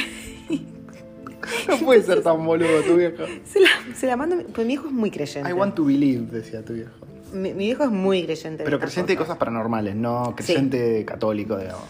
No 1.69 1.77
puede 1.79 2.03
ser 2.03 2.23
tan 2.23 2.45
boludo 2.45 2.83
tu 2.83 2.97
viejo. 2.97 3.25
Se 3.45 3.61
la, 3.61 3.69
se 3.95 4.07
la 4.07 4.17
mando, 4.17 4.37
pues 4.53 4.67
mi 4.67 4.75
hijo 4.75 4.87
es 4.89 4.93
muy 4.93 5.11
creyente. 5.11 5.49
I 5.49 5.53
want 5.55 5.75
to 5.77 5.85
believe, 5.85 6.27
decía 6.31 6.63
tu 6.65 6.75
viejo. 6.75 6.91
Mi, 7.33 7.55
mi 7.55 7.67
viejo 7.67 7.85
es 7.85 7.91
muy 7.91 8.25
creyente. 8.25 8.65
Pero 8.65 8.79
creyente 8.79 9.13
de 9.13 9.17
cosas 9.17 9.39
paranormales, 9.39 9.95
no 9.97 10.35
creyente 10.37 11.05
católico, 11.07 11.57
digamos. 11.57 11.85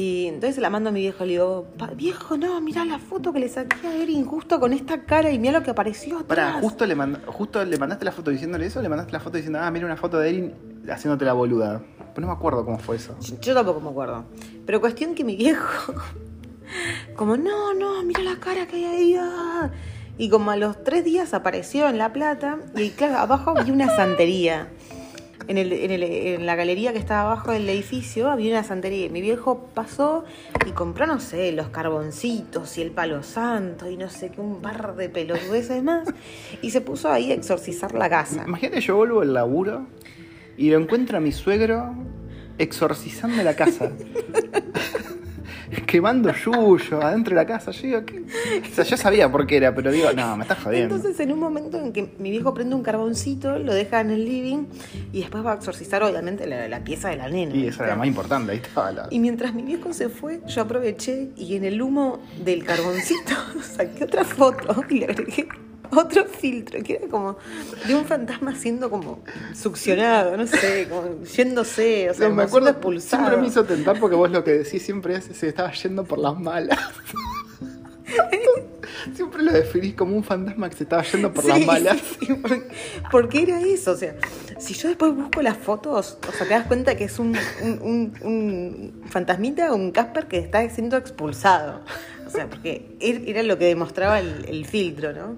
Y 0.00 0.26
entonces 0.28 0.54
se 0.54 0.60
la 0.60 0.70
mando 0.70 0.90
a 0.90 0.92
mi 0.92 1.00
viejo, 1.00 1.24
le 1.24 1.32
digo, 1.32 1.66
"Pa- 1.76 1.88
viejo, 1.88 2.36
no, 2.36 2.60
mirá 2.60 2.84
la 2.84 3.00
foto 3.00 3.32
que 3.32 3.40
le 3.40 3.48
saqué 3.48 3.84
a 3.84 3.96
Erin 3.96 4.24
justo 4.26 4.60
con 4.60 4.72
esta 4.72 5.02
cara 5.04 5.28
y 5.32 5.40
mirá 5.40 5.58
lo 5.58 5.64
que 5.64 5.70
apareció 5.72 6.18
atrás. 6.20 6.52
Para, 6.52 6.60
justo 6.60 6.86
le, 6.86 6.94
mand- 6.96 7.24
justo 7.26 7.64
le 7.64 7.76
mandaste 7.78 8.04
la 8.04 8.12
foto 8.12 8.30
diciéndole 8.30 8.66
eso, 8.66 8.80
le 8.80 8.88
mandaste 8.88 9.12
la 9.12 9.18
foto 9.18 9.36
diciendo, 9.38 9.58
ah, 9.60 9.68
mira 9.72 9.86
una 9.86 9.96
foto 9.96 10.20
de 10.20 10.28
Erin 10.28 10.54
haciéndote 10.88 11.24
la 11.24 11.32
boluda. 11.32 11.82
Pues 12.14 12.18
no 12.20 12.28
me 12.28 12.32
acuerdo 12.32 12.64
cómo 12.64 12.78
fue 12.78 12.94
eso. 12.94 13.16
Yo, 13.20 13.40
yo 13.40 13.54
tampoco 13.54 13.80
me 13.80 13.88
acuerdo. 13.90 14.24
Pero 14.66 14.80
cuestión 14.80 15.16
que 15.16 15.24
mi 15.24 15.34
viejo, 15.34 15.92
como, 17.16 17.36
no, 17.36 17.74
no, 17.74 18.00
mira 18.04 18.22
la 18.22 18.36
cara 18.36 18.66
que 18.68 18.76
hay 18.76 18.84
ahí. 18.84 19.16
ah". 19.18 19.70
Y 20.16 20.28
como 20.30 20.52
a 20.52 20.56
los 20.56 20.82
tres 20.84 21.04
días 21.04 21.34
apareció 21.34 21.88
en 21.88 21.98
La 21.98 22.12
Plata 22.12 22.58
y 22.76 22.90
claro, 22.90 23.18
abajo 23.18 23.54
había 23.58 23.72
una 23.72 23.94
santería. 23.96 24.68
En, 25.48 25.56
el, 25.58 25.72
en, 25.72 25.90
el- 25.90 26.02
en 26.02 26.46
la 26.46 26.54
galería 26.56 26.92
que 26.92 26.98
estaba 26.98 27.22
abajo 27.32 27.52
del 27.52 27.68
edificio 27.68 28.30
había 28.30 28.50
una 28.52 28.64
santería. 28.64 29.06
Y 29.06 29.10
mi 29.10 29.20
viejo 29.22 29.68
pasó 29.74 30.24
y 30.66 30.72
compró, 30.72 31.06
no 31.06 31.20
sé, 31.20 31.52
los 31.52 31.68
carboncitos 31.68 32.76
y 32.78 32.82
el 32.82 32.90
palo 32.90 33.22
santo 33.22 33.88
y 33.90 33.96
no 33.96 34.10
sé 34.10 34.30
qué, 34.30 34.40
un 34.42 34.60
par 34.60 34.94
de 34.96 35.08
pelotudeces 35.08 35.82
más. 35.82 36.06
Y 36.62 36.70
se 36.70 36.80
puso 36.82 37.10
ahí 37.10 37.32
a 37.32 37.34
exorcizar 37.34 37.94
la 37.94 38.10
casa. 38.10 38.44
Imagínate, 38.46 38.80
yo 38.82 38.96
vuelvo 38.96 39.22
al 39.22 39.32
laburo 39.32 39.86
y 40.58 40.70
lo 40.70 40.78
encuentro 40.78 41.16
a 41.16 41.20
mi 41.20 41.32
suegro 41.32 41.94
exorcizando 42.58 43.42
la 43.42 43.54
casa. 43.56 43.90
Quemando 45.86 46.32
yuyo 46.32 47.02
adentro 47.02 47.34
de 47.34 47.42
la 47.42 47.46
casa. 47.46 47.70
Yo 47.70 47.82
digo, 47.82 48.04
¿qué? 48.04 48.22
O 48.70 48.74
sea, 48.74 48.84
yo 48.84 48.96
sabía 48.96 49.30
por 49.30 49.46
qué 49.46 49.56
era, 49.58 49.74
pero 49.74 49.90
digo, 49.90 50.12
no, 50.12 50.36
me 50.36 50.42
estás 50.42 50.58
jodiendo. 50.62 50.96
Entonces, 50.96 51.20
en 51.20 51.32
un 51.32 51.38
momento 51.38 51.78
en 51.78 51.92
que 51.92 52.10
mi 52.18 52.30
viejo 52.30 52.54
prende 52.54 52.74
un 52.74 52.82
carboncito, 52.82 53.58
lo 53.58 53.74
deja 53.74 54.00
en 54.00 54.10
el 54.10 54.24
living 54.24 54.66
y 55.12 55.20
después 55.20 55.44
va 55.44 55.52
a 55.52 55.56
exorcizar, 55.56 56.02
obviamente, 56.02 56.46
la, 56.46 56.68
la 56.68 56.84
pieza 56.84 57.08
de 57.08 57.16
la 57.16 57.28
nena. 57.28 57.54
y 57.54 57.66
eso 57.66 57.82
era 57.82 57.92
lo 57.92 57.98
más 57.98 58.08
importante, 58.08 58.52
ahí 58.52 58.58
estaba 58.58 58.92
la... 58.92 59.08
Y 59.10 59.18
mientras 59.18 59.54
mi 59.54 59.62
viejo 59.62 59.92
se 59.92 60.08
fue, 60.08 60.40
yo 60.46 60.62
aproveché 60.62 61.30
y 61.36 61.56
en 61.56 61.64
el 61.64 61.80
humo 61.80 62.20
del 62.44 62.64
carboncito 62.64 63.32
saqué 63.62 64.04
otra 64.04 64.24
foto 64.24 64.84
y 64.88 65.00
le 65.00 65.06
agregué 65.06 65.48
otro 65.96 66.24
filtro, 66.26 66.82
que 66.82 66.94
era 66.96 67.08
como 67.08 67.36
de 67.86 67.94
un 67.94 68.04
fantasma 68.04 68.54
siendo 68.54 68.90
como 68.90 69.20
succionado, 69.54 70.36
no 70.36 70.46
sé, 70.46 70.86
como 70.88 71.22
yéndose, 71.24 72.10
o 72.10 72.14
sea, 72.14 72.28
No, 72.28 72.34
me 72.34 72.42
acuerdo, 72.44 72.70
expulsado. 72.70 73.22
siempre 73.24 73.40
me 73.42 73.48
hizo 73.48 73.64
tentar 73.64 73.98
porque 74.00 74.16
vos 74.16 74.30
lo 74.30 74.44
que 74.44 74.52
decís 74.52 74.82
siempre 74.82 75.16
es 75.16 75.24
se 75.24 75.48
estaba 75.48 75.72
yendo 75.72 76.04
por 76.04 76.18
las 76.18 76.38
malas. 76.38 76.78
siempre 79.14 79.42
lo 79.42 79.52
definís 79.52 79.94
como 79.94 80.16
un 80.16 80.24
fantasma 80.24 80.68
que 80.70 80.76
se 80.76 80.82
estaba 80.84 81.02
yendo 81.02 81.32
por 81.32 81.44
las 81.44 81.60
malas. 81.64 81.98
sí, 82.20 82.34
porque, 82.34 82.62
porque 83.10 83.42
era 83.42 83.60
eso, 83.60 83.92
o 83.92 83.96
sea, 83.96 84.14
si 84.58 84.74
yo 84.74 84.88
después 84.88 85.14
busco 85.14 85.42
las 85.42 85.56
fotos, 85.56 86.18
o 86.28 86.32
sea, 86.32 86.46
te 86.46 86.54
das 86.54 86.66
cuenta 86.66 86.96
que 86.96 87.04
es 87.04 87.18
un, 87.18 87.36
un, 87.62 87.78
un- 87.80 88.12
un 88.22 89.02
fantasmita 89.08 89.72
un 89.72 89.92
Casper 89.92 90.26
que 90.26 90.38
está 90.38 90.68
siendo 90.70 90.96
expulsado. 90.96 91.82
O 92.26 92.30
sea, 92.30 92.46
porque 92.48 92.96
er- 93.00 93.22
era 93.26 93.42
lo 93.42 93.56
que 93.58 93.64
demostraba 93.66 94.20
el, 94.20 94.44
el 94.48 94.66
filtro, 94.66 95.12
¿no? 95.12 95.36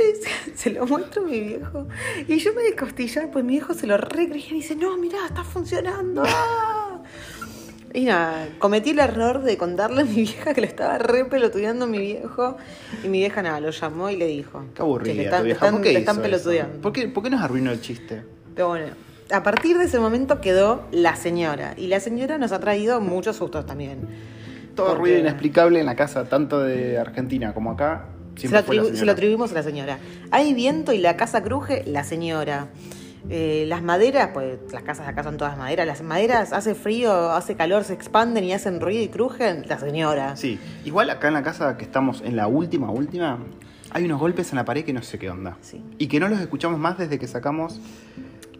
Se 0.54 0.70
lo 0.70 0.86
muestro 0.86 1.22
a 1.22 1.26
mi 1.26 1.40
viejo 1.40 1.86
y 2.28 2.38
yo 2.38 2.52
me 2.54 2.62
descostillaba, 2.62 3.30
pues 3.30 3.44
mi 3.44 3.52
viejo 3.54 3.74
se 3.74 3.86
lo 3.86 3.96
recreía 3.96 4.46
y 4.50 4.54
dice, 4.54 4.76
no, 4.76 4.96
mirá, 4.98 5.18
está 5.26 5.44
funcionando. 5.44 6.22
¡ah!". 6.26 7.02
Y 7.94 8.04
nada, 8.04 8.48
cometí 8.58 8.90
el 8.90 8.98
error 8.98 9.42
de 9.42 9.56
contarle 9.56 10.02
a 10.02 10.04
mi 10.04 10.16
vieja 10.16 10.52
que 10.52 10.60
le 10.60 10.66
estaba 10.66 10.98
re 10.98 11.24
pelotudeando 11.24 11.86
a 11.86 11.88
mi 11.88 11.98
viejo. 11.98 12.58
Y 13.02 13.08
mi 13.08 13.20
vieja 13.20 13.40
nada, 13.40 13.58
lo 13.58 13.70
llamó 13.70 14.10
y 14.10 14.16
le 14.16 14.26
dijo. 14.26 14.64
Qué 14.74 14.82
aburrida 14.82 15.12
"Che, 15.12 15.14
le 15.16 15.22
tu 15.22 15.24
están, 15.28 15.44
vieja. 15.44 15.56
están- 15.66 15.74
¿Por 15.76 15.82
qué 15.82 15.92
le 15.94 15.98
están 16.00 16.14
hizo 16.16 16.22
pelotudeando. 16.22 16.80
¿Por 16.82 16.92
qué, 16.92 17.08
¿Por 17.08 17.22
qué 17.22 17.30
nos 17.30 17.40
arruinó 17.40 17.70
el 17.70 17.80
chiste? 17.80 18.22
Pero 18.54 18.68
bueno, 18.68 18.88
a 19.30 19.42
partir 19.42 19.78
de 19.78 19.84
ese 19.84 19.98
momento 19.98 20.42
quedó 20.42 20.82
la 20.90 21.16
señora. 21.16 21.72
Y 21.78 21.86
la 21.86 22.00
señora 22.00 22.36
nos 22.36 22.52
ha 22.52 22.60
traído 22.60 23.00
muchos 23.00 23.36
sustos 23.36 23.64
también. 23.64 24.00
Todo 24.74 24.88
Porque- 24.88 25.00
ruido 25.00 25.18
inexplicable 25.20 25.80
en 25.80 25.86
la 25.86 25.96
casa, 25.96 26.28
tanto 26.28 26.60
de 26.60 26.98
Argentina 26.98 27.54
como 27.54 27.70
acá. 27.70 28.08
Se 28.36 28.48
lo, 28.48 28.58
atribu- 28.58 28.94
se 28.94 29.10
atribuimos 29.10 29.50
a 29.52 29.54
la 29.54 29.62
señora. 29.62 29.98
Hay 30.30 30.54
viento 30.54 30.92
y 30.92 30.98
la 30.98 31.16
casa 31.16 31.42
cruje, 31.42 31.82
la 31.86 32.04
señora. 32.04 32.68
Eh, 33.28 33.64
las 33.66 33.82
maderas, 33.82 34.30
pues 34.32 34.58
las 34.72 34.82
casas 34.84 35.06
de 35.06 35.12
acá 35.12 35.24
son 35.24 35.36
todas 35.36 35.58
maderas. 35.58 35.86
Las 35.86 36.02
maderas 36.02 36.52
hace 36.52 36.74
frío, 36.76 37.32
hace 37.32 37.56
calor, 37.56 37.82
se 37.82 37.92
expanden 37.94 38.44
y 38.44 38.52
hacen 38.52 38.80
ruido 38.80 39.02
y 39.02 39.08
crujen, 39.08 39.64
la 39.68 39.78
señora. 39.78 40.36
Sí, 40.36 40.60
igual 40.84 41.10
acá 41.10 41.28
en 41.28 41.34
la 41.34 41.42
casa 41.42 41.76
que 41.76 41.84
estamos 41.84 42.22
en 42.24 42.36
la 42.36 42.46
última, 42.46 42.90
última, 42.90 43.38
hay 43.90 44.04
unos 44.04 44.20
golpes 44.20 44.50
en 44.52 44.56
la 44.56 44.64
pared 44.64 44.84
que 44.84 44.92
no 44.92 45.02
sé 45.02 45.18
qué 45.18 45.28
onda. 45.30 45.56
Sí. 45.60 45.82
Y 45.98 46.06
que 46.06 46.20
no 46.20 46.28
los 46.28 46.38
escuchamos 46.40 46.78
más 46.78 46.98
desde 46.98 47.18
que 47.18 47.26
sacamos 47.26 47.80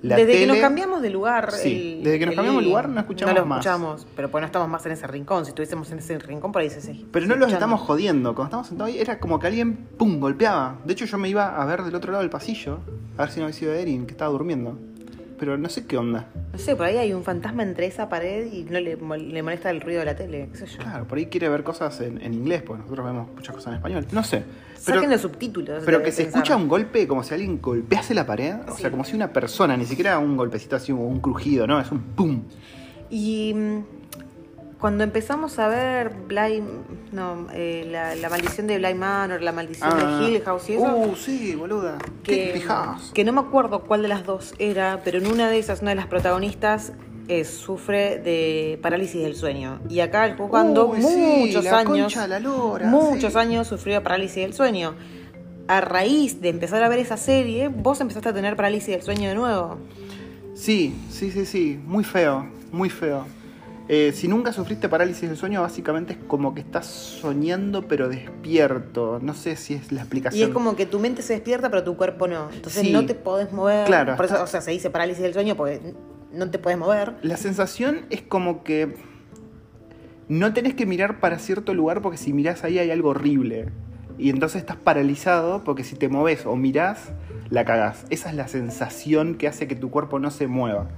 La 0.03 0.17
desde 0.17 0.33
que 0.33 0.47
nos 0.47 0.59
cambiamos 0.59 1.03
de 1.03 1.11
lugar. 1.11 1.51
Sí, 1.53 1.97
el- 1.99 2.05
desde 2.05 2.19
que 2.19 2.27
nos 2.27 2.33
el 2.33 2.37
cambiamos 2.37 2.63
de 2.63 2.69
lugar 2.69 2.89
no 2.89 3.01
escuchamos 3.01 3.35
No 3.35 3.41
lo 3.41 3.47
más. 3.47 3.59
escuchamos, 3.59 4.07
pero 4.15 4.31
pues 4.31 4.43
no 4.43 4.47
estamos 4.47 4.69
más 4.69 4.85
en 4.87 4.93
ese 4.93 5.07
rincón. 5.07 5.45
Si 5.45 5.51
estuviésemos 5.51 5.91
en 5.91 5.99
ese 5.99 6.19
rincón, 6.19 6.53
por 6.53 6.63
ahí 6.63 6.71
se 6.71 6.81
Pero 6.81 6.95
no 6.95 7.03
los 7.03 7.21
escuchando. 7.49 7.55
estamos 7.55 7.81
jodiendo. 7.81 8.35
Cuando 8.35 8.45
estamos 8.49 8.67
sentados 8.69 8.93
ahí, 8.93 9.01
era 9.01 9.19
como 9.19 9.39
que 9.39 9.47
alguien, 9.47 9.77
pum, 9.97 10.21
golpeaba. 10.21 10.79
De 10.85 10.93
hecho, 10.93 11.05
yo 11.07 11.19
me 11.19 11.29
iba 11.29 11.61
a 11.61 11.65
ver 11.65 11.83
del 11.83 11.95
otro 11.95 12.13
lado 12.13 12.23
del 12.23 12.31
pasillo, 12.31 12.79
a 13.17 13.23
ver 13.23 13.31
si 13.31 13.41
no 13.41 13.47
había 13.47 13.57
sido 13.57 13.73
Erin, 13.73 14.07
que 14.07 14.13
estaba 14.13 14.31
durmiendo. 14.31 14.79
Pero 15.38 15.59
no 15.59 15.68
sé 15.68 15.87
qué 15.87 15.99
onda. 15.99 16.27
No 16.53 16.59
sé, 16.59 16.75
por 16.77 16.87
ahí 16.87 16.96
hay 16.96 17.12
un 17.12 17.22
fantasma 17.22 17.62
entre 17.62 17.87
esa 17.87 18.09
pared 18.09 18.51
y 18.51 18.64
no 18.64 18.81
le, 18.81 18.96
le 18.96 19.42
molesta 19.42 19.68
el 19.70 19.81
ruido 19.83 20.01
de 20.01 20.07
la 20.07 20.16
tele, 20.16 20.49
qué 20.51 20.59
sé 20.59 20.66
yo. 20.66 20.79
Claro, 20.79 21.05
por 21.07 21.18
ahí 21.18 21.27
quiere 21.27 21.49
ver 21.51 21.62
cosas 21.62 22.01
en, 22.01 22.20
en 22.22 22.33
inglés, 22.33 22.62
porque 22.62 22.83
nosotros 22.83 23.05
vemos 23.07 23.29
muchas 23.35 23.55
cosas 23.55 23.68
en 23.72 23.75
español. 23.75 24.07
No 24.12 24.25
sé. 24.25 24.42
Pero, 24.85 24.99
Saquen 24.99 25.11
los 25.11 25.20
subtítulos. 25.20 25.83
pero 25.85 26.03
que 26.03 26.11
se 26.12 26.25
pensar. 26.25 26.42
escucha 26.42 26.57
un 26.57 26.68
golpe 26.68 27.07
como 27.07 27.22
si 27.22 27.35
alguien 27.35 27.61
golpease 27.61 28.14
la 28.14 28.25
pared. 28.25 28.55
O 28.68 28.75
Sí. 28.77 28.83
sea, 28.83 28.90
como 28.90 29.05
si 29.05 29.14
una 29.14 29.33
persona, 29.33 29.77
ni 29.77 29.85
siquiera 29.85 30.18
un 30.18 30.37
golpecito 30.37 30.77
así, 30.77 30.92
un 30.92 31.20
crujido, 31.20 31.66
¿no? 31.66 31.79
Es 31.81 31.90
un 31.90 32.01
pum. 32.01 32.42
Y 33.11 33.53
mm, 33.55 33.79
cuando 34.81 35.05
empezamos 35.05 35.59
a 35.59 35.69
ver 35.69 36.11
Blind, 36.29 36.69
no, 37.12 37.47
eh, 37.53 37.87
la, 37.91 38.15
la 38.15 38.29
maldición 38.29 38.67
de 38.67 38.79
Blind 38.79 38.99
Manor, 38.99 39.41
la 39.43 39.53
maldición 39.53 39.91
Ah. 39.93 40.19
de 40.21 40.29
Hill 40.29 40.43
House 40.45 40.69
y 40.71 40.75
eso. 40.75 40.97
Uh, 40.97 41.17
sí, 41.17 41.55
boluda. 41.55 41.97
¿Qué 42.23 42.53
que, 42.53 42.53
fijás? 42.61 43.11
que 43.15 43.25
no 43.25 43.33
me 43.33 43.41
acuerdo 43.41 43.83
cuál 43.85 44.03
de 44.03 44.09
las 44.09 44.25
dos 44.27 44.55
era, 44.59 45.01
pero 45.05 45.19
en 45.19 45.27
una 45.29 45.49
de 45.49 45.59
esas, 45.59 45.81
una 45.81 45.91
de 45.91 45.97
las 45.97 46.07
protagonistas 46.07 46.93
eh, 47.29 47.45
sufre 47.45 48.19
de 48.19 48.79
parálisis 48.83 49.23
del 49.23 49.35
sueño. 49.35 49.81
Y 49.89 50.01
acá 50.01 50.27
el 50.27 50.37
jugando 50.37 50.89
Uy, 50.89 51.03
sí, 51.03 51.37
muchos 51.47 51.65
la 51.65 51.79
años, 51.79 51.89
concha 52.12 52.23
de 52.23 52.29
la 52.29 52.39
lora, 52.41 52.87
muchos 52.87 53.33
sí. 53.33 53.39
años 53.39 53.67
sufrió 53.67 54.03
parálisis 54.03 54.37
del 54.43 54.53
sueño. 54.55 54.95
A 55.69 55.81
raíz 55.81 56.41
de 56.41 56.51
empezar 56.51 56.83
a 56.85 56.89
ver 56.89 57.01
esa 57.01 57.17
serie, 57.17 57.67
vos 57.69 58.01
empezaste 58.01 58.29
a 58.29 58.33
tener 58.33 58.55
parálisis 58.55 58.89
del 58.95 59.03
sueño 59.03 59.29
de 59.31 59.35
nuevo. 59.35 59.79
Sí, 60.55 60.95
sí, 61.11 61.33
sí, 61.33 61.45
sí. 61.47 61.81
Muy 61.85 62.05
feo, 62.05 62.47
muy 62.71 62.89
feo. 62.91 63.27
Eh, 63.88 64.12
si 64.12 64.27
nunca 64.27 64.53
sufriste 64.53 64.88
parálisis 64.88 65.29
del 65.29 65.38
sueño, 65.38 65.62
básicamente 65.62 66.14
es 66.14 66.18
como 66.27 66.55
que 66.55 66.61
estás 66.61 66.87
soñando 66.87 67.83
pero 67.87 68.09
despierto. 68.09 69.20
No 69.22 69.33
sé 69.35 69.55
si 69.57 69.75
es 69.75 69.92
la 69.92 69.99
Y 70.01 70.03
explicación. 70.03 70.49
es 70.49 70.55
como 70.55 70.75
que 70.75 70.87
tu 70.87 70.99
mente 70.99 71.22
se 71.22 71.35
despierta, 71.35 71.70
pero 71.70 71.85
tu 71.85 71.96
cuerpo 71.96 72.27
no. 72.27 72.51
Entonces 72.53 72.83
Sí. 72.83 72.92
no 72.92 73.07
te 73.07 73.14
podés 73.14 73.53
mover. 73.53 73.87
Claro, 73.87 74.16
Por 74.16 74.25
eso, 74.25 74.42
o 74.42 74.46
sea, 74.49 74.61
se 74.61 74.72
dice 74.72 74.90
parálisis 74.90 75.22
del 75.22 75.35
sueño 75.35 75.55
porque 75.57 75.94
no 76.33 76.51
te 76.51 76.59
puedes 76.59 76.79
mover. 76.79 77.14
La 77.22 77.37
sensación 77.37 78.07
es 78.11 78.22
como 78.22 78.64
que 78.64 78.96
no 80.29 80.53
tenés 80.53 80.75
que 80.75 80.85
mirar 80.87 81.20
para 81.20 81.38
cierto 81.38 81.72
lugar 81.72 82.03
porque 82.03 82.18
si 82.18 82.33
mirás 82.33 82.64
ahí 82.64 82.81
hay 82.81 82.90
algo 82.90 83.11
horrible. 83.11 83.68
Y 84.18 84.31
entonces 84.31 84.61
estás 84.62 84.77
paralizado 84.79 85.62
porque 85.62 85.85
si 85.85 85.94
te 85.94 86.09
moves 86.09 86.44
o 86.46 86.57
mirás, 86.57 87.12
la 87.51 87.64
cagás. 87.64 88.05
Esa 88.11 88.31
es 88.31 88.35
la 88.35 88.49
sensación 88.49 89.37
que 89.37 89.46
hace 89.46 89.68
que 89.68 89.77
tu 89.77 89.90
cuerpo 89.90 90.18
no 90.18 90.33
se 90.33 90.49
mueva. 90.49 90.88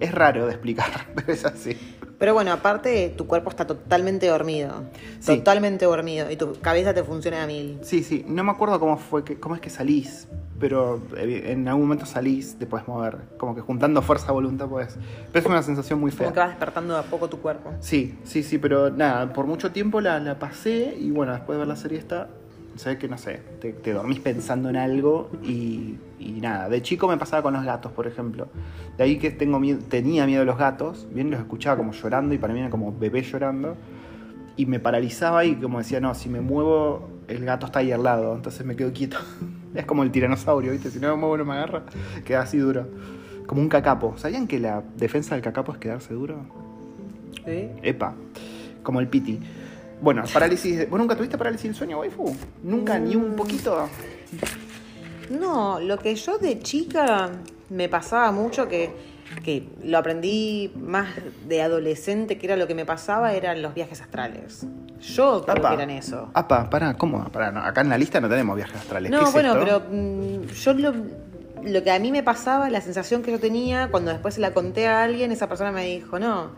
Es 0.00 0.14
raro 0.14 0.46
de 0.46 0.52
explicar, 0.52 0.88
pero 1.14 1.30
es 1.32 1.44
así. 1.44 1.76
Pero 2.22 2.34
bueno, 2.34 2.52
aparte, 2.52 3.12
tu 3.16 3.26
cuerpo 3.26 3.50
está 3.50 3.66
totalmente 3.66 4.28
dormido. 4.28 4.84
Sí. 5.18 5.38
Totalmente 5.38 5.86
dormido. 5.86 6.30
Y 6.30 6.36
tu 6.36 6.52
cabeza 6.60 6.94
te 6.94 7.02
funciona 7.02 7.42
a 7.42 7.48
mil. 7.48 7.80
Sí, 7.82 8.04
sí, 8.04 8.24
no 8.28 8.44
me 8.44 8.52
acuerdo 8.52 8.78
cómo 8.78 8.96
fue 8.96 9.24
que, 9.24 9.40
cómo 9.40 9.56
es 9.56 9.60
que 9.60 9.70
salís, 9.70 10.28
pero 10.60 11.02
eh, 11.16 11.46
en 11.50 11.66
algún 11.66 11.82
momento 11.86 12.06
salís, 12.06 12.54
te 12.60 12.66
puedes 12.66 12.86
mover, 12.86 13.18
como 13.38 13.56
que 13.56 13.60
juntando 13.60 14.00
fuerza 14.02 14.28
a 14.28 14.32
voluntad 14.34 14.68
puedes. 14.68 14.96
Pero 15.32 15.40
es 15.44 15.46
una 15.50 15.64
sensación 15.64 15.98
muy 15.98 16.12
Como 16.12 16.28
que 16.28 16.34
fea. 16.34 16.44
vas 16.44 16.50
despertando 16.50 16.94
de 16.94 17.00
a 17.00 17.02
poco 17.02 17.28
tu 17.28 17.40
cuerpo. 17.40 17.72
Sí, 17.80 18.16
sí, 18.22 18.44
sí, 18.44 18.56
pero 18.58 18.88
nada, 18.88 19.32
por 19.32 19.46
mucho 19.46 19.72
tiempo 19.72 20.00
la, 20.00 20.20
la 20.20 20.38
pasé 20.38 20.94
y 20.96 21.10
bueno, 21.10 21.32
después 21.32 21.56
de 21.56 21.58
ver 21.58 21.66
la 21.66 21.74
serie 21.74 21.98
esta, 21.98 22.28
sabes 22.76 22.98
que 22.98 23.08
no 23.08 23.18
sé, 23.18 23.40
te, 23.60 23.72
te 23.72 23.92
dormís 23.92 24.20
pensando 24.20 24.68
en 24.68 24.76
algo 24.76 25.30
y, 25.42 25.96
y 26.18 26.40
nada. 26.40 26.68
De 26.68 26.82
chico 26.82 27.08
me 27.08 27.16
pasaba 27.16 27.42
con 27.42 27.54
los 27.54 27.64
gatos, 27.64 27.92
por 27.92 28.06
ejemplo. 28.06 28.48
De 28.96 29.04
ahí 29.04 29.18
que 29.18 29.30
tengo 29.30 29.58
miedo, 29.58 29.80
tenía 29.88 30.26
miedo 30.26 30.42
a 30.42 30.44
los 30.44 30.58
gatos, 30.58 31.06
bien 31.12 31.30
los 31.30 31.40
escuchaba 31.40 31.76
como 31.76 31.92
llorando 31.92 32.34
y 32.34 32.38
para 32.38 32.54
mí 32.54 32.60
era 32.60 32.70
como 32.70 32.96
bebé 32.96 33.22
llorando. 33.22 33.76
Y 34.56 34.66
me 34.66 34.80
paralizaba 34.80 35.44
y 35.44 35.54
como 35.56 35.78
decía, 35.78 36.00
no, 36.00 36.14
si 36.14 36.28
me 36.28 36.40
muevo, 36.40 37.08
el 37.28 37.44
gato 37.44 37.66
está 37.66 37.80
ahí 37.80 37.92
al 37.92 38.02
lado, 38.02 38.34
entonces 38.34 38.64
me 38.66 38.76
quedo 38.76 38.92
quieto. 38.92 39.18
Es 39.74 39.86
como 39.86 40.02
el 40.02 40.10
tiranosaurio, 40.10 40.70
¿viste? 40.70 40.90
Si 40.90 40.98
no 40.98 41.08
me 41.08 41.16
muevo 41.16 41.38
no 41.38 41.46
me 41.46 41.54
agarra, 41.54 41.84
queda 42.26 42.42
así 42.42 42.58
duro. 42.58 42.86
Como 43.46 43.62
un 43.62 43.70
cacapo. 43.70 44.18
¿Sabían 44.18 44.46
que 44.46 44.60
la 44.60 44.82
defensa 44.98 45.34
del 45.34 45.42
cacapo 45.42 45.72
es 45.72 45.78
quedarse 45.78 46.12
duro? 46.12 46.44
¿Sí? 47.46 47.70
Epa, 47.82 48.14
como 48.82 49.00
el 49.00 49.08
piti. 49.08 49.40
Bueno, 50.02 50.24
parálisis. 50.32 50.76
de- 50.78 50.86
¿Vos 50.86 50.98
nunca 50.98 51.16
tuviste 51.16 51.38
parálisis 51.38 51.68
del 51.68 51.74
sueño, 51.74 52.00
waifu? 52.00 52.34
¿Nunca? 52.62 52.98
¿Ni 52.98 53.16
un 53.16 53.34
poquito? 53.36 53.88
No, 55.30 55.80
lo 55.80 55.98
que 55.98 56.14
yo 56.14 56.38
de 56.38 56.58
chica 56.58 57.30
me 57.70 57.88
pasaba 57.88 58.32
mucho 58.32 58.68
que, 58.68 58.90
que 59.44 59.68
lo 59.84 59.96
aprendí 59.98 60.72
más 60.76 61.08
de 61.46 61.62
adolescente, 61.62 62.36
que 62.36 62.46
era 62.46 62.56
lo 62.56 62.66
que 62.66 62.74
me 62.74 62.84
pasaba, 62.84 63.32
eran 63.32 63.62
los 63.62 63.72
viajes 63.74 64.00
astrales. 64.02 64.66
Yo 65.00 65.42
creo 65.44 65.56
Apa. 65.58 65.68
que 65.70 65.74
eran 65.76 65.90
eso. 65.90 66.30
Apa, 66.34 66.68
pará, 66.68 66.94
¿cómo? 66.94 67.24
Pará, 67.30 67.50
no, 67.50 67.60
acá 67.60 67.80
en 67.80 67.88
la 67.88 67.96
lista 67.98 68.20
no 68.20 68.28
tenemos 68.28 68.56
viajes 68.56 68.76
astrales. 68.76 69.10
¿Qué 69.10 69.16
No, 69.16 69.26
es 69.26 69.32
bueno, 69.32 69.52
esto? 69.52 69.64
pero 69.64 69.82
mm, 69.90 70.46
yo 70.48 70.74
lo, 70.74 70.92
lo 71.64 71.82
que 71.82 71.90
a 71.90 71.98
mí 71.98 72.12
me 72.12 72.22
pasaba, 72.22 72.68
la 72.70 72.80
sensación 72.80 73.22
que 73.22 73.30
yo 73.32 73.40
tenía, 73.40 73.88
cuando 73.90 74.10
después 74.10 74.34
se 74.34 74.40
la 74.40 74.52
conté 74.52 74.86
a 74.88 75.02
alguien, 75.02 75.32
esa 75.32 75.48
persona 75.48 75.72
me 75.72 75.84
dijo, 75.86 76.18
no. 76.18 76.50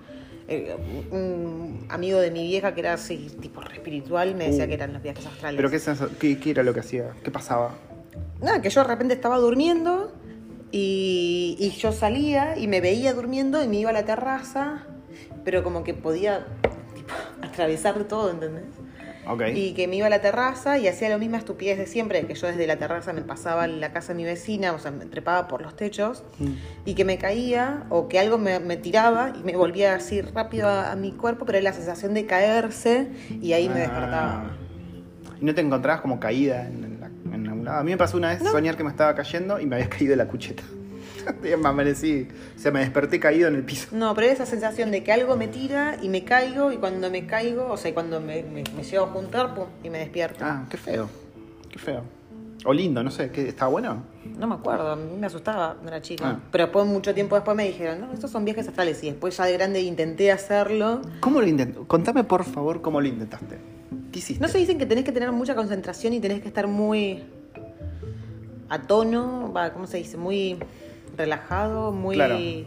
Eh, 0.47 0.77
un 1.11 1.87
amigo 1.89 2.19
de 2.19 2.31
mi 2.31 2.43
vieja 2.47 2.75
que 2.75 2.81
era 2.81 2.93
así, 2.95 3.31
tipo 3.41 3.61
re 3.63 3.75
espiritual, 3.75 4.35
me 4.35 4.47
decía 4.49 4.65
Uh. 4.65 4.69
que 4.69 4.75
eran 4.75 4.93
los 4.93 5.03
viajes 5.03 5.25
astrales. 5.27 5.57
¿Pero 5.57 5.71
qué, 5.71 5.79
sensa- 5.79 6.09
qué, 6.19 6.39
qué 6.39 6.51
era 6.51 6.63
lo 6.63 6.75
que 6.75 6.81
hacía? 6.81 7.13
¿Qué 7.23 7.31
pasaba? 7.31 7.75
Nada, 8.43 8.61
que 8.61 8.69
yo 8.69 8.83
de 8.83 8.89
repente 8.89 9.15
estaba 9.15 9.39
durmiendo 9.39 10.13
y, 10.71 11.57
y 11.59 11.71
yo 11.71 11.93
salía 11.93 12.59
y 12.59 12.69
me 12.69 12.81
veía 12.81 13.15
durmiendo 13.15 13.63
y 13.63 13.69
me 13.69 13.77
iba 13.77 13.91
a 13.91 13.93
la 13.95 14.05
terraza, 14.05 14.87
pero 15.45 15.63
como 15.63 15.83
que 15.83 15.95
podía 15.95 16.47
tipo, 16.95 17.15
atravesar 17.43 18.05
todo, 18.05 18.31
¿entendés? 18.31 18.65
Y 19.59 19.73
que 19.75 19.89
me 19.89 19.97
iba 19.97 20.07
a 20.07 20.11
la 20.11 20.21
terraza 20.21 20.79
y 20.79 20.87
hacía 20.89 21.09
la 21.09 21.19
misma 21.19 21.39
estupidez 21.39 21.79
de 21.79 21.87
siempre, 21.87 22.27
que 22.27 22.35
yo 22.35 22.47
desde 22.47 22.67
la 22.67 22.77
terraza 22.77 23.13
me 23.13 23.23
pasaba 23.23 23.65
a 23.65 23.67
la 23.67 23.93
casa 23.93 24.13
de 24.13 24.17
mi 24.17 24.25
vecina, 24.25 24.73
o 24.73 24.79
sea, 24.79 24.91
me 24.91 25.07
trepaba 25.07 25.49
por 25.49 25.63
los 25.63 25.75
techos 25.77 26.23
Mm. 26.39 26.53
y 26.85 26.95
que 26.95 27.05
me 27.05 27.17
caía 27.19 27.85
o 27.91 28.09
que 28.09 28.19
algo 28.19 28.39
me, 28.39 28.61
me 28.61 28.77
tiraba 28.77 29.33
y 29.39 29.43
me 29.45 29.57
volvía 29.57 29.95
así 29.95 30.21
rápido 30.21 30.69
a, 30.69 30.93
a 30.93 30.97
mi 30.97 31.13
cuerpo, 31.13 31.47
pero 31.47 31.59
era 31.59 31.65
la 31.71 31.73
sensación 31.73 32.13
de 32.15 32.27
caerse 32.27 33.09
y 33.41 33.53
ahí 33.55 33.69
me 33.69 33.75
Ah. 33.75 33.79
despertaba. 33.79 34.51
¿Y 35.41 35.45
no 35.45 35.55
te 35.55 35.61
encontrabas 35.63 36.01
como 36.01 36.21
caída 36.21 36.67
en, 36.69 36.85
en 36.85 37.01
la- 37.01 37.35
en 37.35 37.47
algún 37.49 37.65
lado? 37.65 37.79
A 37.81 37.83
mí 37.85 37.91
me 37.91 37.97
pasó 37.97 38.17
una 38.17 38.29
vez 38.29 38.43
soñar 38.43 38.77
que 38.77 38.85
me 38.85 38.91
estaba 38.91 39.15
cayendo 39.15 39.59
y 39.61 39.67
me 39.67 39.77
había 39.77 39.89
caído 39.91 40.11
de 40.11 40.17
la 40.17 40.27
cucheta. 40.27 40.63
Me 41.43 41.69
amanecí. 41.69 42.29
O 42.57 42.59
sea, 42.59 42.71
me 42.71 42.81
desperté 42.81 43.21
caído 43.21 43.49
en 43.49 43.57
el 43.57 43.65
piso. 43.65 43.89
No, 43.93 44.15
pero 44.15 44.27
era 44.27 44.35
esa 44.35 44.47
sensación 44.47 44.91
de 44.91 45.03
que 45.03 45.13
algo 45.13 45.37
me 45.37 45.49
tira 45.49 45.97
y 46.03 46.09
me 46.09 46.25
caigo 46.25 46.73
y 46.73 46.77
cuando 46.77 47.11
me 47.11 47.27
caigo, 47.27 47.71
o 47.71 47.77
sea, 47.77 47.91
y 47.91 47.95
cuando 47.95 48.21
me, 48.21 48.43
me, 48.43 48.65
me 48.77 48.83
llego 48.83 49.05
a 49.05 49.09
juntar, 49.09 49.55
pum, 49.55 49.67
y 49.83 49.91
me 49.91 49.99
despierto. 49.99 50.45
Ah, 50.45 50.67
qué 50.71 50.77
feo. 50.77 51.09
Qué 51.71 51.79
feo. 51.79 52.03
O 52.65 52.73
lindo, 52.73 53.03
no 53.03 53.11
sé. 53.11 53.31
¿qué, 53.31 53.49
¿Está 53.49 53.67
bueno? 53.67 54.05
No 54.39 54.47
me 54.47 54.55
acuerdo, 54.55 54.93
a 54.93 54.97
mí 54.97 55.17
me 55.19 55.27
asustaba 55.27 55.75
cuando 55.75 55.91
era 55.91 56.01
chica. 56.01 56.25
Ah. 56.27 56.41
Pero 56.51 56.65
después, 56.65 56.87
mucho 56.87 57.13
tiempo 57.15 57.35
después 57.35 57.57
me 57.57 57.67
dijeron, 57.67 58.01
no, 58.01 58.13
estos 58.13 58.31
son 58.31 58.45
viajes 58.45 58.67
astrales. 58.67 59.03
Y 59.05 59.11
después 59.11 59.37
ya 59.37 59.45
de 59.45 59.53
grande 59.53 59.83
intenté 59.83 60.33
hacerlo. 60.33 61.03
¿Cómo 61.21 61.41
lo 61.41 61.47
intentaste? 61.47 61.87
Contame 61.87 62.25
por 62.25 62.45
favor 62.45 62.81
cómo 62.81 63.01
lo 63.01 63.07
intentaste. 63.07 63.59
¿Qué 64.11 64.19
hiciste? 64.19 64.43
No 64.43 64.49
se 64.49 64.59
dicen 64.59 64.79
que 64.79 64.87
tenés 64.87 65.05
que 65.05 65.13
tener 65.13 65.31
mucha 65.33 65.55
concentración 65.55 66.15
y 66.15 66.21
tenés 66.21 66.41
que 66.41 66.49
estar 66.49 66.67
muy 66.67 67.23
a 68.69 68.83
tono, 68.83 69.53
va, 69.55 69.73
¿cómo 69.73 69.87
se 69.87 69.99
dice? 69.99 70.17
Muy 70.17 70.57
relajado, 71.17 71.93
muy... 71.93 72.17
Claro. 72.17 72.37
eh, 72.39 72.67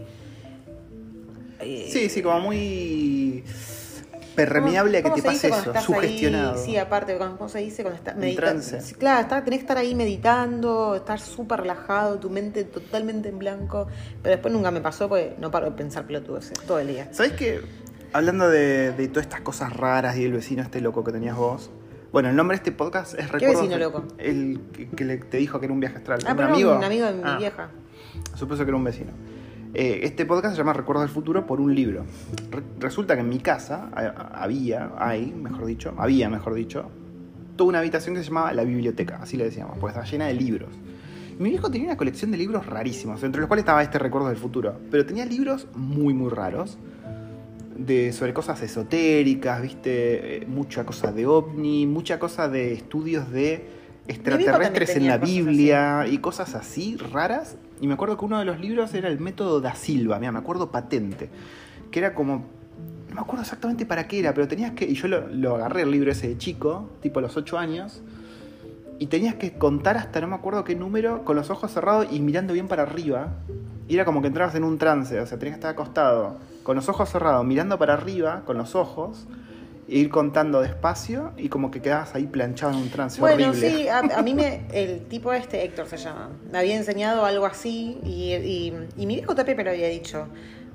Sí, 1.91 2.09
sí, 2.09 2.21
como 2.21 2.39
muy 2.39 3.43
permeable 4.35 4.99
a 4.99 5.01
que 5.01 5.09
¿Cómo 5.09 5.15
te 5.15 5.21
se 5.35 5.49
pase 5.49 5.69
eso, 5.69 5.81
sugestionado. 5.81 6.59
Ahí? 6.59 6.65
Sí, 6.65 6.77
aparte, 6.77 7.17
¿cómo 7.17 7.49
se 7.49 7.59
dice 7.59 7.81
cuando 7.81 7.97
estás 7.97 8.15
meditando? 8.17 8.63
Claro, 8.99 9.21
está- 9.21 9.43
tenés 9.43 9.59
que 9.59 9.63
estar 9.63 9.77
ahí 9.79 9.95
meditando, 9.95 10.95
estar 10.95 11.19
súper 11.19 11.61
relajado, 11.61 12.19
tu 12.19 12.29
mente 12.29 12.63
totalmente 12.63 13.29
en 13.29 13.39
blanco. 13.39 13.87
Pero 14.21 14.35
después 14.35 14.53
nunca 14.53 14.69
me 14.69 14.81
pasó 14.81 15.09
porque 15.09 15.35
no 15.39 15.49
paro 15.49 15.65
de 15.65 15.71
pensar 15.71 16.05
pelotudeces 16.05 16.59
todo 16.67 16.77
el 16.79 16.87
día. 16.89 17.07
¿Sabes 17.11 17.31
qué? 17.33 17.61
Hablando 18.13 18.47
de, 18.47 18.91
de 18.91 19.07
todas 19.07 19.25
estas 19.25 19.41
cosas 19.41 19.73
raras 19.75 20.15
y 20.17 20.25
el 20.25 20.33
vecino 20.33 20.61
este 20.61 20.81
loco 20.81 21.03
que 21.03 21.11
tenías 21.11 21.35
vos. 21.35 21.71
Bueno, 22.11 22.29
el 22.29 22.35
nombre 22.35 22.57
de 22.57 22.59
este 22.59 22.71
podcast 22.71 23.15
es 23.19 23.31
Recuerdos 23.31 23.63
vecino 23.63 23.77
loco? 23.79 24.03
El 24.19 24.61
que, 24.71 24.87
que 24.89 25.03
le- 25.03 25.17
te 25.17 25.37
dijo 25.37 25.59
que 25.59 25.65
era 25.65 25.73
un 25.73 25.79
viaje 25.79 25.97
astral. 25.97 26.19
Ah, 26.27 26.31
¿Un 26.31 26.37
pero 26.37 26.49
amigo? 26.53 26.75
un 26.77 26.83
amigo 26.83 27.07
de 27.07 27.13
mi 27.13 27.21
Ah, 27.25 27.37
vieja. 27.39 27.69
Supuso 28.35 28.63
que 28.63 28.69
era 28.69 28.77
un 28.77 28.83
vecino. 28.83 29.11
Eh, 29.73 29.99
este 30.03 30.25
podcast 30.25 30.55
se 30.55 30.57
llama 30.57 30.73
Recuerdos 30.73 31.03
del 31.05 31.13
Futuro 31.13 31.45
por 31.45 31.59
un 31.59 31.75
libro. 31.75 32.05
Re- 32.51 32.63
resulta 32.79 33.15
que 33.15 33.21
en 33.21 33.29
mi 33.29 33.39
casa 33.39 33.89
había, 34.33 34.91
hay, 34.97 35.31
mejor 35.33 35.65
dicho, 35.65 35.93
había, 35.97 36.29
mejor 36.29 36.53
dicho, 36.53 36.89
toda 37.55 37.69
una 37.69 37.79
habitación 37.79 38.15
que 38.15 38.21
se 38.21 38.27
llamaba 38.27 38.53
la 38.53 38.63
biblioteca, 38.63 39.19
así 39.21 39.35
le 39.37 39.43
decíamos, 39.45 39.77
pues 39.79 39.91
estaba 39.91 40.05
llena 40.09 40.27
de 40.27 40.33
libros. 40.35 40.69
Mi 41.39 41.49
viejo 41.49 41.69
tenía 41.69 41.87
una 41.87 41.97
colección 41.97 42.31
de 42.31 42.37
libros 42.37 42.65
rarísimos, 42.65 43.21
entre 43.23 43.41
los 43.41 43.47
cuales 43.47 43.61
estaba 43.63 43.83
este 43.83 43.99
Recuerdos 43.99 44.31
del 44.31 44.39
Futuro, 44.39 44.79
pero 44.89 45.05
tenía 45.05 45.25
libros 45.25 45.67
muy, 45.75 46.13
muy 46.13 46.29
raros. 46.29 46.77
De, 47.77 48.11
sobre 48.11 48.33
cosas 48.33 48.59
esotéricas, 48.63 49.61
viste, 49.61 50.37
Eh, 50.37 50.45
mucha 50.47 50.83
cosa 50.83 51.11
de 51.11 51.27
ovni, 51.27 51.85
mucha 51.85 52.17
cosa 52.17 52.49
de 52.49 52.73
estudios 52.73 53.29
de 53.31 53.67
extraterrestres 54.07 54.95
en 54.95 55.05
la 55.07 55.19
Biblia 55.19 56.07
y 56.09 56.17
cosas 56.17 56.55
así 56.55 56.97
raras 56.97 57.57
Y 57.79 57.87
me 57.87 57.93
acuerdo 57.93 58.17
que 58.17 58.25
uno 58.25 58.39
de 58.39 58.45
los 58.45 58.59
libros 58.59 58.93
era 58.93 59.07
el 59.07 59.19
método 59.19 59.61
da 59.61 59.75
Silva, 59.75 60.19
mira, 60.19 60.31
me 60.31 60.39
acuerdo 60.39 60.71
patente. 60.71 61.29
Que 61.91 61.99
era 61.99 62.13
como. 62.13 62.45
No 63.09 63.15
me 63.15 63.21
acuerdo 63.21 63.41
exactamente 63.41 63.85
para 63.85 64.07
qué 64.07 64.19
era, 64.19 64.33
pero 64.33 64.47
tenías 64.47 64.71
que. 64.71 64.85
Y 64.85 64.95
yo 64.95 65.07
lo, 65.07 65.55
agarré 65.55 65.83
el 65.83 65.91
libro 65.91 66.11
ese 66.11 66.27
de 66.27 66.37
chico, 66.37 66.89
tipo 67.01 67.19
a 67.19 67.21
los 67.21 67.37
8 67.37 67.57
años. 67.57 68.01
Y 68.99 69.07
tenías 69.07 69.35
que 69.35 69.53
contar 69.53 69.95
hasta 69.95 70.19
no 70.21 70.27
me 70.27 70.35
acuerdo 70.35 70.63
qué 70.63 70.75
número, 70.75 71.23
con 71.23 71.35
los 71.35 71.51
ojos 71.51 71.71
cerrados 71.71 72.07
y 72.11 72.19
mirando 72.19 72.53
bien 72.53 72.67
para 72.67 72.83
arriba. 72.83 73.33
Y 73.87 73.93
era 73.93 74.05
como 74.05 74.21
que 74.21 74.27
entrabas 74.27 74.55
en 74.55 74.63
un 74.63 74.77
trance, 74.77 75.19
o 75.19 75.25
sea, 75.25 75.37
tenías 75.37 75.55
que 75.55 75.59
estar 75.59 75.71
acostado, 75.71 76.37
con 76.63 76.75
los 76.75 76.89
ojos 76.89 77.09
cerrados, 77.09 77.45
mirando 77.45 77.77
para 77.77 77.93
arriba, 77.93 78.41
con 78.45 78.57
los 78.57 78.75
ojos, 78.75 79.27
ir 79.87 80.09
contando 80.09 80.61
despacio 80.61 81.31
y 81.37 81.47
como 81.49 81.71
que 81.71 81.81
quedabas 81.81 82.13
ahí 82.13 82.25
planchado 82.27 82.73
en 82.73 82.79
un 82.79 82.89
trance 82.89 83.21
Bueno, 83.21 83.49
horrible. 83.49 83.69
sí, 83.69 83.87
a, 83.87 83.99
a 83.99 84.21
mí 84.21 84.33
me, 84.33 84.65
el 84.73 85.05
tipo 85.07 85.31
este, 85.33 85.63
Héctor 85.63 85.87
se 85.87 85.97
llama, 85.97 86.29
me 86.51 86.57
había 86.57 86.75
enseñado 86.75 87.25
algo 87.25 87.45
así 87.45 87.97
y, 88.03 88.33
y, 88.33 88.73
y 88.97 89.05
mi 89.05 89.15
viejo 89.15 89.33
Tape 89.33 89.55
me 89.55 89.63
lo 89.63 89.69
había 89.71 89.87
dicho. 89.87 90.27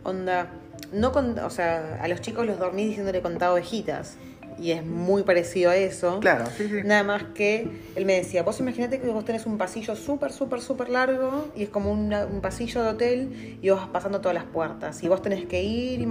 Onda, 0.04 0.48
no 0.92 1.12
con, 1.12 1.38
o 1.38 1.50
sea, 1.50 1.98
a 2.02 2.08
los 2.08 2.20
chicos 2.22 2.46
los 2.46 2.58
dormí 2.58 2.86
diciéndole 2.86 3.20
contaba 3.22 3.52
ovejitas. 3.54 4.16
Y 4.58 4.72
es 4.72 4.84
muy 4.84 5.22
parecido 5.22 5.70
a 5.70 5.76
eso. 5.76 6.20
Claro, 6.20 6.44
sí, 6.56 6.68
sí. 6.68 6.80
Nada 6.84 7.02
más 7.02 7.22
que 7.34 7.68
él 7.96 8.04
me 8.06 8.14
decía, 8.14 8.42
vos 8.42 8.58
imaginate 8.60 9.00
que 9.00 9.06
vos 9.08 9.24
tenés 9.24 9.46
un 9.46 9.58
pasillo 9.58 9.96
súper, 9.96 10.32
súper, 10.32 10.60
súper 10.60 10.88
largo 10.88 11.48
y 11.56 11.62
es 11.64 11.68
como 11.68 11.90
una- 11.92 12.26
un 12.26 12.40
pasillo 12.40 12.82
de 12.82 12.90
hotel 12.90 13.58
y 13.62 13.70
vos 13.70 13.80
vas 13.80 13.88
pasando 13.88 14.20
todas 14.20 14.34
las 14.34 14.44
puertas. 14.44 15.02
Y 15.02 15.08
vos 15.08 15.22
tenés 15.22 15.44
que 15.46 15.62
ir, 15.62 16.06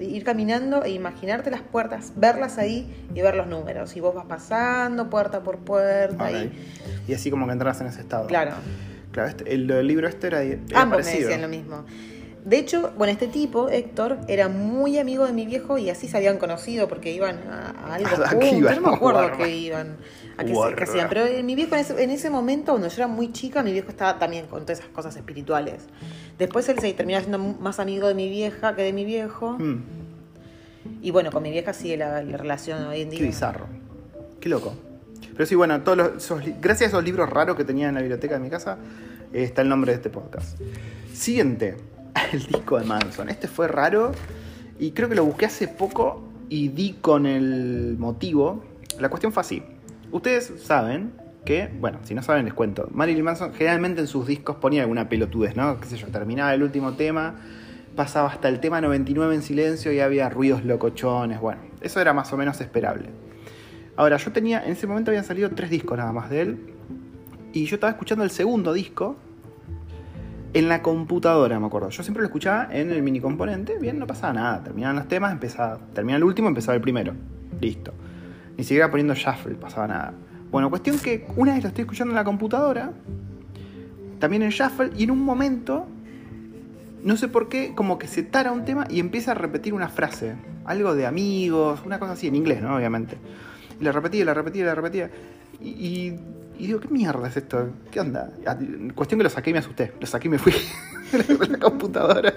ir 0.00 0.24
caminando 0.24 0.84
e 0.84 0.90
imaginarte 0.90 1.50
las 1.50 1.62
puertas, 1.62 2.12
verlas 2.16 2.58
ahí 2.58 2.86
y 3.14 3.20
ver 3.22 3.34
los 3.36 3.46
números. 3.46 3.96
Y 3.96 4.00
vos 4.00 4.14
vas 4.14 4.26
pasando 4.26 5.10
puerta 5.10 5.40
por 5.42 5.58
puerta. 5.58 6.24
Ok. 6.28 6.34
Y, 7.06 7.12
Y 7.12 7.14
así 7.14 7.30
como 7.30 7.46
que 7.46 7.52
entras 7.52 7.80
en 7.80 7.86
ese 7.88 8.00
estado. 8.00 8.26
claro, 8.26 8.52
Claro, 9.12 9.30
este- 9.30 9.54
el, 9.54 9.70
el 9.70 9.86
libro 9.86 10.08
este 10.08 10.26
era, 10.26 10.42
era 10.42 10.58
ambos 10.74 10.98
me 10.98 11.04
parecido. 11.04 11.28
decían 11.30 11.40
lo 11.42 11.48
mismo. 11.48 11.84
De 12.46 12.58
hecho, 12.58 12.92
bueno, 12.96 13.12
este 13.12 13.26
tipo, 13.26 13.68
Héctor, 13.68 14.18
era 14.28 14.48
muy 14.48 14.98
amigo 14.98 15.26
de 15.26 15.32
mi 15.32 15.44
viejo 15.46 15.78
y 15.78 15.90
así 15.90 16.06
se 16.06 16.16
habían 16.16 16.38
conocido 16.38 16.86
porque 16.88 17.12
iban 17.12 17.38
a, 17.50 17.70
a 17.70 17.94
algo 17.96 18.08
¿A 18.24 18.28
juntos. 18.28 18.52
iban? 18.52 18.76
No 18.82 18.90
me 18.90 18.94
acuerdo 18.96 19.36
que 19.36 19.50
iban, 19.56 19.96
a 20.38 20.44
qué, 20.44 20.54
se- 20.54 20.74
qué 20.76 20.84
hacían. 20.84 21.08
Pero 21.08 21.26
eh, 21.26 21.42
mi 21.42 21.56
viejo 21.56 21.74
en 21.74 21.80
ese, 21.80 22.02
en 22.04 22.10
ese 22.10 22.30
momento, 22.30 22.70
cuando 22.72 22.86
yo 22.88 22.94
era 22.96 23.08
muy 23.08 23.32
chica, 23.32 23.64
mi 23.64 23.72
viejo 23.72 23.88
estaba 23.90 24.18
también 24.20 24.46
con 24.46 24.62
todas 24.62 24.78
esas 24.78 24.90
cosas 24.92 25.16
espirituales. 25.16 25.82
Después 26.38 26.68
él 26.68 26.78
se 26.78 26.92
terminó 26.92 27.18
siendo 27.18 27.38
más 27.38 27.80
amigo 27.80 28.06
de 28.06 28.14
mi 28.14 28.28
vieja 28.30 28.76
que 28.76 28.82
de 28.82 28.92
mi 28.92 29.04
viejo. 29.04 29.56
Mm, 29.58 29.82
Y 31.02 31.10
bueno, 31.10 31.32
con 31.32 31.42
mi 31.42 31.50
vieja 31.50 31.72
sigue 31.72 31.96
la, 31.96 32.22
la 32.22 32.36
relación 32.36 32.84
hoy 32.86 33.00
en 33.02 33.10
día. 33.10 33.18
qué 33.18 33.26
bizarro. 33.26 33.66
Qué 34.40 34.48
loco. 34.48 34.72
Pero 35.32 35.46
sí, 35.46 35.56
bueno, 35.56 35.80
todos 35.82 35.98
los- 35.98 36.16
esos 36.18 36.42
gracias 36.60 36.82
a 36.82 36.96
esos 36.96 37.02
libros 37.04 37.28
raros 37.28 37.56
que 37.56 37.64
tenía 37.64 37.88
en 37.88 37.94
la 37.96 38.00
biblioteca 38.02 38.34
de 38.34 38.40
mi 38.40 38.50
casa, 38.50 38.78
eh, 39.32 39.42
está 39.42 39.62
el 39.62 39.68
nombre 39.68 39.90
de 39.90 39.96
este 39.96 40.10
podcast. 40.10 40.56
Siguiente, 41.12 41.76
el 42.32 42.46
disco 42.46 42.78
de 42.78 42.84
Manson. 42.84 43.28
Este 43.28 43.48
fue 43.48 43.68
raro 43.68 44.12
y 44.78 44.92
creo 44.92 45.08
que 45.08 45.14
lo 45.14 45.24
busqué 45.24 45.46
hace 45.46 45.68
poco 45.68 46.22
y 46.48 46.68
di 46.68 46.94
con 47.00 47.26
el 47.26 47.96
motivo. 47.98 48.64
La 48.98 49.08
cuestión 49.08 49.32
fue 49.32 49.40
así. 49.42 49.62
Ustedes 50.12 50.52
saben 50.62 51.12
que, 51.44 51.70
bueno, 51.80 51.98
si 52.04 52.14
no 52.14 52.22
saben 52.22 52.44
les 52.44 52.54
cuento. 52.54 52.88
Marilyn 52.92 53.24
Manson 53.24 53.52
generalmente 53.54 54.00
en 54.00 54.06
sus 54.06 54.26
discos 54.26 54.56
ponía 54.56 54.82
alguna 54.82 55.08
pelotudez, 55.08 55.56
¿no? 55.56 55.78
Qué 55.80 55.86
sé 55.86 55.96
yo, 55.96 56.08
terminaba 56.08 56.54
el 56.54 56.62
último 56.62 56.94
tema, 56.94 57.36
pasaba 57.94 58.28
hasta 58.28 58.48
el 58.48 58.60
tema 58.60 58.80
99 58.80 59.34
en 59.34 59.42
silencio 59.42 59.92
y 59.92 60.00
había 60.00 60.28
ruidos 60.28 60.64
locochones. 60.64 61.40
Bueno, 61.40 61.60
eso 61.80 62.00
era 62.00 62.12
más 62.12 62.32
o 62.32 62.36
menos 62.36 62.60
esperable. 62.60 63.10
Ahora, 63.96 64.16
yo 64.18 64.32
tenía, 64.32 64.64
en 64.64 64.72
ese 64.72 64.86
momento 64.86 65.10
habían 65.10 65.24
salido 65.24 65.50
tres 65.50 65.70
discos 65.70 65.96
nada 65.96 66.12
más 66.12 66.30
de 66.30 66.42
él. 66.42 66.58
Y 67.52 67.64
yo 67.64 67.76
estaba 67.76 67.90
escuchando 67.92 68.24
el 68.24 68.30
segundo 68.30 68.72
disco 68.72 69.16
en 70.58 70.68
la 70.70 70.80
computadora, 70.80 71.60
me 71.60 71.66
acuerdo. 71.66 71.90
Yo 71.90 72.02
siempre 72.02 72.22
lo 72.22 72.26
escuchaba 72.28 72.68
en 72.70 72.90
el 72.90 73.02
mini 73.02 73.20
componente, 73.20 73.78
bien, 73.78 73.98
no 73.98 74.06
pasaba 74.06 74.32
nada. 74.32 74.64
Terminaban 74.64 74.96
los 74.96 75.06
temas, 75.06 75.32
empezaba, 75.32 75.78
terminaba 75.92 76.16
el 76.16 76.24
último, 76.24 76.48
empezaba 76.48 76.74
el 76.76 76.80
primero. 76.80 77.12
Listo. 77.60 77.92
Ni 78.56 78.64
siquiera 78.64 78.90
poniendo 78.90 79.14
shuffle, 79.14 79.54
pasaba 79.56 79.86
nada. 79.86 80.14
Bueno, 80.50 80.70
cuestión 80.70 80.98
que 80.98 81.26
una 81.36 81.52
vez 81.54 81.62
lo 81.62 81.68
estoy 81.68 81.82
escuchando 81.82 82.12
en 82.12 82.16
la 82.16 82.24
computadora, 82.24 82.92
también 84.18 84.42
en 84.42 84.50
shuffle, 84.50 84.92
y 84.96 85.04
en 85.04 85.10
un 85.10 85.22
momento, 85.22 85.86
no 87.04 87.18
sé 87.18 87.28
por 87.28 87.50
qué, 87.50 87.74
como 87.74 87.98
que 87.98 88.06
se 88.06 88.22
tara 88.22 88.50
un 88.52 88.64
tema 88.64 88.86
y 88.88 88.98
empieza 89.00 89.32
a 89.32 89.34
repetir 89.34 89.74
una 89.74 89.88
frase. 89.88 90.36
Algo 90.64 90.94
de 90.94 91.04
amigos, 91.06 91.82
una 91.84 91.98
cosa 91.98 92.12
así, 92.12 92.28
en 92.28 92.34
inglés, 92.34 92.62
¿no? 92.62 92.74
Obviamente. 92.76 93.18
Y 93.78 93.84
la 93.84 93.92
repetía, 93.92 94.24
la 94.24 94.32
repetía, 94.32 94.64
la 94.64 94.74
repetía. 94.74 95.10
Y, 95.60 95.68
y- 95.68 96.20
y 96.58 96.66
digo, 96.66 96.80
¿qué 96.80 96.88
mierda 96.88 97.28
es 97.28 97.36
esto? 97.36 97.70
¿Qué 97.90 98.00
onda? 98.00 98.32
Ah, 98.46 98.56
Cuestión 98.94 99.18
que 99.18 99.24
lo 99.24 99.30
saqué 99.30 99.50
y 99.50 99.52
me 99.52 99.58
asusté. 99.58 99.92
Lo 100.00 100.06
saqué 100.06 100.28
y 100.28 100.30
me 100.30 100.38
fui 100.38 100.52
de 101.12 101.48
la, 101.48 101.58
computadora. 101.58 102.32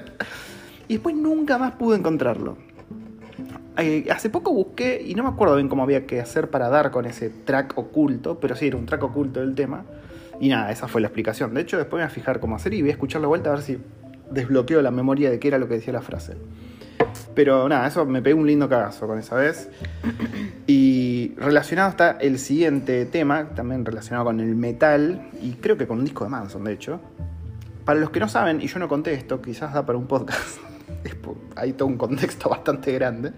Y 0.87 0.93
después 0.93 1.15
nunca 1.15 1.57
más 1.57 1.73
pude 1.73 1.97
encontrarlo. 1.97 2.57
Eh, 3.77 4.07
hace 4.11 4.29
poco 4.29 4.51
busqué, 4.51 5.01
y 5.05 5.15
no 5.15 5.23
me 5.23 5.29
acuerdo 5.29 5.55
bien 5.55 5.69
cómo 5.69 5.83
había 5.83 6.05
que 6.05 6.19
hacer 6.19 6.49
para 6.49 6.67
dar 6.69 6.91
con 6.91 7.05
ese 7.05 7.29
track 7.29 7.77
oculto, 7.77 8.39
pero 8.39 8.55
sí, 8.55 8.67
era 8.67 8.77
un 8.77 8.85
track 8.85 9.03
oculto 9.03 9.39
del 9.39 9.55
tema. 9.55 9.85
Y 10.41 10.49
nada, 10.49 10.71
esa 10.71 10.87
fue 10.87 11.01
la 11.01 11.07
explicación. 11.07 11.53
De 11.53 11.61
hecho, 11.61 11.77
después 11.77 11.99
me 11.99 12.05
voy 12.05 12.11
a 12.11 12.13
fijar 12.13 12.39
cómo 12.39 12.55
hacer 12.55 12.73
y 12.73 12.81
voy 12.81 12.89
a 12.89 12.93
escuchar 12.93 13.21
la 13.21 13.27
vuelta 13.27 13.49
a 13.49 13.53
ver 13.53 13.61
si 13.61 13.77
desbloqueo 14.31 14.81
la 14.81 14.91
memoria 14.91 15.29
de 15.29 15.39
qué 15.39 15.47
era 15.47 15.57
lo 15.57 15.67
que 15.67 15.75
decía 15.75 15.93
la 15.93 16.01
frase. 16.01 16.35
Pero 17.35 17.69
nada, 17.69 17.87
eso 17.87 18.05
me 18.05 18.21
pegué 18.21 18.33
un 18.33 18.47
lindo 18.47 18.67
cagazo 18.67 19.07
con 19.07 19.19
esa 19.19 19.35
vez. 19.35 19.69
Y 20.67 21.33
relacionado 21.37 21.89
está 21.89 22.11
el 22.11 22.37
siguiente 22.39 23.05
tema, 23.05 23.49
también 23.55 23.85
relacionado 23.85 24.25
con 24.25 24.39
el 24.39 24.55
metal, 24.55 25.29
y 25.41 25.53
creo 25.53 25.77
que 25.77 25.87
con 25.87 25.99
un 25.99 26.05
disco 26.05 26.23
de 26.23 26.29
Manson, 26.29 26.63
de 26.63 26.73
hecho. 26.73 26.99
Para 27.85 27.99
los 27.99 28.09
que 28.09 28.19
no 28.19 28.27
saben, 28.27 28.61
y 28.61 28.67
yo 28.67 28.77
no 28.79 28.87
conté 28.87 29.13
esto, 29.13 29.41
quizás 29.41 29.73
da 29.73 29.85
para 29.85 29.97
un 29.97 30.05
podcast, 30.07 30.59
hay 31.55 31.73
todo 31.73 31.87
un 31.87 31.97
contexto 31.97 32.49
bastante 32.49 32.91
grande. 32.91 33.31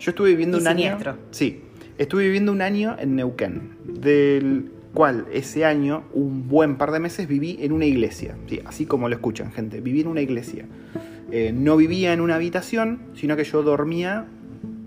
Yo 0.00 0.10
estuve 0.10 0.30
viviendo 0.30 0.58
Y 0.58 0.60
un 0.62 0.66
año. 0.68 0.78
siniestro. 0.78 1.16
Sí, 1.30 1.62
estuve 1.96 2.24
viviendo 2.24 2.52
un 2.52 2.60
año 2.62 2.96
en 2.98 3.16
Neuquén, 3.16 3.76
del 3.84 4.72
cual 4.94 5.26
ese 5.32 5.64
año, 5.64 6.04
un 6.12 6.48
buen 6.48 6.76
par 6.76 6.90
de 6.92 6.98
meses, 7.00 7.28
viví 7.28 7.58
en 7.60 7.72
una 7.72 7.84
iglesia. 7.84 8.36
Sí, 8.48 8.60
así 8.64 8.84
como 8.84 9.08
lo 9.08 9.14
escuchan, 9.14 9.52
gente, 9.52 9.80
viví 9.80 10.00
en 10.00 10.08
una 10.08 10.20
iglesia. 10.20 10.66
Eh, 11.30 11.52
no 11.52 11.76
vivía 11.76 12.12
en 12.12 12.20
una 12.20 12.36
habitación, 12.36 13.00
sino 13.14 13.36
que 13.36 13.44
yo 13.44 13.62
dormía 13.62 14.26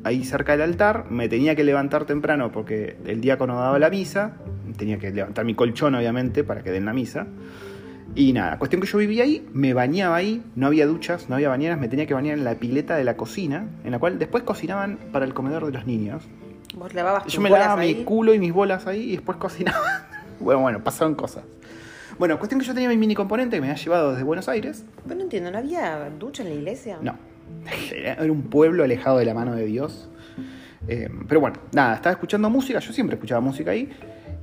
ahí 0.04 0.24
cerca 0.24 0.54
del 0.54 0.62
altar, 0.62 1.06
me 1.10 1.30
tenía 1.30 1.56
que 1.56 1.64
levantar 1.64 2.06
temprano 2.06 2.52
porque 2.52 2.98
el 3.06 3.22
diácono 3.22 3.60
daba 3.60 3.78
la 3.78 3.90
misa, 3.90 4.34
tenía 4.78 4.98
que 4.98 5.12
levantar 5.12 5.46
mi 5.46 5.54
colchón 5.54 5.96
obviamente 5.96 6.44
para 6.44 6.64
que 6.64 6.72
den 6.72 6.86
la 6.86 6.94
misa. 6.94 7.28
Y 8.14 8.34
nada, 8.34 8.58
cuestión 8.58 8.82
que 8.82 8.88
yo 8.88 8.98
vivía 8.98 9.24
ahí, 9.24 9.48
me 9.54 9.74
bañaba 9.74 10.18
ahí, 10.18 10.44
no 10.56 10.68
había 10.68 10.86
duchas, 10.86 11.30
no 11.30 11.36
había 11.36 11.48
bañeras, 11.48 11.80
me 11.80 11.88
tenía 11.88 12.06
que 12.08 12.14
bañar 12.14 12.38
en 12.38 12.44
la 12.44 12.56
pileta 12.56 12.98
de 12.98 13.06
la 13.06 13.16
cocina, 13.16 13.68
en 13.86 13.92
la 13.92 14.00
cual 14.00 14.20
después 14.20 14.44
cocinaban 14.44 14.98
para 15.14 15.26
el 15.26 15.34
comedor 15.34 15.66
de 15.66 15.72
los 15.72 15.86
niños. 15.86 16.24
Vos 16.76 16.94
lavabas 16.94 17.24
tus 17.24 17.34
Yo 17.34 17.42
me 17.42 17.50
bolas 17.50 17.68
lavaba 17.68 17.84
mi 17.84 18.04
culo 18.04 18.34
y 18.34 18.40
mis 18.40 18.52
bolas 18.52 18.86
ahí 18.86 19.12
y 19.12 19.12
después 19.14 19.38
cocinaba. 19.38 20.08
bueno, 20.40 20.60
bueno, 20.60 20.84
pasaron 20.84 21.16
cosas. 21.16 21.44
Bueno, 22.22 22.38
cuestión 22.38 22.62
que 22.62 22.68
yo 22.68 22.76
tenía 22.76 22.88
mi 22.88 22.98
mini 22.98 23.16
componente 23.16 23.58
que 23.58 23.62
me 23.62 23.72
había 23.72 23.84
llevado 23.84 24.12
desde 24.12 24.22
Buenos 24.22 24.48
Aires. 24.48 24.86
Pero 25.06 25.16
no 25.16 25.22
entiendo, 25.24 25.50
¿no 25.50 25.58
había 25.58 26.08
ducha 26.20 26.44
en 26.44 26.50
la 26.50 26.54
iglesia? 26.56 27.00
No. 27.02 27.16
Era 27.92 28.32
un 28.32 28.44
pueblo 28.44 28.84
alejado 28.84 29.18
de 29.18 29.26
la 29.26 29.34
mano 29.34 29.56
de 29.56 29.66
Dios. 29.66 30.08
Eh, 30.88 31.10
pero 31.28 31.42
bueno, 31.42 31.58
nada, 31.72 31.96
estaba 31.96 32.14
escuchando 32.14 32.48
música, 32.52 32.78
yo 32.78 32.94
siempre 32.94 33.16
escuchaba 33.16 33.42
música 33.42 33.72
ahí. 33.72 33.90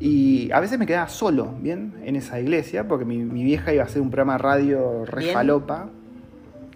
Y 0.00 0.50
a 0.50 0.58
veces 0.58 0.76
me 0.76 0.86
quedaba 0.86 1.08
solo, 1.08 1.54
¿bien? 1.60 1.94
En 2.04 2.16
esa 2.16 2.40
iglesia, 2.40 2.88
porque 2.88 3.04
mi, 3.04 3.18
mi 3.18 3.44
vieja 3.44 3.72
iba 3.72 3.84
a 3.84 3.86
hacer 3.86 4.02
un 4.02 4.10
programa 4.10 4.32
de 4.32 4.38
radio 4.38 5.04
re 5.04 5.22
Bien. 5.22 5.34
falopa. 5.34 5.88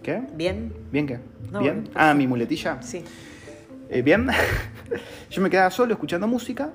¿Qué? 0.05 0.23
¿Bien? 0.37 0.73
¿Bien 0.93 1.09
qué? 1.09 1.19
No, 1.51 1.59
¿Bien? 1.59 1.83
pues 1.83 1.97
Ah, 1.97 2.15
mi 2.15 2.29
muletilla. 2.29 2.81
Sí. 2.81 3.03
Eh, 3.91 4.03
¿Bien? 4.03 4.29
yo 5.31 5.43
me 5.43 5.51
quedaba 5.51 5.73
solo 5.73 5.95
escuchando 5.95 6.29
música. 6.29 6.71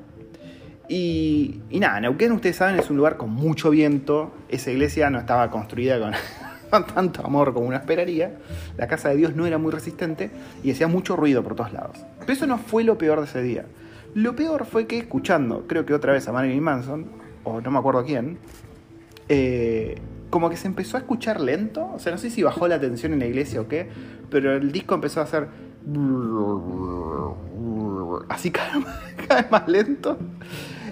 Y, 0.90 1.62
y 1.70 1.80
nada, 1.80 2.00
Neuquén, 2.00 2.32
ustedes 2.32 2.56
saben, 2.56 2.80
es 2.80 2.90
un 2.90 2.98
lugar 2.98 3.18
con 3.18 3.30
mucho 3.30 3.70
viento. 3.70 4.32
Esa 4.50 4.72
iglesia 4.72 5.10
no 5.10 5.20
estaba 5.20 5.52
construida 5.52 6.00
con, 6.00 6.14
tanto 6.96 7.26
amor 7.26 7.54
como 7.54 7.68
uno 7.68 7.76
esperaría. 7.76 8.38
La 8.78 8.88
casa 8.88 9.10
de 9.10 9.18
Dios 9.18 9.36
no 9.36 9.46
era 9.46 9.58
muy 9.58 9.72
resistente 9.72 10.32
y 10.64 10.72
hacía 10.72 10.88
mucho 10.88 11.16
ruido 11.16 11.44
por 11.44 11.56
todos 11.56 11.74
lados. 11.74 11.98
Pero 12.20 12.34
eso 12.34 12.48
no 12.48 12.58
fue 12.58 12.84
lo 12.84 12.98
peor 12.98 13.20
de 13.20 13.26
ese 13.26 13.42
día. 13.42 13.66
Lo 14.14 14.36
peor 14.36 14.66
fue 14.66 14.88
que 14.88 14.98
escuchando, 14.98 15.66
creo 15.68 15.86
que 15.86 15.94
otra 15.94 16.14
vez 16.14 16.28
a 16.28 16.32
Marilyn 16.32 16.64
Manson, 16.64 17.06
o 17.44 17.62
no 17.62 17.72
me 17.72 17.80
acuerdo 17.80 18.04
quién, 18.04 18.38
eh, 19.30 20.00
como 20.30 20.50
que 20.50 20.58
se 20.58 20.68
empezó 20.68 20.98
a 20.98 21.02
escuchar 21.02 21.40
lento. 21.40 21.92
O 21.94 22.00
sea, 22.00 22.12
no 22.12 22.18
sé 22.18 22.30
si 22.30 22.44
bajó 22.44 22.68
la 22.68 22.80
tensión 22.80 23.14
en 23.14 23.20
la 23.20 23.26
iglesia 23.26 23.62
o 23.62 23.68
qué, 23.68 23.90
pero 24.30 24.56
el 24.56 24.72
disco 24.72 24.96
empezó 24.96 25.20
a 25.20 25.24
hacer 25.24 25.48
así 28.30 28.52
cada 28.52 28.78
vez 29.42 29.52
más 29.52 29.68
lento. 29.68 30.18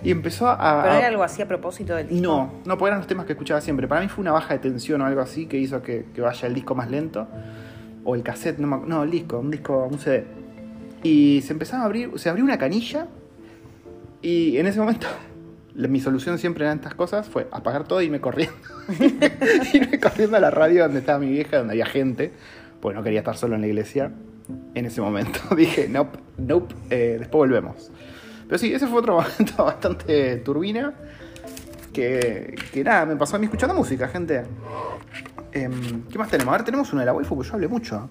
Y 0.06 0.12
empezó 0.12 0.48
a. 0.48 0.84
¿Pero 0.84 0.96
era 0.96 1.08
algo 1.08 1.24
así 1.24 1.42
a 1.42 1.48
propósito 1.48 1.96
del 1.96 2.08
disco? 2.08 2.24
no, 2.24 2.54
no, 2.64 2.78
porque 2.78 2.90
eran 2.90 3.00
los 3.00 3.08
temas 3.08 3.26
que 3.26 3.34
escuchaba 3.34 3.60
siempre. 3.60 3.88
Para 3.88 4.02
mí 4.02 4.08
fue 4.08 4.22
una 4.22 4.32
baja 4.32 4.54
de 4.54 4.60
tensión 4.60 5.02
o 5.02 5.06
algo 5.06 5.20
así 5.20 5.48
que 5.48 5.58
hizo 5.58 5.82
que, 5.82 6.06
que 6.14 6.22
vaya 6.22 6.48
el 6.48 6.54
disco 6.54 6.76
más 6.76 6.92
lento. 6.92 7.28
O 8.04 8.14
el 8.14 8.22
cassette, 8.22 8.60
no, 8.60 8.68
me 8.68 8.88
no, 8.88 9.02
el 9.02 9.10
disco, 9.10 9.40
un 9.40 9.50
disco, 9.50 9.88
un 9.90 9.98
CD. 9.98 10.26
Y 11.02 11.42
se 11.42 11.54
empezaba 11.54 11.82
a 11.82 11.86
abrir, 11.88 12.12
se 12.18 12.30
abrió 12.30 12.46
una 12.46 12.60
canilla. 12.60 13.08
Y 14.22 14.58
en 14.58 14.68
ese 14.68 14.80
momento 14.80 15.08
mi 15.76 16.00
solución 16.00 16.38
siempre 16.38 16.66
en 16.66 16.74
estas 16.74 16.94
cosas 16.94 17.28
fue 17.28 17.48
apagar 17.52 17.86
todo 17.86 18.00
y 18.00 18.06
irme 18.06 18.22
corriendo. 18.22 18.56
irme 19.74 20.00
corriendo 20.00 20.38
a 20.38 20.40
la 20.40 20.52
radio 20.52 20.84
donde 20.84 21.00
estaba 21.00 21.18
mi 21.18 21.32
vieja, 21.32 21.58
donde 21.58 21.74
había 21.74 21.88
gente, 21.88 22.32
porque 22.80 22.96
no 22.96 23.04
quería 23.04 23.20
estar 23.20 23.38
solo 23.38 23.56
en 23.56 23.62
la 23.62 23.68
iglesia 23.68 24.12
en 24.76 24.86
ese 24.86 25.02
momento. 25.02 25.40
Dije, 25.56 25.88
nope, 25.90 26.20
nope, 26.38 26.76
eh, 26.92 27.18
después 27.20 27.50
volvemos. 27.50 27.92
Pero 28.48 28.58
sí, 28.58 28.74
ese 28.74 28.88
fue 28.88 29.00
otro 29.00 29.14
momento 29.22 29.64
bastante 29.66 30.38
turbina. 30.38 30.94
Que, 31.94 32.56
que 32.74 32.84
nada, 32.84 33.06
me 33.06 33.16
pasó 33.16 33.38
a 33.38 33.40
mí 33.40 33.46
escuchando 33.46 33.74
música, 33.74 34.08
gente. 34.10 34.44
Em, 35.54 36.04
¿Qué 36.10 36.18
más 36.18 36.30
tenemos? 36.30 36.54
A 36.54 36.58
ver, 36.58 36.66
tenemos 36.66 36.92
una 36.92 37.02
de 37.04 37.06
la 37.06 37.14
waifu 37.14 37.40
que 37.40 37.48
yo 37.48 37.54
hablé 37.54 37.68
mucho. 37.70 38.10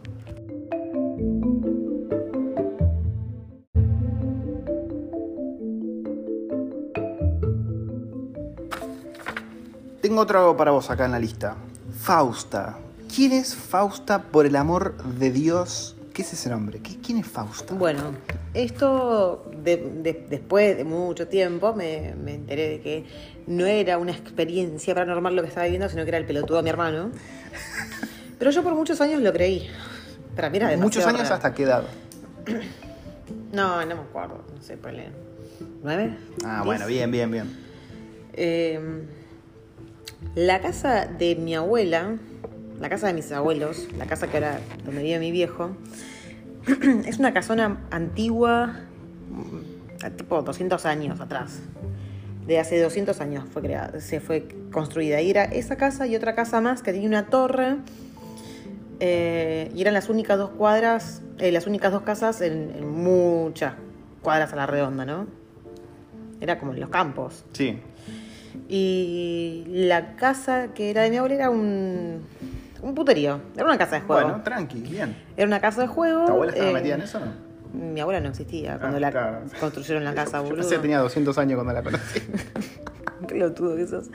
Tengo 10.01 10.21
otro 10.21 10.57
para 10.57 10.71
vos 10.71 10.91
acá 10.91 11.07
en 11.07 11.13
la 11.13 11.19
lista. 11.19 11.57
Fausta. 12.01 12.77
¿Quién 13.15 13.33
es 13.33 13.55
Fausta 13.55 14.23
por 14.23 14.45
el 14.47 14.57
amor 14.57 14.97
de 15.19 15.31
Dios? 15.31 15.97
¿Qué 16.13 16.23
es 16.23 16.33
ese 16.33 16.51
nombre? 16.51 16.81
¿Qué- 16.81 16.99
¿Quién 17.01 17.19
es 17.19 17.27
Fausta? 17.27 17.75
Bueno, 17.75 18.13
esto 18.53 19.51
de- 19.65 19.77
de- 20.03 20.27
después 20.31 20.77
de 20.77 20.85
mucho 20.85 21.27
tiempo 21.29 21.75
me, 21.75 22.15
me 22.23 22.35
enteré 22.35 22.69
de 22.69 22.81
que 22.81 23.05
no 23.47 23.67
era 23.67 23.99
una 23.99 24.13
experiencia 24.13 24.95
paranormal 24.95 25.35
lo 25.35 25.43
que 25.43 25.49
estaba 25.49 25.65
viviendo, 25.65 25.89
sino 25.89 26.03
que 26.05 26.09
era 26.11 26.19
el 26.19 26.27
pelotudo 26.27 26.59
de 26.59 26.63
mi 26.63 26.71
hermano. 26.71 27.11
Pero 28.39 28.51
yo 28.51 28.63
por 28.63 28.75
muchos 28.75 29.01
años 29.01 29.21
lo 29.23 29.33
creí. 29.33 29.69
Para 30.37 30.51
mí 30.51 30.57
era 30.59 30.77
Muchos 30.77 31.07
años 31.07 31.23
real. 31.23 31.33
hasta 31.35 31.55
qué 31.55 31.63
edad. 31.65 31.85
No, 33.53 33.81
no 33.87 33.95
me 33.95 34.01
acuerdo, 34.03 34.45
no 34.55 34.61
sé, 34.63 34.77
ponle. 34.77 35.11
¿Nueve? 35.83 36.17
Ah, 36.45 36.57
¿Diez? 36.57 36.65
bueno, 36.65 36.87
bien, 36.89 37.11
bien, 37.13 37.31
bien. 37.31 37.57
Eh, 38.33 38.81
la 40.35 40.61
casa 40.61 41.07
de 41.07 41.37
mi 41.37 41.55
abuela, 41.55 42.17
la 42.81 42.89
casa 42.89 43.07
de 43.07 43.13
mis 43.13 43.31
abuelos, 43.31 43.87
la 43.97 44.07
casa 44.07 44.27
que 44.27 44.39
era 44.39 44.59
donde 44.85 45.05
vive 45.05 45.21
mi 45.21 45.31
viejo, 45.31 45.77
es 47.07 47.19
una 47.21 47.33
casona 47.33 47.79
antigua, 47.93 48.81
tipo 50.17 50.43
200 50.43 50.85
años 50.87 51.21
atrás. 51.21 51.61
De 52.47 52.59
hace 52.59 52.81
200 52.81 53.21
años 53.23 53.45
fue 53.51 53.63
creada, 53.63 54.01
se 54.01 54.21
fue 54.21 54.47
construida. 54.71 55.21
Y 55.23 55.31
era 55.31 55.45
esa 55.45 55.77
casa 55.77 56.07
y 56.07 56.15
otra 56.15 56.35
casa 56.35 56.61
más 56.61 56.83
que 56.83 56.93
tenía 56.93 57.09
una 57.09 57.27
torre. 57.27 57.77
eh, 59.01 59.71
y 59.75 59.81
eran 59.81 59.95
las 59.95 60.09
únicas 60.09 60.39
dos 60.39 60.51
cuadras, 60.51 61.23
eh, 61.39 61.51
las 61.53 61.67
únicas 61.67 61.91
dos 61.93 62.03
casas 62.03 62.41
en, 62.43 62.71
en 62.77 62.89
muchas 62.89 63.75
cuadras 64.23 64.53
a 64.53 64.57
la 64.57 64.67
redonda, 64.67 65.05
¿no? 65.05 65.27
Era 66.41 66.59
como 66.59 66.73
en 66.75 66.81
los 66.81 66.91
campos. 66.91 67.45
Sí. 67.53 67.81
Y 68.69 69.65
la 69.69 70.15
casa 70.17 70.69
que 70.75 70.91
era 70.91 71.03
de 71.03 71.11
mi 71.11 71.17
abuela 71.17 71.35
era 71.35 71.51
un, 71.51 72.21
un 72.83 72.95
puterío. 72.95 73.41
Era 73.57 73.65
una 73.65 73.79
casa 73.79 73.97
de 73.97 74.03
juego. 74.03 74.23
Bueno, 74.29 74.43
tranqui, 74.45 74.81
bien. 74.81 75.17
Era 75.37 75.47
una 75.47 75.61
casa 75.61 75.81
de 75.83 75.87
juego. 75.89 76.27
¿Tu 76.27 76.33
abuela 76.33 76.53
estaba 76.53 76.71
eh, 76.71 76.75
metida 76.75 76.95
en 76.95 77.03
eso 77.03 77.21
no? 77.21 77.27
Mi 77.75 78.01
abuela 78.01 78.21
no 78.21 78.29
existía 78.29 78.79
cuando 78.79 78.97
Ah, 78.97 79.01
la 79.01 79.11
claro. 79.11 79.39
construyeron 79.61 80.05
la 80.05 80.15
casa, 80.15 80.39
Yo 80.43 80.45
boludo. 80.51 80.69
que 80.69 80.79
tenía 80.79 80.99
200 81.01 81.37
años 81.39 81.57
cuando 81.57 81.73
la 81.73 81.83
conocí. 81.83 82.21
Pelotudo 83.29 83.77
que 83.77 83.87
sos. 83.87 84.07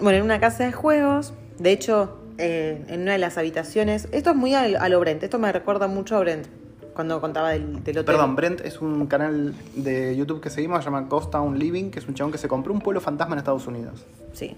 Bueno, 0.00 0.18
en 0.18 0.24
una 0.24 0.40
casa 0.40 0.64
de 0.64 0.72
juegos. 0.72 1.32
De 1.58 1.70
hecho, 1.72 2.18
eh, 2.38 2.84
en 2.88 3.02
una 3.02 3.12
de 3.12 3.18
las 3.18 3.38
habitaciones. 3.38 4.08
Esto 4.12 4.30
es 4.30 4.36
muy 4.36 4.54
a, 4.54 4.62
a 4.62 4.88
lo 4.88 5.00
Brent. 5.00 5.22
Esto 5.22 5.38
me 5.38 5.50
recuerda 5.52 5.86
mucho 5.86 6.16
a 6.16 6.20
Brent. 6.20 6.46
Cuando 6.94 7.20
contaba 7.20 7.50
del, 7.50 7.82
del 7.82 7.98
hotel. 7.98 8.04
Perdón, 8.14 8.36
Brent 8.36 8.60
es 8.60 8.80
un 8.80 9.06
canal 9.08 9.52
de 9.74 10.14
YouTube 10.16 10.40
que 10.40 10.48
seguimos, 10.50 10.78
se 10.78 10.84
llama 10.84 11.08
Coast 11.08 11.30
Town 11.32 11.58
Living, 11.58 11.90
que 11.90 11.98
es 11.98 12.06
un 12.06 12.14
chabón 12.14 12.30
que 12.30 12.38
se 12.38 12.46
compró 12.46 12.72
un 12.72 12.80
pueblo 12.80 13.00
fantasma 13.00 13.34
en 13.34 13.38
Estados 13.40 13.66
Unidos. 13.66 14.06
Sí. 14.32 14.56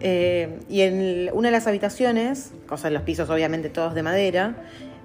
Eh, 0.00 0.58
y 0.68 0.80
en 0.82 1.00
el- 1.00 1.30
una 1.32 1.48
de 1.48 1.52
las 1.52 1.66
habitaciones, 1.66 2.52
cosa 2.68 2.88
de 2.88 2.94
los 2.94 3.02
pisos 3.04 3.30
obviamente 3.30 3.70
todos 3.70 3.94
de 3.94 4.02
madera, 4.02 4.56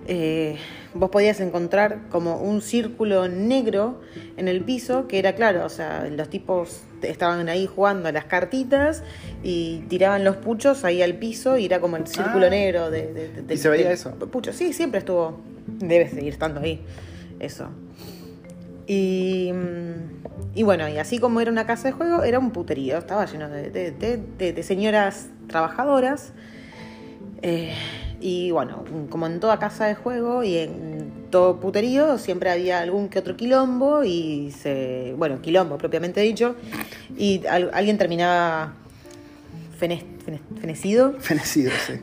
eh, 0.07 0.57
vos 0.93 1.09
podías 1.09 1.39
encontrar 1.39 1.99
como 2.09 2.37
un 2.41 2.61
círculo 2.61 3.27
negro 3.27 4.01
en 4.37 4.47
el 4.47 4.61
piso, 4.63 5.07
que 5.07 5.19
era 5.19 5.35
claro, 5.35 5.65
o 5.65 5.69
sea, 5.69 6.07
los 6.09 6.29
tipos 6.29 6.81
estaban 7.01 7.47
ahí 7.49 7.67
jugando 7.67 8.09
a 8.09 8.11
las 8.11 8.25
cartitas 8.25 9.03
y 9.43 9.79
tiraban 9.89 10.23
los 10.23 10.37
puchos 10.37 10.83
ahí 10.85 11.01
al 11.01 11.15
piso 11.15 11.57
y 11.57 11.65
era 11.65 11.79
como 11.79 11.97
el 11.97 12.07
círculo 12.07 12.47
Ah. 12.47 12.49
negro 12.49 12.89
de, 12.89 13.13
de- 13.13 13.41
de- 13.43 13.53
¿Y 13.53 13.57
se 13.57 13.69
veía 13.69 13.91
eso? 13.91 14.11
Pucho, 14.11 14.53
sí, 14.53 14.73
siempre 14.73 14.99
estuvo. 14.99 15.39
Debe 15.67 16.09
seguir 16.09 16.33
estando 16.33 16.61
ahí. 16.61 16.81
Eso. 17.39 17.67
Y, 18.87 19.51
mm, 19.53 20.55
y 20.55 20.63
bueno, 20.63 20.87
y 20.87 20.97
así 20.97 21.19
como 21.19 21.41
era 21.41 21.51
una 21.51 21.65
casa 21.67 21.89
de 21.89 21.91
juego, 21.91 22.23
era 22.23 22.39
un 22.39 22.51
puterío. 22.51 22.97
Estaba 22.97 23.25
lleno 23.25 23.49
de, 23.49 23.69
de- 23.69 23.91
de- 23.91 24.19
de- 24.37 24.53
de 24.53 24.63
señoras 24.63 25.27
trabajadoras. 25.47 26.31
Eh, 27.41 27.73
y 28.19 28.51
bueno, 28.51 28.83
como 29.09 29.27
en 29.27 29.39
toda 29.39 29.59
casa 29.59 29.85
de 29.85 29.95
juego 29.95 30.43
y 30.43 30.57
en 30.57 31.11
todo 31.29 31.59
puterío, 31.59 32.17
siempre 32.17 32.49
había 32.49 32.79
algún 32.79 33.09
que 33.09 33.19
otro 33.19 33.35
quilombo 33.37 34.03
y 34.03 34.51
se. 34.51 35.13
Bueno, 35.17 35.41
quilombo 35.41 35.77
propiamente 35.77 36.21
dicho. 36.21 36.55
Y 37.17 37.45
al- 37.47 37.69
alguien 37.73 37.97
terminaba 37.97 38.73
fene- 39.79 40.03
fene- 40.25 40.39
fenecido, 40.59 41.13
Fenecido, 41.19 41.71
sí. 41.85 41.93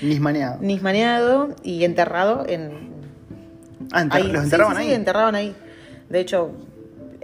Nismaneado. 0.00 0.58
nismaneado 0.60 1.54
y 1.62 1.84
enterrado 1.84 2.44
en, 2.48 2.96
Ah, 3.92 4.02
enter- 4.02 4.16
Ahí, 4.22 4.32
los 4.32 4.40
sí, 4.40 4.44
enterraban 4.44 4.76
sí, 4.76 4.82
ahí. 4.82 4.88
Sí, 4.88 4.94
enterraban 4.94 5.34
ahí. 5.34 5.56
De 6.08 6.20
hecho, 6.20 6.50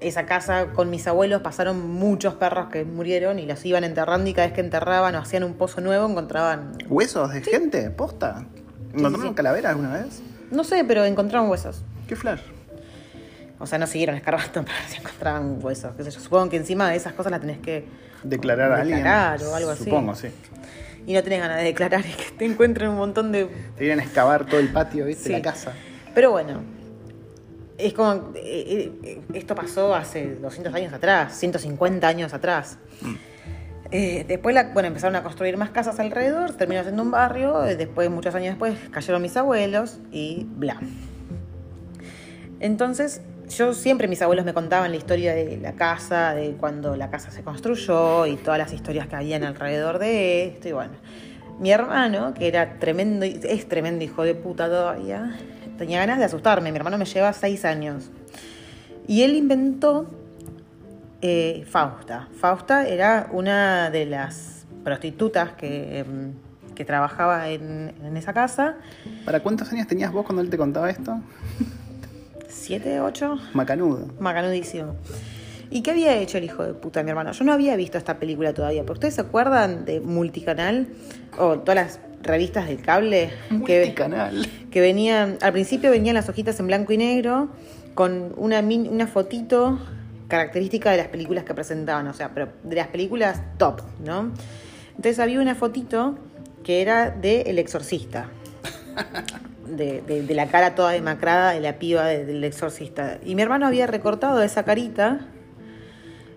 esa 0.09 0.27
casa 0.27 0.67
con 0.75 0.91
mis 0.91 1.07
abuelos 1.07 1.43
pasaron 1.43 1.91
muchos 1.91 2.35
perros 2.35 2.69
que 2.69 2.85
murieron 2.85 3.39
y 3.39 3.47
los 3.47 3.65
iban 3.65 3.85
enterrando 3.85 4.29
y 4.29 4.35
cada 4.35 4.47
vez 4.47 4.55
que 4.55 4.61
enterraban 4.61 5.15
o 5.15 5.19
hacían 5.19 5.45
un 5.45 5.55
pozo 5.55 5.81
nuevo 5.81 6.09
encontraban... 6.09 6.73
¿Huesos 6.89 7.33
de 7.33 7.43
gente? 7.43 7.91
¿Posta? 7.91 8.45
¿Encontraron 8.95 9.31
sí. 9.31 9.35
calavera 9.35 9.71
alguna 9.71 9.95
vez? 9.95 10.23
No 10.51 10.65
sé, 10.65 10.85
pero 10.85 11.05
encontraron 11.05 11.51
huesos. 11.51 11.83
¿Qué 12.07 12.17
flash? 12.17 12.41
O 13.59 13.67
sea, 13.67 13.79
no 13.79 13.87
siguieron 13.87 14.15
escarbando 14.15 14.63
ver 14.63 14.73
si 14.89 14.99
encontraban 14.99 15.59
huesos. 15.63 15.93
qué 15.97 16.05
sé 16.05 16.11
yo. 16.11 16.21
Supongo 16.21 16.51
que 16.51 16.57
encima 16.57 16.91
de 16.91 16.97
esas 16.97 17.13
cosas 17.15 17.33
las 17.33 17.41
tenés 17.41 17.59
que... 17.59 17.87
Declarar 18.23 18.73
a 18.73 18.81
alguien. 18.81 18.99
Declarar 18.99 19.43
o 19.43 19.55
algo 19.55 19.71
así. 19.71 19.85
Supongo, 19.85 20.15
sí. 20.15 20.29
Y 21.07 21.13
no 21.13 21.23
tenés 21.23 21.41
ganas 21.41 21.59
de 21.59 21.65
declarar 21.65 22.01
y 22.01 22.13
que 22.13 22.31
te 22.37 22.45
encuentren 22.45 22.91
un 22.91 22.97
montón 22.97 23.33
de 23.33 23.47
Te 23.77 23.85
vienen 23.85 24.01
a 24.01 24.03
excavar 24.05 24.47
todo 24.47 24.61
el 24.61 24.69
patio, 24.69 25.05
¿viste? 25.05 25.25
Sí. 25.25 25.33
La 25.33 25.43
casa. 25.43 25.73
Pero 26.15 26.31
bueno, 26.31 26.63
es 27.79 27.93
como. 27.93 28.33
eh, 28.37 28.93
eh, 29.03 29.21
esto 29.35 29.55
pasó 29.55 29.95
hace 29.95 30.35
200 30.37 30.73
años 30.75 30.93
atrás, 30.93 31.37
150 31.39 32.07
años 32.09 32.33
atrás. 32.35 32.79
Eh, 33.91 34.25
después, 34.27 34.55
la- 34.55 34.73
bueno, 34.73 34.89
empezaron 34.89 35.15
a 35.17 35.23
construir 35.23 35.57
más 35.57 35.71
casas 35.71 36.01
alrededor, 36.01 36.53
terminó 36.53 36.83
siendo 36.83 37.03
un 37.03 37.11
barrio. 37.11 37.61
Después, 37.61 38.11
muchos 38.11 38.35
años 38.35 38.51
después, 38.55 38.77
cayeron 38.91 39.23
mis 39.23 39.37
abuelos 39.37 39.99
y 40.11 40.47
bla. 40.57 40.79
Entonces, 42.61 43.21
yo 43.57 43.75
siempre 43.75 44.09
mis 44.09 44.23
abuelos 44.23 44.45
me 44.45 44.55
contaban 44.55 44.91
la 44.91 44.97
historia 44.97 45.35
de 45.35 45.59
la 45.59 45.73
casa, 45.73 46.35
de 46.35 46.53
cuando 46.53 46.97
la 46.97 47.11
casa 47.11 47.31
se 47.31 47.43
construyó 47.43 48.27
y 48.27 48.37
todas 48.37 48.59
las 48.59 48.73
historias 48.73 49.07
que 49.07 49.17
habían 49.17 49.45
alrededor 49.45 49.99
de 49.99 50.47
esto. 50.47 50.69
Y 50.69 50.73
bueno, 50.73 50.93
mi 51.61 51.71
hermano, 51.71 52.33
que 52.35 52.49
era 52.49 52.79
tremendo, 52.79 53.27
es 53.27 53.69
tremendo 53.69 54.03
hijo 54.05 54.23
de 54.25 54.35
puta 54.35 54.67
todavía, 54.69 55.37
tenía 55.79 56.01
ganas 56.01 56.19
de 56.19 56.25
asustarme. 56.25 56.71
Mi 56.71 56.79
hermano 56.79 56.99
me 56.99 57.05
lleva 57.05 57.33
seis 57.33 57.65
años. 57.65 58.11
Y 59.07 59.23
él 59.23 59.35
inventó 59.35 60.07
eh, 61.21 61.65
Fausta. 61.69 62.29
Fausta 62.39 62.87
era 62.87 63.29
una 63.33 63.91
de 63.91 64.07
las 64.07 64.67
prostitutas 64.83 65.53
que, 65.53 66.01
em, 66.01 66.33
que 66.75 66.85
trabajaba 66.85 67.49
en, 67.51 67.95
en 68.03 68.17
esa 68.17 68.33
casa. 68.33 68.77
¿Para 69.25 69.41
cuántos 69.41 69.73
años 69.73 69.87
tenías 69.87 70.13
vos 70.13 70.25
cuando 70.25 70.43
él 70.43 70.51
te 70.51 70.59
contaba 70.59 70.91
esto? 70.91 71.21
¿Siete, 72.49 73.01
ocho? 73.01 73.39
Macanudo. 73.53 74.09
Macanudísimo. 74.21 74.97
¿Y 75.71 75.83
qué 75.83 75.91
había 75.91 76.17
hecho 76.17 76.39
el 76.39 76.45
hijo 76.45 76.63
de 76.63 76.73
puta 76.73 77.01
de 77.01 77.05
mi 77.05 77.11
hermano? 77.11 77.33
Yo 77.33 77.45
no 77.45 77.53
había 77.53 77.75
visto 77.77 77.99
esta 77.99 78.19
película 78.19 78.55
todavía, 78.55 78.83
pero 78.83 78.95
¿ustedes 78.95 79.15
se 79.15 79.23
acuerdan 79.23 79.85
de 79.85 80.01
Multicanal? 80.01 80.89
O 81.39 81.59
todas 81.59 81.75
las 81.75 82.01
revistas 82.25 82.67
del 82.67 82.81
cable 82.83 83.31
que, 83.49 83.55
Multicanal. 83.81 84.47
que 84.71 84.81
venían, 84.81 85.39
al 85.41 85.53
principio 85.53 85.91
venían 85.91 86.15
las 86.15 86.29
hojitas 86.29 86.59
en 86.61 86.67
blanco 86.67 86.93
y 86.93 86.97
negro 86.99 87.49
con 87.95 88.33
una, 88.37 88.61
min- 88.63 88.89
una 88.91 89.07
fotito 89.07 89.79
característica 90.29 90.91
de 90.91 90.97
las 90.97 91.09
películas 91.09 91.45
que 91.45 91.55
presentaban, 91.55 92.07
o 92.09 92.13
sea, 92.15 92.31
pero 92.35 92.49
de 92.65 92.77
las 92.77 92.89
películas 92.89 93.41
top, 93.59 93.83
¿no? 94.05 94.33
Entonces 94.97 95.19
había 95.21 95.41
una 95.41 95.55
fotito 95.55 96.17
que 96.65 96.81
era 96.83 97.11
de 97.11 97.43
El 97.43 97.59
Exorcista. 97.59 98.29
De, 99.65 100.03
de- 100.03 100.23
de 100.23 100.35
la 100.35 100.47
cara 100.49 100.75
toda 100.75 100.91
demacrada 100.93 101.53
de 101.53 101.61
la 101.61 101.79
piba 101.79 102.05
de- 102.07 102.27
del 102.27 102.45
exorcista. 102.45 103.19
Y 103.25 103.35
mi 103.35 103.41
hermano 103.41 103.67
había 103.67 103.87
recortado 103.87 104.43
esa 104.43 104.63
carita 104.65 105.21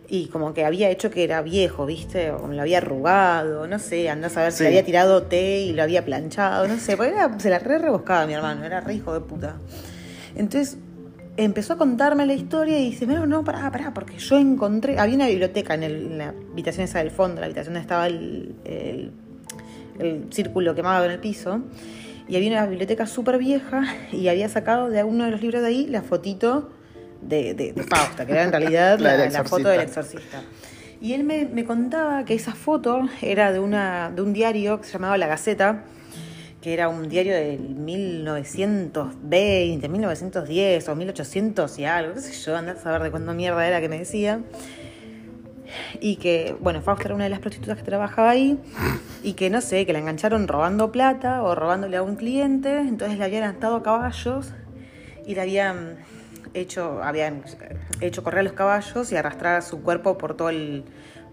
y 0.09 0.27
como 0.27 0.53
que 0.53 0.63
había 0.65 0.89
hecho 0.89 1.09
que 1.11 1.23
era 1.23 1.41
viejo, 1.41 1.85
¿viste? 1.85 2.31
O 2.31 2.47
lo 2.47 2.61
había 2.61 2.77
arrugado, 2.77 3.67
no 3.67 3.77
sé, 3.79 4.09
andás 4.09 4.37
a 4.37 4.43
ver 4.43 4.51
si 4.51 4.57
Sí. 4.59 4.63
le 4.63 4.69
había 4.69 4.85
tirado 4.85 5.23
té 5.23 5.59
y 5.61 5.73
lo 5.73 5.83
había 5.83 6.05
planchado, 6.05 6.67
no 6.67 6.77
sé, 6.77 6.95
porque 6.95 7.11
era- 7.11 7.37
se 7.39 7.49
la 7.49 7.59
re 7.59 7.77
rebuscaba 7.77 8.25
mi 8.25 8.33
hermano, 8.33 8.63
era 8.63 8.79
re 8.79 8.93
hijo 8.95 9.13
de 9.13 9.19
puta. 9.19 9.57
Entonces, 10.35 10.77
empezó 11.35 11.73
a 11.73 11.77
contarme 11.77 12.25
la 12.25 12.33
historia 12.33 12.79
y 12.79 12.91
dice, 12.91 13.05
no, 13.05 13.25
no, 13.25 13.43
pará, 13.43 13.69
pará, 13.71 13.93
porque 13.93 14.17
yo 14.17 14.37
encontré, 14.37 14.97
había 14.97 15.15
una 15.15 15.27
biblioteca 15.27 15.73
en, 15.73 15.83
el- 15.83 16.05
en 16.11 16.17
la 16.17 16.33
habitación 16.53 16.85
esa 16.85 16.99
del 16.99 17.11
fondo, 17.11 17.41
la 17.41 17.45
habitación 17.47 17.73
donde 17.73 17.81
estaba 17.83 18.07
el, 18.07 18.55
el- 18.65 19.11
el 19.99 20.25
círculo 20.31 20.73
quemado 20.75 21.03
en 21.05 21.11
el 21.11 21.19
piso, 21.19 21.61
y 22.29 22.35
había 22.35 22.49
una 22.51 22.65
biblioteca 22.65 23.05
súper 23.07 23.37
vieja 23.37 23.83
y 24.11 24.27
había 24.27 24.47
sacado 24.49 24.89
de 24.89 25.03
uno 25.03 25.25
de 25.25 25.31
los 25.31 25.41
libros 25.41 25.61
de 25.61 25.67
ahí 25.67 25.87
la 25.87 26.01
fotito 26.01 26.69
de, 27.21 27.53
de, 27.53 27.73
de 27.73 27.83
Fausta, 27.83 28.25
que 28.25 28.31
era 28.31 28.43
en 28.43 28.51
realidad 28.51 28.99
La 28.99 29.29
la, 29.29 29.43
foto 29.43 29.69
del 29.69 29.81
exorcista. 29.81 30.41
Y 30.99 31.13
él 31.13 31.23
me, 31.23 31.45
me 31.45 31.63
contaba 31.63 32.25
que 32.25 32.33
esa 32.33 32.55
foto 32.55 33.07
era 33.21 33.51
de, 33.51 33.59
una, 33.59 34.09
de 34.09 34.21
un 34.21 34.33
diario 34.33 34.79
que 34.79 34.87
se 34.87 34.93
llamaba 34.93 35.17
La 35.17 35.27
Gaceta, 35.27 35.83
que 36.61 36.73
era 36.73 36.89
un 36.89 37.07
diario 37.07 37.35
del 37.35 37.59
1920, 37.59 39.89
1910 39.89 40.89
o 40.89 40.95
1800 40.95 41.79
y 41.79 41.85
algo, 41.85 42.15
qué 42.15 42.21
sé 42.21 42.33
yo, 42.33 42.57
andar 42.57 42.77
a 42.77 42.79
saber 42.79 43.03
de 43.03 43.11
cuándo 43.11 43.33
mierda 43.33 43.67
era 43.67 43.79
que 43.79 43.89
me 43.89 43.99
decía. 43.99 44.41
Y 45.99 46.15
que, 46.15 46.55
bueno, 46.59 46.81
Fausta 46.81 47.05
era 47.05 47.15
una 47.15 47.25
de 47.25 47.29
las 47.29 47.39
prostitutas 47.39 47.77
que 47.77 47.83
trabajaba 47.83 48.31
ahí 48.31 48.57
y 49.21 49.33
que, 49.33 49.49
no 49.49 49.61
sé, 49.61 49.85
que 49.85 49.93
la 49.93 49.99
engancharon 49.99 50.47
robando 50.47 50.91
plata 50.91 51.43
o 51.43 51.55
robándole 51.55 51.97
a 51.97 52.01
un 52.01 52.15
cliente, 52.15 52.79
entonces 52.79 53.19
le 53.19 53.25
habían 53.25 53.43
atado 53.43 53.75
a 53.75 53.83
caballos 53.83 54.53
y 55.25 55.35
le 55.35 55.41
habían 55.41 55.97
hecho, 56.53 57.01
habían 57.03 57.43
hecho 58.01 58.23
correr 58.23 58.39
a 58.39 58.43
los 58.43 58.53
caballos 58.53 59.11
y 59.11 59.15
arrastrar 59.15 59.63
su 59.63 59.81
cuerpo 59.81 60.17
por 60.17 60.35
todo 60.35 60.49
el, 60.49 60.83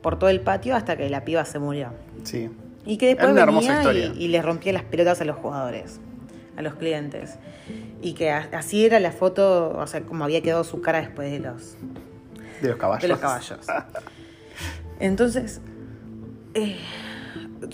por 0.02 0.18
todo 0.18 0.30
el 0.30 0.40
patio 0.40 0.76
hasta 0.76 0.96
que 0.96 1.08
la 1.08 1.24
piba 1.24 1.44
se 1.44 1.58
murió. 1.58 1.92
Sí. 2.24 2.50
Y 2.86 2.98
que 2.98 3.06
después 3.14 3.34
venía 3.34 3.92
y, 3.92 4.24
y 4.24 4.28
les 4.28 4.44
rompía 4.44 4.72
las 4.72 4.84
pelotas 4.84 5.20
a 5.20 5.24
los 5.24 5.36
jugadores, 5.36 6.00
a 6.56 6.62
los 6.62 6.74
clientes. 6.74 7.38
Y 8.02 8.12
que 8.12 8.30
así 8.30 8.84
era 8.84 9.00
la 9.00 9.12
foto, 9.12 9.70
o 9.70 9.86
sea, 9.86 10.02
como 10.02 10.24
había 10.24 10.42
quedado 10.42 10.64
su 10.64 10.82
cara 10.82 11.00
después 11.00 11.30
de 11.30 11.38
los, 11.38 11.76
De 12.60 12.68
los 12.68 12.76
caballos. 12.76 13.02
de 13.02 13.08
los 13.08 13.18
caballos. 13.18 13.60
Entonces, 15.00 15.60
eh, 16.52 16.76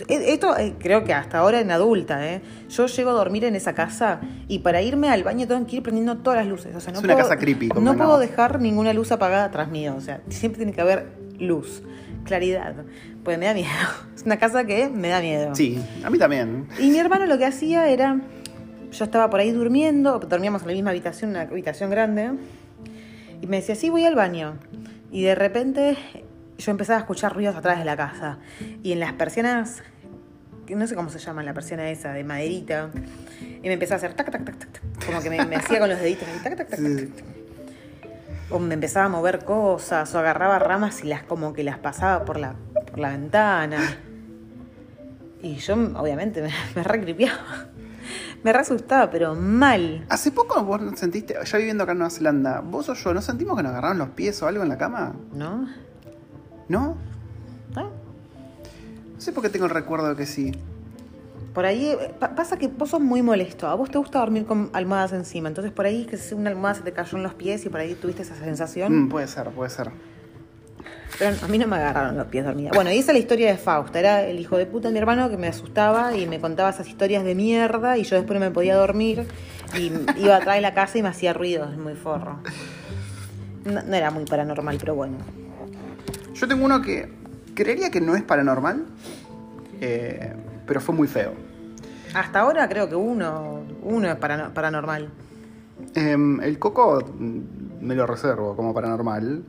esto 0.08 0.56
eh, 0.56 0.74
creo 0.78 1.04
que 1.04 1.12
hasta 1.12 1.38
ahora 1.38 1.60
en 1.60 1.70
adulta, 1.70 2.26
¿eh? 2.26 2.40
Yo 2.68 2.86
llego 2.86 3.10
a 3.10 3.14
dormir 3.14 3.44
en 3.44 3.56
esa 3.56 3.74
casa 3.74 4.20
y 4.48 4.60
para 4.60 4.82
irme 4.82 5.08
al 5.08 5.22
baño 5.22 5.46
tengo 5.46 5.66
que 5.66 5.76
ir 5.76 5.82
prendiendo 5.82 6.16
todas 6.18 6.38
las 6.38 6.46
luces. 6.46 6.74
O 6.74 6.80
sea, 6.80 6.92
no 6.92 6.98
Es 6.98 7.04
una 7.04 7.14
puedo, 7.14 7.28
casa 7.28 7.38
creepy, 7.38 7.68
No 7.80 7.96
puedo 7.96 8.18
dejar 8.18 8.60
ninguna 8.60 8.92
luz 8.92 9.12
apagada 9.12 9.44
atrás 9.44 9.68
mío. 9.68 9.94
O 9.96 10.00
sea, 10.00 10.20
siempre 10.28 10.58
tiene 10.58 10.72
que 10.72 10.80
haber 10.80 11.08
luz, 11.38 11.82
claridad. 12.24 12.74
Pues 13.24 13.38
me 13.38 13.46
da 13.46 13.54
miedo. 13.54 13.68
Es 14.14 14.26
una 14.26 14.38
casa 14.38 14.64
que 14.64 14.88
me 14.90 15.08
da 15.08 15.20
miedo. 15.20 15.54
Sí, 15.54 15.80
a 16.04 16.10
mí 16.10 16.18
también. 16.18 16.66
Y 16.78 16.90
mi 16.90 16.98
hermano 16.98 17.24
lo 17.24 17.38
que 17.38 17.46
hacía 17.46 17.88
era, 17.88 18.20
yo 18.92 19.04
estaba 19.04 19.30
por 19.30 19.40
ahí 19.40 19.50
durmiendo, 19.50 20.18
dormíamos 20.18 20.60
en 20.62 20.68
la 20.68 20.74
misma 20.74 20.90
habitación, 20.90 21.30
una 21.30 21.40
habitación 21.42 21.88
grande, 21.88 22.32
y 23.40 23.46
me 23.46 23.56
decía, 23.56 23.74
sí, 23.74 23.88
voy 23.88 24.04
al 24.04 24.14
baño. 24.14 24.58
Y 25.10 25.22
de 25.22 25.34
repente 25.34 25.96
yo 26.60 26.70
empezaba 26.70 26.98
a 26.98 27.00
escuchar 27.00 27.34
ruidos 27.34 27.56
atrás 27.56 27.78
de 27.78 27.84
la 27.84 27.96
casa. 27.96 28.38
Y 28.82 28.92
en 28.92 29.00
las 29.00 29.12
persianas, 29.14 29.82
no 30.68 30.86
sé 30.86 30.94
cómo 30.94 31.10
se 31.10 31.18
llama 31.18 31.42
la 31.42 31.54
persiana 31.54 31.90
esa, 31.90 32.12
de 32.12 32.24
maderita, 32.24 32.90
y 33.40 33.66
me 33.66 33.72
empezaba 33.74 33.96
a 33.96 33.98
hacer 33.98 34.14
tac, 34.14 34.30
tac, 34.30 34.44
tac, 34.44 34.58
tac, 34.58 34.72
tac, 34.72 35.06
como 35.06 35.20
que 35.20 35.30
me, 35.30 35.44
me 35.44 35.56
hacía 35.56 35.78
con 35.78 35.88
los 35.88 35.98
deditos, 35.98 36.28
tac, 36.42 36.56
tac, 36.56 36.68
tac, 36.68 36.68
tac, 36.68 36.80
tac, 36.80 37.14
tac. 37.14 37.24
O 38.50 38.58
me 38.58 38.74
empezaba 38.74 39.06
a 39.06 39.08
mover 39.08 39.44
cosas, 39.44 40.12
o 40.14 40.18
agarraba 40.18 40.58
ramas 40.58 41.04
y 41.04 41.08
las 41.08 41.22
como 41.22 41.52
que 41.52 41.62
las 41.62 41.78
pasaba 41.78 42.24
por 42.24 42.38
la, 42.38 42.54
por 42.88 42.98
la 42.98 43.10
ventana. 43.10 43.78
Y 45.42 45.56
yo, 45.56 45.74
obviamente, 45.74 46.42
me, 46.42 46.50
me 46.74 46.82
recripiaba. 46.82 47.68
Me 48.42 48.52
re 48.52 48.60
asustaba, 48.60 49.10
pero 49.10 49.34
mal. 49.34 50.06
Hace 50.08 50.32
poco 50.32 50.62
vos 50.64 50.80
sentiste, 50.96 51.36
ya 51.44 51.58
viviendo 51.58 51.84
acá 51.84 51.92
en 51.92 51.98
Nueva 51.98 52.10
Zelanda, 52.10 52.60
vos 52.60 52.88
o 52.88 52.94
yo, 52.94 53.12
¿no 53.12 53.20
sentimos 53.20 53.56
que 53.56 53.62
nos 53.62 53.70
agarraron 53.72 53.98
los 53.98 54.08
pies 54.10 54.42
o 54.42 54.48
algo 54.48 54.62
en 54.62 54.70
la 54.70 54.78
cama? 54.78 55.14
¿No? 55.32 55.68
¿No? 56.70 56.96
¿No? 57.74 57.82
No 57.82 59.20
sé 59.20 59.32
por 59.32 59.42
qué 59.42 59.50
tengo 59.50 59.66
el 59.66 59.72
recuerdo 59.72 60.08
de 60.08 60.16
que 60.16 60.24
sí. 60.24 60.52
Por 61.52 61.66
ahí 61.66 61.86
eh, 61.88 62.14
pa- 62.18 62.34
pasa 62.36 62.56
que 62.56 62.68
vos 62.68 62.90
sos 62.90 63.00
muy 63.00 63.22
molesto. 63.22 63.66
A 63.66 63.74
vos 63.74 63.90
te 63.90 63.98
gusta 63.98 64.20
dormir 64.20 64.46
con 64.46 64.70
almohadas 64.72 65.12
encima. 65.12 65.48
Entonces 65.48 65.72
por 65.72 65.84
ahí 65.84 66.06
que 66.06 66.16
se- 66.16 66.34
una 66.36 66.48
almohada 66.50 66.76
se 66.76 66.82
te 66.82 66.92
cayó 66.92 67.16
en 67.18 67.24
los 67.24 67.34
pies 67.34 67.66
y 67.66 67.68
por 67.68 67.80
ahí 67.80 67.94
tuviste 67.94 68.22
esa 68.22 68.36
sensación. 68.36 69.06
Mm, 69.06 69.08
puede 69.08 69.26
ser, 69.26 69.48
puede 69.50 69.68
ser. 69.68 69.90
Pero 71.18 71.36
a 71.44 71.48
mí 71.48 71.58
no 71.58 71.66
me 71.66 71.74
agarraron 71.76 72.16
los 72.16 72.28
pies 72.28 72.44
dormida. 72.44 72.70
Bueno, 72.72 72.90
y 72.92 72.98
esa 72.98 73.10
es 73.10 73.14
la 73.14 73.18
historia 73.18 73.50
de 73.50 73.58
Fausta. 73.58 73.98
Era 73.98 74.22
el 74.22 74.38
hijo 74.38 74.56
de 74.56 74.64
puta 74.66 74.88
de 74.88 74.92
mi 74.94 75.00
hermano 75.00 75.28
que 75.28 75.36
me 75.36 75.48
asustaba 75.48 76.16
y 76.16 76.26
me 76.28 76.38
contaba 76.40 76.70
esas 76.70 76.88
historias 76.88 77.24
de 77.24 77.34
mierda 77.34 77.98
y 77.98 78.04
yo 78.04 78.14
después 78.16 78.38
no 78.38 78.46
me 78.46 78.52
podía 78.52 78.76
dormir 78.76 79.26
y 79.76 79.92
iba 80.22 80.36
atrás 80.36 80.54
de 80.54 80.60
la 80.62 80.72
casa 80.72 80.98
y 80.98 81.02
me 81.02 81.08
hacía 81.08 81.32
ruidos 81.32 81.76
muy 81.76 81.94
forro. 81.94 82.38
No, 83.64 83.82
no 83.82 83.94
era 83.96 84.10
muy 84.12 84.24
paranormal, 84.24 84.76
pero 84.78 84.94
bueno. 84.94 85.16
Yo 86.40 86.48
tengo 86.48 86.64
uno 86.64 86.80
que 86.80 87.06
creería 87.54 87.90
que 87.90 88.00
no 88.00 88.16
es 88.16 88.22
paranormal, 88.22 88.86
eh, 89.80 90.32
pero 90.66 90.80
fue 90.80 90.94
muy 90.94 91.06
feo. 91.06 91.34
Hasta 92.14 92.40
ahora 92.40 92.66
creo 92.68 92.88
que 92.88 92.94
uno, 92.94 93.62
uno 93.82 94.08
es 94.08 94.16
parano- 94.16 94.52
paranormal. 94.54 95.10
Em, 95.94 96.40
el 96.40 96.58
Coco 96.58 97.04
me 97.80 97.94
lo 97.94 98.06
reservo 98.06 98.56
como 98.56 98.72
paranormal. 98.72 99.42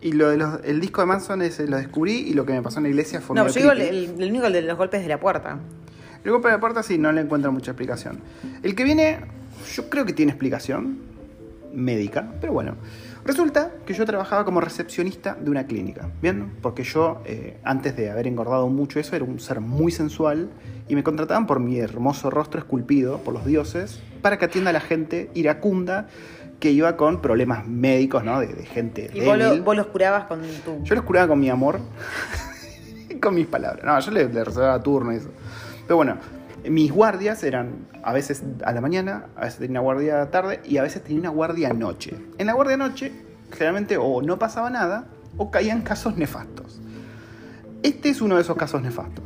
Y 0.00 0.12
lo 0.12 0.28
de 0.30 0.36
los- 0.38 0.58
el 0.64 0.80
disco 0.80 1.00
de 1.02 1.06
Manson 1.06 1.42
ese 1.42 1.68
lo 1.68 1.76
descubrí 1.76 2.14
y 2.14 2.34
lo 2.34 2.44
que 2.44 2.52
me 2.52 2.62
pasó 2.62 2.78
en 2.78 2.84
la 2.84 2.88
iglesia 2.88 3.20
fue 3.20 3.36
No, 3.36 3.46
yo 3.46 3.52
digo 3.54 3.70
el, 3.70 3.80
el, 3.82 4.14
el 4.18 4.30
único 4.30 4.46
el 4.46 4.52
de 4.54 4.62
los 4.62 4.76
golpes 4.76 5.02
de 5.02 5.08
la 5.08 5.20
puerta. 5.20 5.58
El 6.24 6.30
golpe 6.32 6.48
de 6.48 6.54
la 6.54 6.60
puerta 6.60 6.82
sí, 6.82 6.98
no 6.98 7.12
le 7.12 7.20
encuentro 7.20 7.52
mucha 7.52 7.70
explicación. 7.70 8.18
El 8.64 8.74
que 8.74 8.82
viene, 8.82 9.20
yo 9.74 9.88
creo 9.88 10.04
que 10.04 10.12
tiene 10.12 10.32
explicación 10.32 10.98
médica, 11.72 12.32
pero 12.40 12.52
bueno. 12.52 12.74
Resulta 13.24 13.70
que 13.86 13.94
yo 13.94 14.04
trabajaba 14.04 14.44
como 14.44 14.60
recepcionista 14.60 15.36
de 15.40 15.48
una 15.50 15.64
clínica, 15.66 16.10
¿bien? 16.20 16.52
Porque 16.60 16.82
yo, 16.82 17.22
eh, 17.24 17.56
antes 17.62 17.96
de 17.96 18.10
haber 18.10 18.26
engordado 18.26 18.68
mucho 18.68 18.98
eso, 18.98 19.14
era 19.14 19.24
un 19.24 19.38
ser 19.38 19.60
muy 19.60 19.92
sensual 19.92 20.50
y 20.88 20.96
me 20.96 21.04
contrataban 21.04 21.46
por 21.46 21.60
mi 21.60 21.78
hermoso 21.78 22.30
rostro 22.30 22.58
esculpido 22.58 23.18
por 23.18 23.32
los 23.34 23.44
dioses 23.44 24.00
para 24.22 24.38
que 24.38 24.46
atienda 24.46 24.70
a 24.70 24.72
la 24.72 24.80
gente 24.80 25.30
iracunda 25.34 26.08
que 26.58 26.72
iba 26.72 26.96
con 26.96 27.20
problemas 27.20 27.66
médicos, 27.68 28.24
¿no? 28.24 28.40
De, 28.40 28.48
de 28.48 28.64
gente 28.66 29.10
Y 29.14 29.24
vos, 29.24 29.38
lo- 29.38 29.44
débil. 29.46 29.62
vos 29.62 29.76
los 29.76 29.86
curabas 29.86 30.24
con 30.24 30.40
tu... 30.64 30.82
Yo 30.82 30.94
los 30.96 31.04
curaba 31.04 31.28
con 31.28 31.38
mi 31.38 31.48
amor, 31.48 31.78
con 33.20 33.34
mis 33.34 33.46
palabras. 33.46 33.84
No, 33.84 33.98
yo 34.00 34.10
le, 34.10 34.28
le 34.28 34.44
reservaba 34.44 34.82
turno 34.82 35.12
y 35.12 35.16
eso. 35.16 35.30
Pero 35.86 35.96
bueno, 35.96 36.16
mis 36.68 36.92
guardias 36.92 37.42
eran 37.44 37.86
a 38.02 38.12
veces 38.12 38.42
a 38.64 38.72
la 38.72 38.80
mañana, 38.80 39.26
a 39.36 39.42
veces 39.42 39.58
tenía 39.58 39.80
una 39.80 39.80
guardia 39.80 40.30
tarde 40.30 40.60
y 40.64 40.76
a 40.78 40.82
veces 40.82 41.02
tenía 41.02 41.20
una 41.20 41.30
guardia 41.30 41.72
noche. 41.72 42.16
En 42.38 42.46
la 42.46 42.52
guardia 42.52 42.76
noche, 42.76 43.12
generalmente 43.50 43.96
o 43.96 44.22
no 44.22 44.38
pasaba 44.38 44.70
nada 44.70 45.06
o 45.36 45.50
caían 45.50 45.82
casos 45.82 46.16
nefastos. 46.16 46.80
Este 47.82 48.10
es 48.10 48.20
uno 48.20 48.36
de 48.36 48.42
esos 48.42 48.56
casos 48.56 48.82
nefastos. 48.82 49.24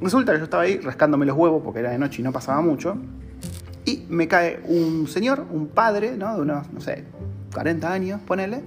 Resulta 0.00 0.32
que 0.32 0.38
yo 0.38 0.44
estaba 0.44 0.62
ahí 0.62 0.78
rascándome 0.78 1.26
los 1.26 1.36
huevos 1.36 1.62
porque 1.62 1.80
era 1.80 1.90
de 1.90 1.98
noche 1.98 2.22
y 2.22 2.24
no 2.24 2.32
pasaba 2.32 2.60
mucho. 2.62 2.96
Y 3.84 4.04
me 4.08 4.28
cae 4.28 4.60
un 4.64 5.08
señor, 5.08 5.46
un 5.50 5.68
padre, 5.68 6.16
¿no? 6.16 6.34
De 6.36 6.42
unos, 6.42 6.72
no 6.72 6.80
sé, 6.80 7.04
40 7.52 7.92
años, 7.92 8.20
ponele, 8.20 8.62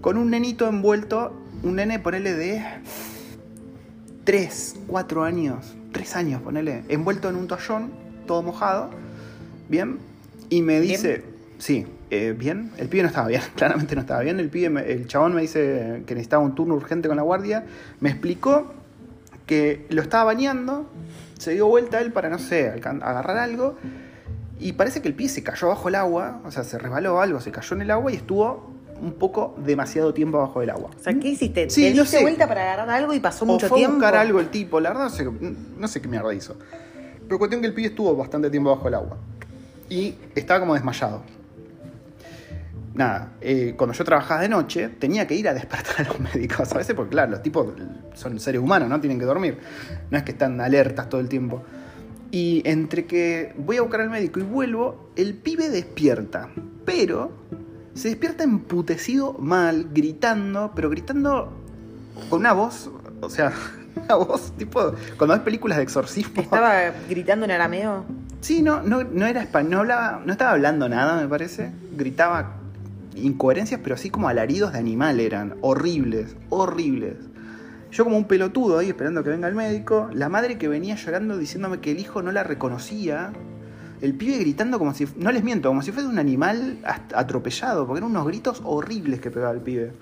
con 0.00 0.16
un 0.16 0.30
nenito 0.30 0.68
envuelto, 0.68 1.32
un 1.62 1.76
nene, 1.76 1.98
ponele 1.98 2.34
de 2.34 2.62
3, 4.24 4.76
4 4.86 5.24
años, 5.24 5.74
3 5.92 6.16
años, 6.16 6.42
ponele, 6.42 6.82
envuelto 6.88 7.28
en 7.28 7.36
un 7.36 7.46
toallón, 7.46 7.90
todo 8.26 8.42
mojado, 8.42 8.90
¿bien? 9.68 9.98
Y 10.48 10.62
me 10.62 10.80
dice, 10.80 11.24
sí, 11.58 11.86
eh, 12.10 12.34
bien, 12.36 12.70
el 12.78 12.88
pibe 12.88 13.02
no 13.02 13.08
estaba 13.08 13.28
bien, 13.28 13.42
claramente 13.56 13.94
no 13.94 14.00
estaba 14.02 14.20
bien, 14.20 14.40
el 14.40 14.48
pibe, 14.48 14.70
me- 14.70 14.90
el 14.92 15.06
chabón 15.06 15.34
me 15.34 15.42
dice 15.42 16.02
que 16.06 16.14
necesitaba 16.14 16.42
un 16.42 16.54
turno 16.54 16.74
urgente 16.74 17.08
con 17.08 17.16
la 17.16 17.22
guardia, 17.22 17.64
me 18.00 18.10
explicó 18.10 18.72
que 19.46 19.86
lo 19.90 20.02
estaba 20.02 20.24
bañando, 20.24 20.88
se 21.38 21.52
dio 21.52 21.66
vuelta 21.66 22.00
él 22.00 22.12
para, 22.12 22.28
no 22.28 22.38
sé, 22.38 22.68
agarrar 22.70 23.36
algo, 23.38 23.76
y 24.60 24.72
parece 24.74 25.00
que 25.02 25.08
el 25.08 25.14
pie 25.14 25.28
se 25.28 25.42
cayó 25.42 25.68
bajo 25.68 25.88
el 25.88 25.94
agua, 25.94 26.40
o 26.44 26.50
sea, 26.50 26.64
se 26.64 26.78
resbaló 26.78 27.20
algo, 27.20 27.40
se 27.40 27.50
cayó 27.50 27.74
en 27.76 27.82
el 27.82 27.90
agua 27.90 28.12
y 28.12 28.16
estuvo 28.16 28.70
un 29.00 29.12
poco 29.12 29.54
demasiado 29.64 30.12
tiempo 30.14 30.38
bajo 30.38 30.62
el 30.62 30.70
agua. 30.70 30.90
O 30.98 31.02
sea, 31.02 31.14
¿qué 31.14 31.28
hiciste? 31.28 31.70
Sí, 31.70 31.82
¿Te 31.82 31.94
no 31.94 32.02
diste 32.02 32.18
sé. 32.18 32.22
vuelta 32.22 32.46
para 32.46 32.62
agarrar 32.62 32.90
algo 32.90 33.12
y 33.14 33.20
pasó 33.20 33.44
O 33.44 33.48
mucho 33.48 33.68
fue 33.68 33.78
a 33.78 33.80
tiempo? 33.80 33.94
buscar 33.96 34.14
algo 34.16 34.40
el 34.40 34.48
tipo, 34.50 34.80
la 34.80 34.90
verdad 34.90 35.04
no 35.04 35.10
sé, 35.10 35.26
no 35.78 35.88
sé 35.88 36.00
qué 36.00 36.08
mierda 36.08 36.32
hizo. 36.34 36.56
Pero 37.26 37.38
cuestión 37.38 37.60
que 37.60 37.68
el 37.68 37.74
pibe 37.74 37.88
estuvo 37.88 38.14
bastante 38.16 38.50
tiempo 38.50 38.70
bajo 38.70 38.88
el 38.88 38.94
agua. 38.94 39.16
Y 39.88 40.14
estaba 40.34 40.60
como 40.60 40.74
desmayado. 40.74 41.22
Nada, 42.92 43.32
eh, 43.40 43.74
cuando 43.76 43.94
yo 43.94 44.04
trabajaba 44.04 44.40
de 44.42 44.48
noche, 44.48 44.88
tenía 44.88 45.26
que 45.26 45.34
ir 45.36 45.48
a 45.48 45.54
despertar 45.54 46.04
a 46.06 46.08
los 46.08 46.20
médicos 46.34 46.72
a 46.72 46.78
veces, 46.78 46.94
porque 46.94 47.12
claro, 47.12 47.30
los 47.30 47.42
tipos 47.42 47.68
son 48.14 48.38
seres 48.40 48.60
humanos, 48.60 48.88
¿no? 48.88 49.00
Tienen 49.00 49.18
que 49.18 49.24
dormir. 49.24 49.58
No 50.10 50.18
es 50.18 50.24
que 50.24 50.32
están 50.32 50.60
alertas 50.60 51.08
todo 51.08 51.20
el 51.20 51.28
tiempo. 51.28 51.62
Y 52.32 52.62
entre 52.64 53.06
que 53.06 53.54
voy 53.56 53.76
a 53.76 53.82
buscar 53.82 54.00
al 54.02 54.10
médico 54.10 54.40
y 54.40 54.42
vuelvo, 54.42 55.10
el 55.16 55.34
pibe 55.34 55.68
despierta. 55.70 56.48
Pero 56.84 57.30
se 58.00 58.08
despierta 58.08 58.44
emputecido 58.44 59.34
mal, 59.34 59.88
gritando, 59.92 60.72
pero 60.74 60.88
gritando 60.88 61.52
con 62.30 62.40
una 62.40 62.54
voz, 62.54 62.90
o 63.20 63.28
sea, 63.28 63.52
una 63.94 64.14
voz 64.14 64.52
tipo, 64.56 64.94
cuando 65.18 65.34
ves 65.34 65.42
películas 65.42 65.76
de 65.76 65.84
exorcismo. 65.84 66.40
¿Estaba 66.40 66.92
gritando 67.10 67.44
en 67.44 67.50
arameo? 67.50 68.06
Sí, 68.40 68.62
no, 68.62 68.82
no, 68.82 69.04
no 69.04 69.26
era 69.26 69.42
español, 69.42 69.70
no 69.70 69.78
hablaba, 69.80 70.22
no 70.24 70.32
estaba 70.32 70.52
hablando 70.52 70.88
nada, 70.88 71.20
me 71.20 71.28
parece. 71.28 71.72
Gritaba 71.94 72.54
incoherencias, 73.16 73.80
pero 73.82 73.96
así 73.96 74.08
como 74.08 74.28
alaridos 74.28 74.72
de 74.72 74.78
animal 74.78 75.20
eran. 75.20 75.56
Horribles, 75.60 76.36
horribles. 76.48 77.16
Yo 77.92 78.04
como 78.04 78.16
un 78.16 78.24
pelotudo 78.24 78.78
ahí 78.78 78.88
esperando 78.88 79.22
que 79.22 79.28
venga 79.28 79.46
el 79.46 79.54
médico, 79.54 80.08
la 80.14 80.30
madre 80.30 80.56
que 80.56 80.68
venía 80.68 80.94
llorando 80.94 81.36
diciéndome 81.36 81.80
que 81.80 81.90
el 81.90 81.98
hijo 81.98 82.22
no 82.22 82.32
la 82.32 82.44
reconocía, 82.44 83.32
el 84.00 84.14
pibe 84.14 84.38
gritando 84.38 84.78
como 84.78 84.94
si, 84.94 85.06
no 85.16 85.30
les 85.32 85.42
miento, 85.44 85.68
como 85.68 85.82
si 85.82 85.92
fuese 85.92 86.08
un 86.08 86.18
animal 86.18 86.78
atropellado, 87.14 87.86
porque 87.86 87.98
eran 87.98 88.10
unos 88.10 88.26
gritos 88.26 88.60
horribles 88.64 89.20
que 89.20 89.30
pegaba 89.30 89.52
el 89.52 89.60
pibe. 89.60 89.92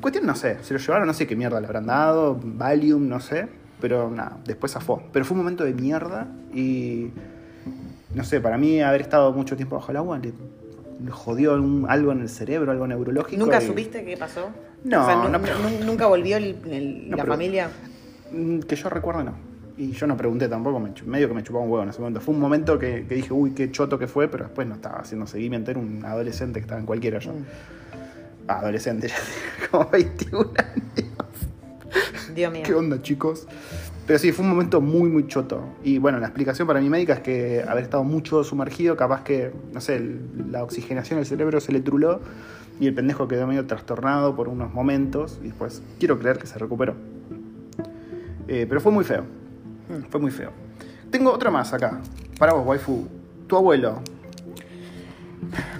Cuestión 0.00 0.26
no 0.26 0.34
sé, 0.34 0.58
se 0.62 0.72
lo 0.74 0.80
llevaron, 0.80 1.06
no 1.06 1.14
sé 1.14 1.26
qué 1.26 1.36
mierda 1.36 1.60
le 1.60 1.66
habrán 1.66 1.86
dado, 1.86 2.38
Valium, 2.42 3.08
no 3.08 3.20
sé, 3.20 3.48
pero 3.80 4.10
nada, 4.10 4.38
después 4.44 4.72
zafó. 4.72 5.02
Pero 5.12 5.24
fue 5.24 5.34
un 5.36 5.42
momento 5.42 5.64
de 5.64 5.74
mierda 5.74 6.28
y 6.54 7.08
no 8.14 8.24
sé, 8.24 8.40
para 8.40 8.58
mí 8.58 8.80
haber 8.80 9.00
estado 9.02 9.32
mucho 9.32 9.56
tiempo 9.56 9.76
bajo 9.76 9.90
el 9.90 9.96
agua 9.98 10.18
le, 10.18 10.32
le 11.04 11.10
jodió 11.10 11.54
un- 11.54 11.86
algo 11.88 12.12
en 12.12 12.20
el 12.20 12.28
cerebro, 12.28 12.72
algo 12.72 12.86
neurológico. 12.86 13.42
¿Nunca 13.42 13.62
y- 13.62 13.66
supiste 13.66 14.04
qué 14.04 14.16
pasó? 14.16 14.48
No, 14.84 15.02
O 15.02 15.06
sea, 15.06 15.16
no, 15.28 15.40
pero- 15.40 15.54
¿Nunca 15.84 16.06
volvió 16.06 16.36
el- 16.38 16.56
el- 16.70 17.10
No, 17.10 17.16
la 17.16 17.22
pero- 17.24 17.34
familia? 17.34 17.70
Mm, 18.32 18.60
Que 18.60 18.76
yo 18.76 18.88
recuerdo 18.88 19.24
no. 19.24 19.49
Y 19.80 19.92
yo 19.92 20.06
no 20.06 20.14
pregunté 20.14 20.46
tampoco, 20.46 20.78
me 20.78 20.92
medio 21.06 21.26
que 21.28 21.32
me 21.32 21.42
chupaba 21.42 21.64
un 21.64 21.70
huevo 21.70 21.82
en 21.84 21.88
ese 21.88 22.00
momento. 22.00 22.20
Fue 22.20 22.34
un 22.34 22.40
momento 22.40 22.78
que, 22.78 23.06
que 23.08 23.14
dije, 23.14 23.32
uy, 23.32 23.52
qué 23.52 23.70
choto 23.72 23.98
que 23.98 24.06
fue, 24.06 24.28
pero 24.28 24.44
después 24.44 24.68
no 24.68 24.74
estaba 24.74 24.98
haciendo 24.98 25.26
seguimiento, 25.26 25.70
era 25.70 25.80
un 25.80 26.04
adolescente 26.04 26.60
que 26.60 26.64
estaba 26.64 26.78
en 26.80 26.84
cualquiera 26.84 27.18
yo. 27.18 27.32
Mm. 27.32 27.44
Ah, 28.46 28.58
adolescente, 28.58 29.08
ya 29.08 29.14
como 29.70 29.88
21 29.88 30.50
años. 30.58 31.14
Dios 32.34 32.52
mío. 32.52 32.62
¿Qué 32.62 32.74
onda, 32.74 33.00
chicos? 33.00 33.46
Pero 34.06 34.18
sí, 34.18 34.32
fue 34.32 34.44
un 34.44 34.50
momento 34.50 34.82
muy, 34.82 35.08
muy 35.08 35.26
choto. 35.28 35.64
Y 35.82 35.96
bueno, 35.96 36.18
la 36.18 36.26
explicación 36.26 36.68
para 36.68 36.78
mi 36.78 36.90
médica 36.90 37.14
es 37.14 37.20
que 37.20 37.64
haber 37.66 37.84
estado 37.84 38.04
mucho 38.04 38.44
sumergido, 38.44 38.98
capaz 38.98 39.24
que, 39.24 39.50
no 39.72 39.80
sé, 39.80 39.96
el- 39.96 40.20
la 40.52 40.62
oxigenación 40.62 41.20
del 41.20 41.26
cerebro 41.26 41.58
se 41.58 41.72
le 41.72 41.80
truló 41.80 42.20
y 42.78 42.86
el 42.86 42.92
pendejo 42.92 43.28
quedó 43.28 43.46
medio 43.46 43.66
trastornado 43.66 44.36
por 44.36 44.48
unos 44.48 44.74
momentos 44.74 45.38
y 45.42 45.46
después 45.46 45.80
quiero 45.98 46.18
creer 46.18 46.36
que 46.36 46.46
se 46.46 46.58
recuperó. 46.58 46.96
Eh, 48.46 48.66
pero 48.68 48.82
fue 48.82 48.92
muy 48.92 49.04
feo. 49.04 49.39
Fue 50.08 50.20
muy 50.20 50.30
feo. 50.30 50.52
Tengo 51.10 51.32
otra 51.32 51.50
más 51.50 51.72
acá. 51.72 52.00
Para 52.38 52.52
vos, 52.52 52.66
waifu. 52.66 53.06
Tu 53.46 53.56
abuelo. 53.56 54.00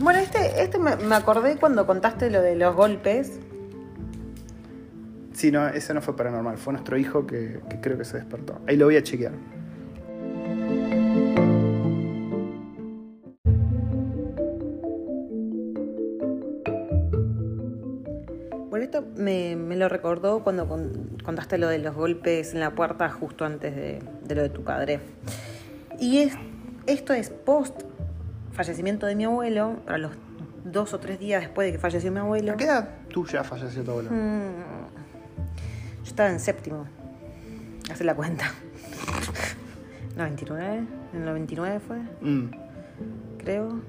Bueno, 0.00 0.18
este, 0.18 0.62
este 0.62 0.78
me, 0.78 0.96
me 0.96 1.14
acordé 1.14 1.56
cuando 1.56 1.86
contaste 1.86 2.30
lo 2.30 2.42
de 2.42 2.56
los 2.56 2.74
golpes. 2.74 3.38
Sí, 5.32 5.50
no, 5.50 5.68
ese 5.68 5.94
no 5.94 6.02
fue 6.02 6.16
paranormal. 6.16 6.58
Fue 6.58 6.72
nuestro 6.72 6.98
hijo 6.98 7.26
que, 7.26 7.60
que 7.68 7.80
creo 7.80 7.96
que 7.96 8.04
se 8.04 8.16
despertó. 8.16 8.60
Ahí 8.66 8.76
lo 8.76 8.86
voy 8.86 8.96
a 8.96 9.02
chequear. 9.02 9.32
Esto 19.00 19.20
me, 19.22 19.56
me 19.56 19.76
lo 19.76 19.88
recordó 19.88 20.42
cuando 20.42 20.68
con- 20.68 21.18
contaste 21.24 21.58
lo 21.58 21.68
de 21.68 21.78
los 21.78 21.94
golpes 21.94 22.54
en 22.54 22.60
la 22.60 22.74
puerta 22.74 23.08
justo 23.10 23.44
antes 23.44 23.74
de, 23.74 24.02
de 24.24 24.34
lo 24.34 24.42
de 24.42 24.48
tu 24.50 24.62
padre. 24.64 25.00
Y 25.98 26.18
es, 26.18 26.34
esto 26.86 27.12
es 27.12 27.30
post 27.30 27.82
fallecimiento 28.52 29.06
de 29.06 29.14
mi 29.14 29.24
abuelo, 29.24 29.76
para 29.86 29.98
los 29.98 30.12
dos 30.64 30.92
o 30.94 31.00
tres 31.00 31.18
días 31.18 31.40
después 31.40 31.66
de 31.66 31.72
que 31.72 31.78
falleció 31.78 32.10
mi 32.12 32.18
abuelo. 32.18 32.52
¿A 32.52 32.56
qué 32.56 32.64
edad 32.64 32.88
tuya 33.08 33.44
falleció 33.44 33.82
tu 33.82 33.90
abuelo? 33.92 34.10
Mm, 34.10 34.52
yo 35.98 36.04
estaba 36.04 36.30
en 36.30 36.40
séptimo. 36.40 36.86
Hace 37.90 38.04
la 38.04 38.14
cuenta. 38.14 38.52
99, 40.16 40.84
en 41.14 41.18
el 41.20 41.24
99 41.24 41.80
fue, 41.80 41.96
Mm. 42.20 42.50
creo. 43.38 43.80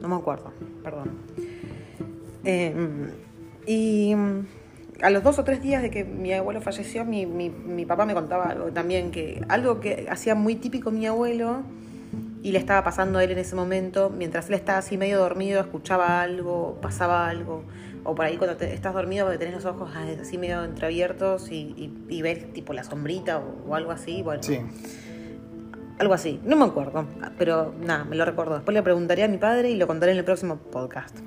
No 0.00 0.08
me 0.08 0.14
acuerdo, 0.16 0.52
perdón. 0.82 1.10
Eh, 2.44 2.74
y 3.66 4.14
mm, 4.14 4.46
a 5.02 5.10
los 5.10 5.22
dos 5.22 5.38
o 5.38 5.44
tres 5.44 5.62
días 5.62 5.82
de 5.82 5.90
que 5.90 6.04
mi 6.04 6.32
abuelo 6.32 6.60
falleció, 6.60 7.04
mi, 7.04 7.26
mi- 7.26 7.50
mi 7.50 7.86
papá 7.86 8.04
me 8.06 8.14
contaba 8.14 8.44
algo 8.44 8.66
también, 8.72 9.10
que 9.10 9.42
algo 9.48 9.80
que 9.80 10.06
hacía 10.10 10.34
muy 10.34 10.56
típico 10.56 10.90
mi 10.90 11.06
abuelo 11.06 11.62
y 12.42 12.52
le 12.52 12.58
estaba 12.58 12.82
pasando 12.84 13.18
a 13.18 13.24
él 13.24 13.30
en 13.32 13.38
ese 13.38 13.54
momento, 13.54 14.10
mientras 14.10 14.48
él 14.48 14.54
estaba 14.54 14.78
así 14.78 14.96
medio 14.96 15.18
dormido, 15.18 15.60
escuchaba 15.60 16.20
algo, 16.22 16.78
pasaba 16.82 17.28
algo, 17.28 17.64
o 18.04 18.14
por 18.14 18.24
ahí 18.24 18.36
cuando 18.38 18.56
te- 18.56 18.72
estás 18.72 18.94
dormido 18.94 19.26
porque 19.26 19.38
tenés 19.38 19.54
los 19.54 19.64
ojos 19.66 19.90
así 20.20 20.38
medio 20.38 20.64
entreabiertos 20.64 21.50
y, 21.50 21.74
y- 21.76 21.92
y 22.08 22.22
ves 22.22 22.52
tipo 22.52 22.72
la 22.72 22.82
sombrita 22.84 23.38
o, 23.38 23.70
o 23.70 23.74
algo 23.74 23.90
así, 23.92 24.22
bueno, 24.22 24.42
Sí. 24.42 24.58
algo 25.98 26.14
así, 26.14 26.40
no 26.44 26.56
me 26.56 26.64
acuerdo, 26.64 27.06
pero 27.38 27.74
nada, 27.84 28.04
me 28.04 28.16
lo 28.16 28.24
recuerdo. 28.24 28.54
Después 28.54 28.74
le 28.74 28.82
preguntaré 28.82 29.22
a 29.22 29.28
mi 29.28 29.36
padre 29.36 29.70
y 29.70 29.76
lo 29.76 29.86
contaré 29.86 30.12
en 30.12 30.18
el 30.18 30.24
próximo 30.24 30.56
podcast. 30.56 31.18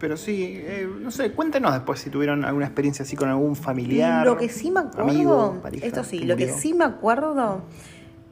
Pero 0.00 0.16
sí, 0.16 0.54
eh, 0.56 0.88
no 0.98 1.10
sé, 1.10 1.32
cuéntenos 1.32 1.74
después 1.74 2.00
si 2.00 2.08
tuvieron 2.08 2.42
alguna 2.46 2.64
experiencia 2.64 3.02
así 3.02 3.16
con 3.16 3.28
algún 3.28 3.54
familiar. 3.54 4.24
Lo 4.24 4.38
que 4.38 4.48
sí 4.48 4.70
me 4.70 4.80
acuerdo, 4.80 5.10
amigo, 5.10 5.58
pareja, 5.62 5.86
esto 5.86 6.04
sí, 6.04 6.20
que 6.20 6.24
lo 6.24 6.36
que 6.36 6.48
sí 6.48 6.72
me 6.72 6.84
acuerdo 6.84 7.60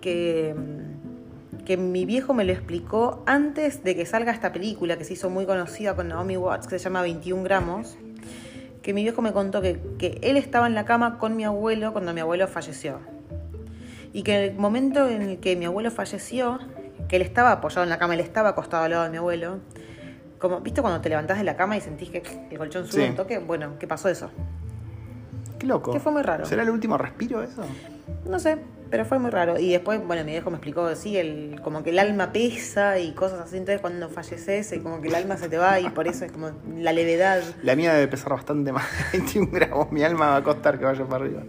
que, 0.00 0.54
que 1.66 1.76
mi 1.76 2.06
viejo 2.06 2.32
me 2.32 2.44
lo 2.44 2.52
explicó 2.52 3.22
antes 3.26 3.84
de 3.84 3.94
que 3.94 4.06
salga 4.06 4.32
esta 4.32 4.50
película 4.50 4.96
que 4.96 5.04
se 5.04 5.12
hizo 5.12 5.28
muy 5.28 5.44
conocida 5.44 5.94
con 5.94 6.08
Naomi 6.08 6.38
Watts, 6.38 6.66
que 6.66 6.78
se 6.78 6.84
llama 6.84 7.02
21 7.02 7.42
gramos, 7.42 7.98
que 8.80 8.94
mi 8.94 9.02
viejo 9.02 9.20
me 9.20 9.34
contó 9.34 9.60
que, 9.60 9.78
que 9.98 10.18
él 10.22 10.38
estaba 10.38 10.66
en 10.66 10.74
la 10.74 10.86
cama 10.86 11.18
con 11.18 11.36
mi 11.36 11.44
abuelo 11.44 11.92
cuando 11.92 12.14
mi 12.14 12.22
abuelo 12.22 12.48
falleció. 12.48 13.00
Y 14.14 14.22
que 14.22 14.36
en 14.36 14.52
el 14.52 14.58
momento 14.58 15.06
en 15.06 15.20
el 15.20 15.38
que 15.38 15.54
mi 15.54 15.66
abuelo 15.66 15.90
falleció, 15.90 16.60
que 17.08 17.16
él 17.16 17.22
estaba 17.22 17.52
apoyado 17.52 17.82
en 17.82 17.90
la 17.90 17.98
cama, 17.98 18.14
él 18.14 18.20
estaba 18.20 18.48
acostado 18.50 18.84
al 18.84 18.90
lado 18.92 19.04
de 19.04 19.10
mi 19.10 19.18
abuelo, 19.18 19.58
como, 20.38 20.60
¿viste 20.60 20.80
cuando 20.80 21.00
te 21.00 21.08
levantás 21.08 21.38
de 21.38 21.44
la 21.44 21.56
cama 21.56 21.76
y 21.76 21.80
sentís 21.80 22.10
que 22.10 22.22
el 22.50 22.58
colchón 22.58 22.86
sube 22.86 23.04
Sí. 23.04 23.10
un 23.10 23.16
toque? 23.16 23.38
Bueno, 23.38 23.72
¿qué 23.78 23.86
pasó 23.86 24.08
eso? 24.08 24.30
Qué 25.58 25.66
loco. 25.66 25.92
Que 25.92 26.00
fue 26.00 26.12
muy 26.12 26.22
raro. 26.22 26.46
¿Será 26.46 26.62
el 26.62 26.70
último 26.70 26.96
respiro 26.98 27.42
eso? 27.42 27.62
No 28.24 28.38
sé, 28.38 28.58
pero 28.90 29.04
fue 29.04 29.18
muy 29.18 29.30
raro. 29.30 29.58
Y 29.58 29.72
después, 29.72 30.00
bueno, 30.06 30.22
mi 30.24 30.30
viejo 30.30 30.50
me 30.50 30.56
explicó, 30.56 30.94
sí, 30.94 31.16
el, 31.16 31.60
como 31.64 31.82
que 31.82 31.90
el 31.90 31.98
alma 31.98 32.32
pesa 32.32 32.98
y 32.98 33.12
cosas 33.12 33.40
así. 33.40 33.56
Entonces 33.56 33.80
cuando 33.80 34.08
falleces, 34.08 34.70
eh, 34.72 34.80
como 34.82 35.00
que 35.00 35.08
el 35.08 35.14
alma 35.16 35.36
se 35.36 35.48
te 35.48 35.58
va 35.58 35.80
y 35.80 35.88
por 35.90 36.06
eso 36.06 36.24
es 36.24 36.30
como 36.32 36.50
la 36.78 36.92
levedad. 36.92 37.42
La 37.62 37.74
mía 37.74 37.92
debe 37.94 38.06
pesar 38.06 38.30
bastante 38.32 38.70
más 38.72 38.84
de 39.12 39.18
21 39.18 39.50
gramos. 39.50 39.90
Mi 39.90 40.04
alma 40.04 40.28
va 40.28 40.36
a 40.36 40.44
costar 40.44 40.78
que 40.78 40.84
vaya 40.84 41.04
para 41.06 41.24
arriba. 41.24 41.42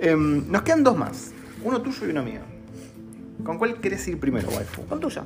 Em, 0.00 0.50
nos 0.50 0.62
quedan 0.62 0.82
dos 0.82 0.96
más. 0.96 1.32
Uno 1.62 1.80
tuyo 1.80 2.06
y 2.06 2.10
uno 2.10 2.22
mío. 2.24 2.40
¿Con 3.44 3.58
cuál 3.58 3.80
querés 3.80 4.06
ir 4.08 4.18
primero, 4.18 4.48
waifu? 4.48 4.84
Con 4.86 4.98
tuyo. 5.00 5.22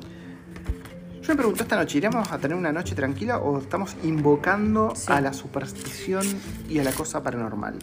Yo 1.29 1.35
me 1.35 1.37
pregunto 1.37 1.61
esta 1.61 1.75
noche, 1.75 1.99
¿iremos 1.99 2.31
a 2.31 2.39
tener 2.39 2.57
una 2.57 2.71
noche 2.71 2.95
tranquila 2.95 3.37
o 3.37 3.59
estamos 3.59 3.95
invocando 4.01 4.95
Sí. 4.95 5.11
a 5.11 5.21
la 5.21 5.31
superstición 5.31 6.25
y 6.67 6.79
a 6.79 6.83
la 6.83 6.91
cosa 6.91 7.21
paranormal? 7.21 7.75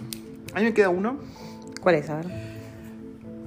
A 0.53 0.59
mí 0.59 0.65
me 0.65 0.75
queda 0.75 0.89
uno. 0.89 1.21
¿Cuál 1.81 1.95
es? 1.95 2.11
A 2.11 2.17
ver. 2.17 2.27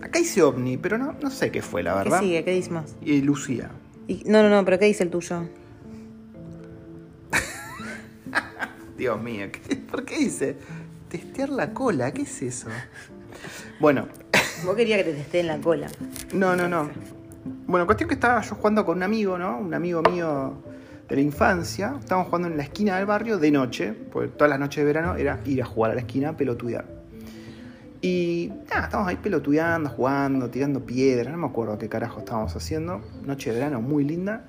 Acá 0.01 0.19
hice 0.19 0.41
ovni, 0.41 0.77
pero 0.77 0.97
no, 0.97 1.15
no 1.21 1.29
sé 1.29 1.51
qué 1.51 1.61
fue, 1.61 1.83
la 1.83 1.91
¿Qué 1.91 1.97
verdad. 1.97 2.19
sigue? 2.21 2.45
¿Qué 2.45 2.51
dice 2.51 2.69
más? 2.71 2.95
Y 3.01 3.19
Lucía. 3.23 3.71
Y- 4.07 4.23
no, 4.25 4.41
no, 4.41 4.49
no, 4.49 4.63
pero 4.63 4.79
¿qué 4.79 4.85
dice 4.85 5.03
el 5.03 5.09
tuyo? 5.09 5.49
Dios 8.97 9.21
mío, 9.21 9.47
¿qué- 9.51 9.75
¿por 9.75 10.05
qué 10.05 10.17
dice? 10.17 10.55
Testear 11.09 11.49
la 11.49 11.73
cola, 11.73 12.13
¿qué 12.13 12.21
es 12.21 12.41
eso? 12.41 12.69
Bueno, 13.81 14.07
Vos 14.65 14.77
querías 14.77 15.03
que 15.03 15.11
te 15.11 15.19
esté 15.19 15.41
en 15.41 15.47
la 15.47 15.57
cola. 15.57 15.87
no, 16.31 16.55
no, 16.55 16.69
no. 16.69 16.89
Bueno, 17.67 17.85
cuestión 17.85 18.07
que 18.09 18.15
estaba 18.15 18.41
yo 18.41 18.55
jugando 18.55 18.85
con 18.85 18.97
un 18.97 19.03
amigo, 19.03 19.37
¿no? 19.37 19.57
Un 19.59 19.73
amigo 19.73 20.01
mío 20.01 20.53
de 21.07 21.15
la 21.15 21.21
infancia. 21.21 21.95
Estábamos 21.99 22.27
jugando 22.27 22.47
en 22.47 22.57
la 22.57 22.63
esquina 22.63 22.97
del 22.97 23.05
barrio 23.05 23.37
de 23.37 23.51
noche, 23.51 23.93
porque 24.11 24.29
todas 24.29 24.49
las 24.49 24.59
noches 24.59 24.77
de 24.77 24.85
verano 24.85 25.15
era 25.15 25.39
ir 25.45 25.61
a 25.61 25.65
jugar 25.65 25.91
a 25.91 25.95
la 25.95 26.01
esquina 26.01 26.29
a 26.29 26.37
pelotudear. 26.37 26.85
Y 28.01 28.51
nada, 28.69 28.85
estábamos 28.85 29.09
ahí 29.09 29.17
pelotudeando, 29.17 29.89
jugando, 29.89 30.49
tirando 30.49 30.85
piedras, 30.85 31.33
no 31.33 31.37
me 31.39 31.47
acuerdo 31.47 31.77
qué 31.77 31.89
carajo 31.89 32.19
estábamos 32.19 32.55
haciendo. 32.55 33.01
Noche 33.25 33.51
de 33.51 33.57
verano 33.59 33.81
muy 33.81 34.03
linda. 34.05 34.45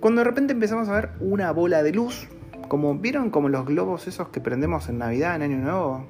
Cuando 0.00 0.20
de 0.20 0.24
repente 0.24 0.54
empezamos 0.54 0.88
a 0.88 0.92
ver 0.92 1.10
una 1.20 1.52
bola 1.52 1.82
de 1.82 1.92
luz, 1.92 2.26
como 2.68 2.94
vieron 2.94 3.30
como 3.30 3.48
los 3.50 3.66
globos 3.66 4.06
esos 4.06 4.28
que 4.28 4.40
prendemos 4.40 4.88
en 4.88 4.96
Navidad, 4.98 5.36
en 5.36 5.42
Año 5.42 5.58
Nuevo, 5.58 6.06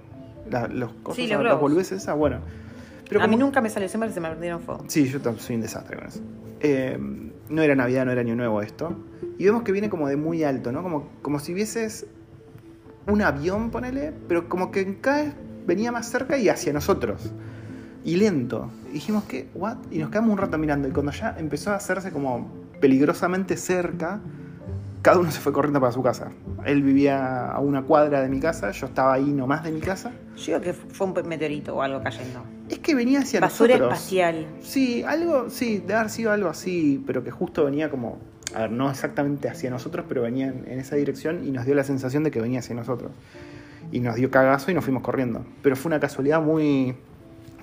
La- 0.48 0.68
los 0.68 0.92
cosas, 1.02 1.16
Sí, 1.16 1.26
los 1.28 1.60
esas, 1.92 2.16
bueno. 2.16 2.38
Pero 3.10 3.22
a 3.24 3.26
mí 3.26 3.36
nunca 3.36 3.60
me 3.60 3.68
salió, 3.68 3.88
siempre 3.88 4.10
se 4.12 4.20
me 4.20 4.28
prendieron 4.28 4.60
fuego. 4.60 4.84
Sí, 4.88 5.06
yo 5.08 5.20
tam- 5.20 5.36
soy 5.38 5.56
un 5.56 5.62
desastre 5.62 5.96
con 5.96 6.06
eso. 6.06 6.20
Eh, 6.60 6.98
no 7.48 7.62
era 7.62 7.74
Navidad, 7.74 8.04
no 8.06 8.12
era 8.12 8.20
Año 8.22 8.36
Nuevo 8.36 8.62
esto. 8.62 8.96
Y 9.38 9.44
vemos 9.44 9.62
que 9.62 9.72
viene 9.72 9.90
como 9.90 10.08
de 10.08 10.16
muy 10.16 10.44
alto, 10.44 10.72
¿no? 10.72 10.82
Como, 10.82 11.08
como 11.20 11.38
si 11.40 11.52
vieses 11.52 12.06
un 13.06 13.22
avión, 13.22 13.70
ponele, 13.70 14.12
pero 14.28 14.48
como 14.48 14.70
que 14.70 14.98
cae, 15.00 15.32
venía 15.66 15.90
más 15.92 16.08
cerca 16.10 16.38
y 16.38 16.48
hacia 16.48 16.72
nosotros. 16.72 17.32
Y 18.04 18.16
lento. 18.16 18.70
Y 18.90 18.94
dijimos, 18.94 19.24
¿qué? 19.24 19.48
¿What? 19.54 19.76
Y 19.90 19.98
nos 19.98 20.10
quedamos 20.10 20.30
un 20.30 20.38
rato 20.38 20.56
mirando. 20.58 20.88
Y 20.88 20.92
cuando 20.92 21.12
ya 21.12 21.34
empezó 21.38 21.70
a 21.72 21.76
hacerse 21.76 22.10
como 22.12 22.48
peligrosamente 22.80 23.56
cerca, 23.56 24.20
cada 25.02 25.18
uno 25.18 25.30
se 25.30 25.40
fue 25.40 25.52
corriendo 25.52 25.80
para 25.80 25.92
su 25.92 26.02
casa. 26.02 26.30
Él 26.64 26.82
vivía 26.82 27.50
a 27.50 27.58
una 27.60 27.82
cuadra 27.82 28.20
de 28.20 28.28
mi 28.28 28.40
casa, 28.40 28.70
yo 28.70 28.86
estaba 28.86 29.14
ahí 29.14 29.24
nomás 29.24 29.64
de 29.64 29.72
mi 29.72 29.80
casa. 29.80 30.12
Yo 30.36 30.60
que 30.60 30.72
fue 30.72 31.06
un 31.06 31.28
meteorito 31.28 31.74
o 31.76 31.82
algo 31.82 32.02
cayendo. 32.02 32.42
Es 32.68 32.78
que 32.80 32.94
venía 32.94 33.20
hacia 33.20 33.40
Basura 33.40 33.74
nosotros. 33.74 33.98
espacial. 33.98 34.46
Sí, 34.60 35.02
algo, 35.02 35.48
sí, 35.48 35.78
debe 35.78 35.94
haber 35.94 36.10
sido 36.10 36.32
algo 36.32 36.48
así, 36.48 37.02
pero 37.06 37.24
que 37.24 37.30
justo 37.30 37.64
venía 37.64 37.90
como 37.90 38.18
a 38.54 38.62
ver, 38.62 38.72
no 38.72 38.90
exactamente 38.90 39.48
hacia 39.48 39.70
nosotros, 39.70 40.06
pero 40.08 40.22
venía 40.22 40.48
en, 40.48 40.64
en 40.66 40.80
esa 40.80 40.96
dirección 40.96 41.46
y 41.46 41.50
nos 41.50 41.66
dio 41.66 41.74
la 41.74 41.84
sensación 41.84 42.24
de 42.24 42.30
que 42.30 42.40
venía 42.40 42.58
hacia 42.58 42.74
nosotros. 42.74 43.12
Y 43.92 44.00
nos 44.00 44.16
dio 44.16 44.30
cagazo 44.30 44.70
y 44.70 44.74
nos 44.74 44.84
fuimos 44.84 45.02
corriendo. 45.02 45.44
Pero 45.62 45.76
fue 45.76 45.88
una 45.88 46.00
casualidad 46.00 46.42
muy, 46.42 46.94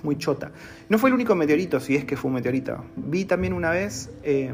muy 0.02 0.16
chota. 0.16 0.50
No 0.88 0.98
fue 0.98 1.10
el 1.10 1.14
único 1.14 1.34
meteorito, 1.34 1.80
si 1.80 1.94
es 1.94 2.04
que 2.04 2.16
fue 2.16 2.28
un 2.28 2.34
meteorito. 2.34 2.84
Vi 2.96 3.24
también 3.24 3.52
una 3.52 3.70
vez 3.70 4.10
eh, 4.22 4.52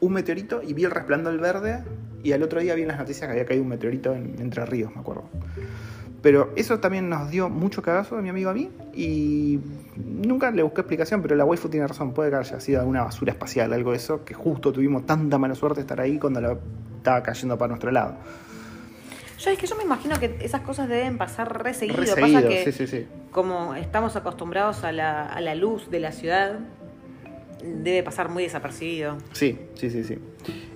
un 0.00 0.12
meteorito 0.12 0.62
y 0.62 0.74
vi 0.74 0.84
el 0.84 0.90
resplandor 0.90 1.38
verde. 1.38 1.84
Y 2.22 2.32
al 2.32 2.42
otro 2.42 2.60
día 2.60 2.74
vi 2.74 2.82
en 2.82 2.88
las 2.88 2.98
noticias 2.98 3.26
que 3.26 3.32
había 3.32 3.44
caído 3.44 3.62
un 3.62 3.68
meteorito 3.68 4.14
en 4.14 4.36
Entre 4.40 4.64
Ríos, 4.66 4.92
me 4.94 5.00
acuerdo. 5.00 5.24
Pero 6.22 6.52
eso 6.56 6.80
también 6.80 7.08
nos 7.08 7.30
dio 7.30 7.48
mucho 7.48 7.82
cagazo 7.82 8.16
de 8.16 8.22
mi 8.22 8.30
amigo 8.30 8.50
a 8.50 8.54
mí. 8.54 8.70
Y 8.94 9.60
nunca 9.96 10.50
le 10.50 10.62
busqué 10.62 10.80
explicación, 10.80 11.22
pero 11.22 11.36
la 11.36 11.44
waifu 11.44 11.68
tiene 11.68 11.86
razón. 11.86 12.12
Puede 12.12 12.30
que 12.30 12.36
haya 12.36 12.58
sido 12.58 12.80
alguna 12.80 13.04
basura 13.04 13.32
espacial, 13.32 13.72
algo 13.72 13.92
de 13.92 13.98
eso. 13.98 14.24
Que 14.24 14.34
justo 14.34 14.72
tuvimos 14.72 15.06
tanta 15.06 15.38
mala 15.38 15.54
suerte 15.54 15.76
de 15.76 15.80
estar 15.82 16.00
ahí 16.00 16.18
cuando 16.18 16.40
la 16.40 16.56
estaba 16.96 17.22
cayendo 17.22 17.56
para 17.56 17.68
nuestro 17.68 17.92
lado. 17.92 18.16
Yo 19.38 19.50
es 19.50 19.58
que 19.58 19.66
yo 19.66 19.76
me 19.76 19.84
imagino 19.84 20.18
que 20.18 20.38
esas 20.40 20.62
cosas 20.62 20.88
deben 20.88 21.18
pasar 21.18 21.62
re 21.62 21.74
seguido. 21.74 22.02
Re 22.02 22.20
Pasa 22.20 22.48
que 22.48 22.64
sí, 22.64 22.72
sí, 22.72 22.86
sí. 22.86 23.06
como 23.30 23.74
estamos 23.74 24.16
acostumbrados 24.16 24.82
a 24.82 24.92
la, 24.92 25.26
a 25.26 25.40
la 25.40 25.54
luz 25.54 25.90
de 25.90 26.00
la 26.00 26.10
ciudad, 26.10 26.58
debe 27.62 28.02
pasar 28.02 28.28
muy 28.28 28.42
desapercibido. 28.44 29.18
Sí, 29.32 29.58
sí, 29.74 29.90
sí, 29.90 30.04
sí. 30.04 30.18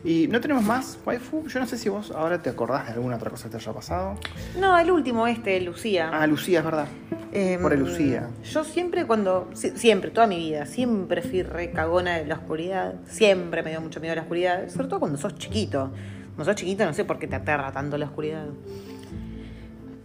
Y 0.03 0.29
no 0.29 0.41
tenemos 0.41 0.65
más 0.65 0.99
waifu. 1.05 1.47
Yo 1.49 1.61
no 1.61 1.67
sé 1.67 1.77
si 1.79 1.89
vos 1.89 2.11
ahora 2.11 2.41
te 2.43 2.51
acordás 2.51 2.87
de 2.87 2.93
alguna 2.95 3.17
otra 3.17 3.31
cosa 3.31 3.45
que 3.45 3.51
te 3.51 3.57
haya 3.59 3.73
pasado. 3.73 4.15
No, 4.59 4.79
el 4.79 4.91
último 4.91 5.27
este, 5.27 5.61
Lucía. 5.61 6.11
Ah, 6.13 6.27
Lucía, 6.27 6.61
es 6.61 6.65
verdad. 6.65 6.87
Em, 7.33 7.61
por 7.63 7.77
Lucía. 7.79 8.29
Yo 8.43 8.65
siempre 8.65 9.07
cuando, 9.07 9.49
si- 9.53 9.71
siempre, 9.77 10.11
toda 10.11 10.27
mi 10.27 10.37
vida, 10.39 10.67
siempre 10.67 11.23
fui 11.23 11.43
re 11.43 11.71
cagona 11.71 12.17
de 12.17 12.27
la 12.27 12.35
oscuridad. 12.37 12.95
Siempre 13.07 13.63
me 13.63 13.71
dio 13.71 13.81
mucho 13.81 14.01
miedo 14.01 14.15
la 14.15 14.23
oscuridad. 14.23 14.69
Sobre 14.69 14.89
todo 14.89 14.99
cuando 15.01 15.19
sos 15.19 15.37
chiquito. 15.37 15.93
Cuando 16.35 16.45
sos 16.47 16.55
chiquito 16.57 16.85
no 16.87 16.95
sé 16.95 17.05
por 17.05 17.19
qué 17.19 17.27
te 17.29 17.37
aterra 17.37 17.71
tanto 17.71 17.99
la 17.99 18.07
oscuridad. 18.07 18.47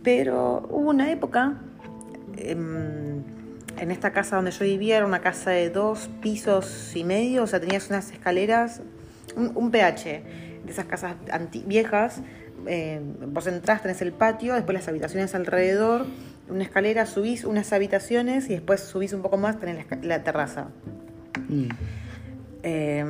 Pero 0.04 0.68
hubo 0.70 0.90
una 0.90 1.12
época, 1.12 1.54
em, 2.38 3.24
en 3.78 3.92
esta 3.92 4.12
casa 4.12 4.38
donde 4.38 4.52
yo 4.52 4.66
vivía, 4.66 4.98
era 4.98 5.06
una 5.06 5.22
casa 5.22 5.52
de 5.52 5.70
dos 5.70 6.10
pisos 6.22 6.96
y 6.96 7.04
medio, 7.04 7.44
o 7.44 7.48
sea, 7.48 7.60
tenías 7.60 7.90
unas 7.90 8.12
escaleras, 8.12 8.82
un, 9.36 9.52
un 9.56 9.72
PH, 9.72 10.24
de 10.66 10.72
esas 10.72 10.86
casas 10.86 11.16
anti- 11.32 11.64
viejas. 11.66 12.22
eh, 12.68 13.00
vos 13.28 13.48
entrás, 13.48 13.82
tenés 13.82 14.02
el 14.02 14.12
patio, 14.12 14.56
después 14.56 14.74
las 14.74 14.88
habitaciones 14.88 15.36
alrededor, 15.36 16.06
una 16.50 16.64
escalera, 16.64 17.06
subís 17.06 17.44
unas 17.44 17.74
habitaciones 17.74 18.50
y 18.50 18.54
después 18.54 18.82
subís 18.82 19.14
un 19.14 19.22
poco 19.22 19.38
más, 19.38 19.60
tenés 19.60 19.86
la, 20.04 20.24
terraza. 20.24 20.70
Mm. 21.50 21.68
Eh, 22.64 23.06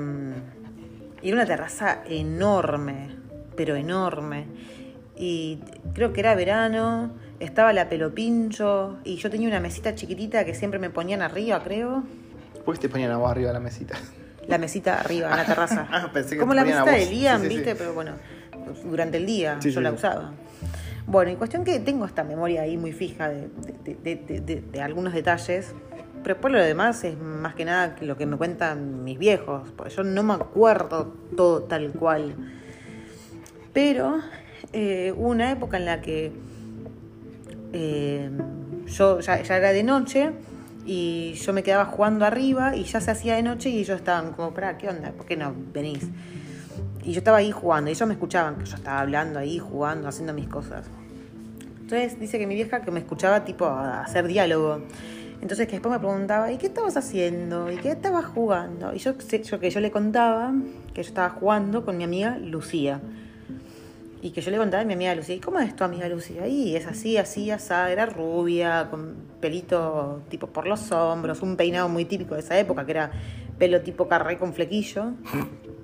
y 1.21 1.27
era 1.29 1.37
una 1.37 1.45
terraza 1.45 1.99
enorme, 2.07 3.15
pero 3.55 3.75
enorme. 3.75 4.45
Y 5.17 5.59
creo 5.93 6.11
que 6.11 6.19
era 6.19 6.35
verano, 6.35 7.13
estaba 7.39 7.73
la 7.73 7.89
pelopincho 7.89 8.97
y 9.03 9.17
yo 9.17 9.29
tenía 9.29 9.47
una 9.47 9.59
mesita 9.59 9.95
chiquitita 9.95 10.45
que 10.45 10.53
siempre 10.53 10.79
me 10.79 10.89
ponían 10.89 11.21
arriba, 11.21 11.61
creo. 11.63 12.03
¿Por 12.63 12.75
qué 12.75 12.81
te 12.81 12.89
ponían 12.89 13.11
a 13.11 13.17
vos 13.17 13.29
arriba 13.31 13.47
de 13.49 13.53
la 13.53 13.59
mesita? 13.59 13.95
La 14.47 14.59
mesita 14.59 14.99
arriba, 14.99 15.31
en 15.31 15.37
la 15.37 15.45
terraza. 15.45 15.87
Ah, 15.91 16.11
pensé 16.13 16.35
que 16.35 16.39
Como 16.39 16.51
te 16.53 16.57
la 16.57 16.65
mesita 16.65 16.91
de. 16.91 17.05
Liam, 17.07 17.41
Sí, 17.41 17.47
sí, 17.47 17.49
sí. 17.51 17.55
¿viste? 17.57 17.75
Pero 17.75 17.95
bueno, 17.95 18.11
pues, 18.63 18.83
durante 18.83 19.17
el 19.17 19.25
día 19.25 19.57
yo 19.59 19.81
la 19.81 19.91
usaba. 19.91 20.33
Bueno, 21.07 21.31
y 21.31 21.35
cuestión 21.35 21.63
que 21.63 21.79
tengo 21.79 22.05
esta 22.05 22.23
memoria 22.23 22.61
ahí 22.61 22.77
muy 22.77 22.91
fija 22.91 23.27
de, 23.27 23.47
de- 23.83 23.95
de- 24.03 24.15
de- 24.15 24.39
de- 24.41 24.61
de 24.61 24.81
algunos 24.83 25.13
detalles, 25.13 25.73
pero 26.23 26.39
por 26.39 26.51
lo 26.51 26.59
demás 26.59 27.03
es 27.03 27.17
más 27.17 27.55
que 27.55 27.65
nada 27.65 27.95
lo 28.01 28.17
que 28.17 28.27
me 28.27 28.37
cuentan 28.37 29.03
mis 29.03 29.17
viejos, 29.17 29.67
porque 29.75 29.91
yo 29.95 30.03
no 30.03 30.21
me 30.21 30.33
acuerdo 30.35 31.15
todo 31.35 31.63
tal 31.63 31.91
cual. 31.93 32.35
Pero 33.73 34.19
eh, 34.73 35.11
hubo 35.17 35.29
una 35.29 35.51
época 35.51 35.77
en 35.77 35.85
la 35.85 36.01
que 36.01 36.31
eh, 37.77 38.29
yo 38.87 39.19
ya, 39.19 39.41
ya 39.41 39.57
era 39.57 39.73
de 39.73 39.83
noche 39.83 40.31
y 40.85 41.33
yo 41.33 41.51
me 41.51 41.61
quedaba 41.61 41.83
jugando 41.85 42.23
arriba 42.25 42.73
y 42.73 42.85
ya 42.85 43.01
se 43.01 43.11
hacía 43.11 43.35
de 43.35 43.43
noche 43.43 43.69
y 43.69 43.79
ellos 43.79 43.97
estaban 43.97 44.31
como, 44.31 44.53
para, 44.53 44.77
¿qué 44.77 44.87
onda? 44.87 45.11
¿Por 45.11 45.25
qué 45.25 45.35
no 45.35 45.53
venís? 45.73 46.07
Y 47.03 47.11
yo 47.11 47.17
estaba 47.19 47.39
ahí 47.39 47.51
jugando 47.51 47.89
y 47.89 47.93
ellos 47.93 48.07
me 48.07 48.13
escuchaban 48.13 48.55
que 48.55 48.65
yo 48.65 48.77
estaba 48.77 49.01
hablando 49.01 49.39
ahí, 49.39 49.59
jugando, 49.59 50.07
haciendo 50.07 50.33
mis 50.33 50.47
cosas. 50.47 50.85
Entonces 51.81 52.17
dice 52.17 52.39
que 52.39 52.47
mi 52.47 52.55
vieja 52.55 52.81
que 52.81 52.91
me 52.91 52.99
escuchaba 53.01 53.43
tipo 53.43 53.65
a 53.65 54.01
hacer 54.01 54.25
diálogo. 54.25 54.81
Entonces 55.41 55.67
que 55.67 55.73
después 55.73 55.91
me 55.91 55.99
preguntaba, 55.99 56.53
¿y 56.53 56.57
qué 56.57 56.67
estabas 56.67 56.95
haciendo? 56.95 57.69
¿Y 57.69 57.75
qué 57.75 57.91
estabas 57.91 58.25
jugando? 58.25 58.95
Y 58.95 58.99
yo, 58.99 59.15
yo 59.17 59.59
que 59.59 59.69
yo 59.69 59.81
le 59.81 59.91
contaba 59.91 60.53
que 60.93 61.03
yo 61.03 61.09
estaba 61.09 61.29
jugando 61.29 61.83
con 61.83 61.97
mi 61.97 62.05
amiga 62.05 62.37
Lucía. 62.37 63.01
Y 64.25 64.31
que 64.31 64.41
yo 64.41 64.49
le 64.49 64.57
contaba 64.57 64.81
a 64.81 64.85
mi 64.87 64.93
amiga 64.93 65.13
Lucía, 65.13 65.35
¿y 65.35 65.39
cómo 65.39 65.59
es 65.59 65.75
tu 65.75 65.83
amiga 65.83 66.09
Lucía? 66.09 66.47
Y 66.47 66.75
es 66.75 66.87
así, 66.87 67.15
así, 67.15 67.51
así, 67.51 67.71
era 67.71 68.07
rubia, 68.07 68.87
con 68.89 69.17
pelito 69.39 70.23
tipo 70.29 70.47
por 70.47 70.65
los 70.65 70.91
hombros, 70.91 71.43
un 71.43 71.55
peinado 71.55 71.89
muy 71.89 72.05
típico 72.05 72.33
de 72.33 72.39
esa 72.39 72.57
época, 72.57 72.87
que 72.87 72.91
era 72.93 73.11
pelo 73.59 73.81
tipo 73.81 74.07
carré 74.07 74.39
con 74.39 74.55
flequillo. 74.55 75.11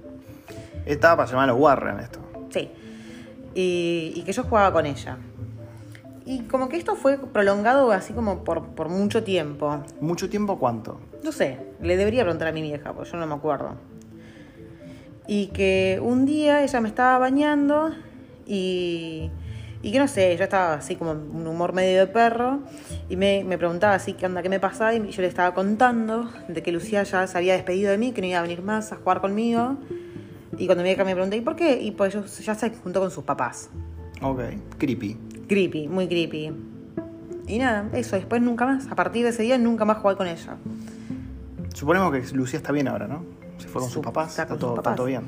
Estaba 0.88 1.18
para 1.18 1.30
llamar 1.30 1.44
a 1.44 1.52
los 1.52 1.62
Warren 1.62 2.00
esto. 2.00 2.20
Sí. 2.50 2.72
Y, 3.54 4.14
y 4.16 4.24
que 4.24 4.32
yo 4.32 4.42
jugaba 4.42 4.74
con 4.74 4.88
ella. 4.88 5.20
Y 6.26 6.40
como 6.46 6.68
que 6.68 6.78
esto 6.78 6.96
fue 6.96 7.20
prolongado 7.20 7.92
así 7.92 8.12
como 8.12 8.44
por, 8.44 8.70
por 8.70 8.90
mucho 8.90 9.24
tiempo. 9.24 9.84
¿Mucho 10.00 10.32
tiempo 10.32 10.58
cuánto? 10.58 11.00
No 11.24 11.32
sé, 11.32 11.60
le 11.80 11.96
debería 11.96 12.24
preguntar 12.24 12.48
a 12.48 12.52
mi 12.52 12.64
vieja, 12.64 12.92
porque 12.92 13.12
yo 13.12 13.20
no 13.20 13.28
me 13.28 13.36
acuerdo. 13.36 13.76
Y 15.28 15.48
que 15.50 16.00
un 16.02 16.26
día 16.26 16.64
ella 16.64 16.82
me 16.82 16.88
estaba 16.88 17.20
bañando 17.20 17.92
y, 18.48 19.30
y 19.82 19.92
que 19.92 20.00
no 20.00 20.08
sé, 20.08 20.36
yo 20.38 20.44
estaba 20.44 20.74
así 20.76 20.96
como 20.96 21.12
en 21.12 21.20
un 21.36 21.48
humor 21.48 21.74
medio 21.74 22.00
de 22.00 22.08
perro 22.08 22.60
y 23.10 23.16
me, 23.16 23.44
me 23.44 23.58
preguntaba 23.58 23.96
así 23.96 24.14
qué 24.14 24.26
onda, 24.26 24.42
qué 24.42 24.50
me 24.50 24.60
pasaba 24.60 24.94
y 24.94 25.10
yo 25.10 25.22
le 25.22 25.28
estaba 25.28 25.54
contando 25.54 26.30
de 26.48 26.62
que 26.64 26.72
Lucía 26.72 27.04
ya 27.04 27.26
se 27.28 27.38
había 27.38 27.54
despedido 27.54 27.92
de 27.92 27.98
mí, 27.98 28.12
que 28.12 28.22
no 28.22 28.28
iba 28.28 28.40
a 28.40 28.42
venir 28.44 28.62
más 28.62 28.92
a 28.92 28.98
jugar 28.98 29.22
conmigo. 29.22 29.78
Y 30.58 30.66
cuando 30.66 30.84
mi 30.84 30.90
vieja 30.90 31.04
me 31.06 31.14
preguntó, 31.14 31.36
¿y 31.36 31.42
por 31.42 31.56
qué? 31.56 31.82
Y 31.82 31.92
pues 31.92 32.14
ellos 32.14 32.40
ya 32.46 32.54
se 32.56 32.70
juntó 32.72 33.00
con 33.00 33.10
sus 33.10 33.24
papás. 33.24 33.70
Ok, 34.22 34.40
creepy. 34.78 35.18
Creepy, 35.48 35.88
muy 35.88 36.08
creepy. 36.08 36.52
Y 37.48 37.58
nada, 37.58 37.90
eso, 37.94 38.16
después 38.16 38.42
nunca 38.42 38.66
más, 38.66 38.88
a 38.88 38.96
partir 38.96 39.24
de 39.24 39.30
ese 39.30 39.44
día 39.44 39.58
nunca 39.58 39.84
más 39.86 39.98
jugué 39.98 40.16
con 40.16 40.28
ella. 40.28 40.58
Suponemos 41.74 42.12
que 42.12 42.36
Lucía 42.36 42.58
está 42.58 42.72
bien 42.72 42.88
ahora, 42.88 43.08
¿no? 43.08 43.24
Se 43.58 43.68
fue 43.68 43.82
con 43.82 43.90
Su- 43.90 43.96
sus 43.96 44.04
papás, 44.04 44.30
está 44.32 44.44
está, 44.44 44.56
todo, 44.56 44.60
sus 44.72 44.80
está 44.80 44.82
papás. 44.84 44.96
todo 44.98 45.08
bien. 45.08 45.22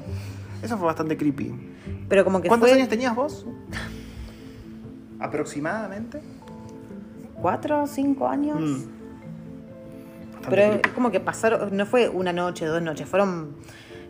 Eso 0.62 0.78
fue 0.78 0.86
bastante 0.86 1.18
creepy. 1.18 1.54
Pero 2.10 2.24
como 2.24 2.42
que 2.42 2.48
¿Cuántos 2.48 2.70
fue 2.70 2.78
años 2.78 2.90
tenías 2.90 3.16
vos? 3.16 3.46
¿Aproximadamente? 5.20 6.22
cuatro 7.42 7.84
o 7.84 7.88
cinco 7.88 8.28
años. 8.30 8.62
Mm. 8.62 8.84
Pero 10.50 10.62
es 10.76 10.88
como 10.94 11.12
que 11.12 11.20
pasaron, 11.20 11.76
no 11.76 11.86
fue 11.86 12.08
una 12.08 12.32
noche, 12.32 12.66
dos 12.66 12.82
noches, 12.82 13.06
fueron, 13.08 13.56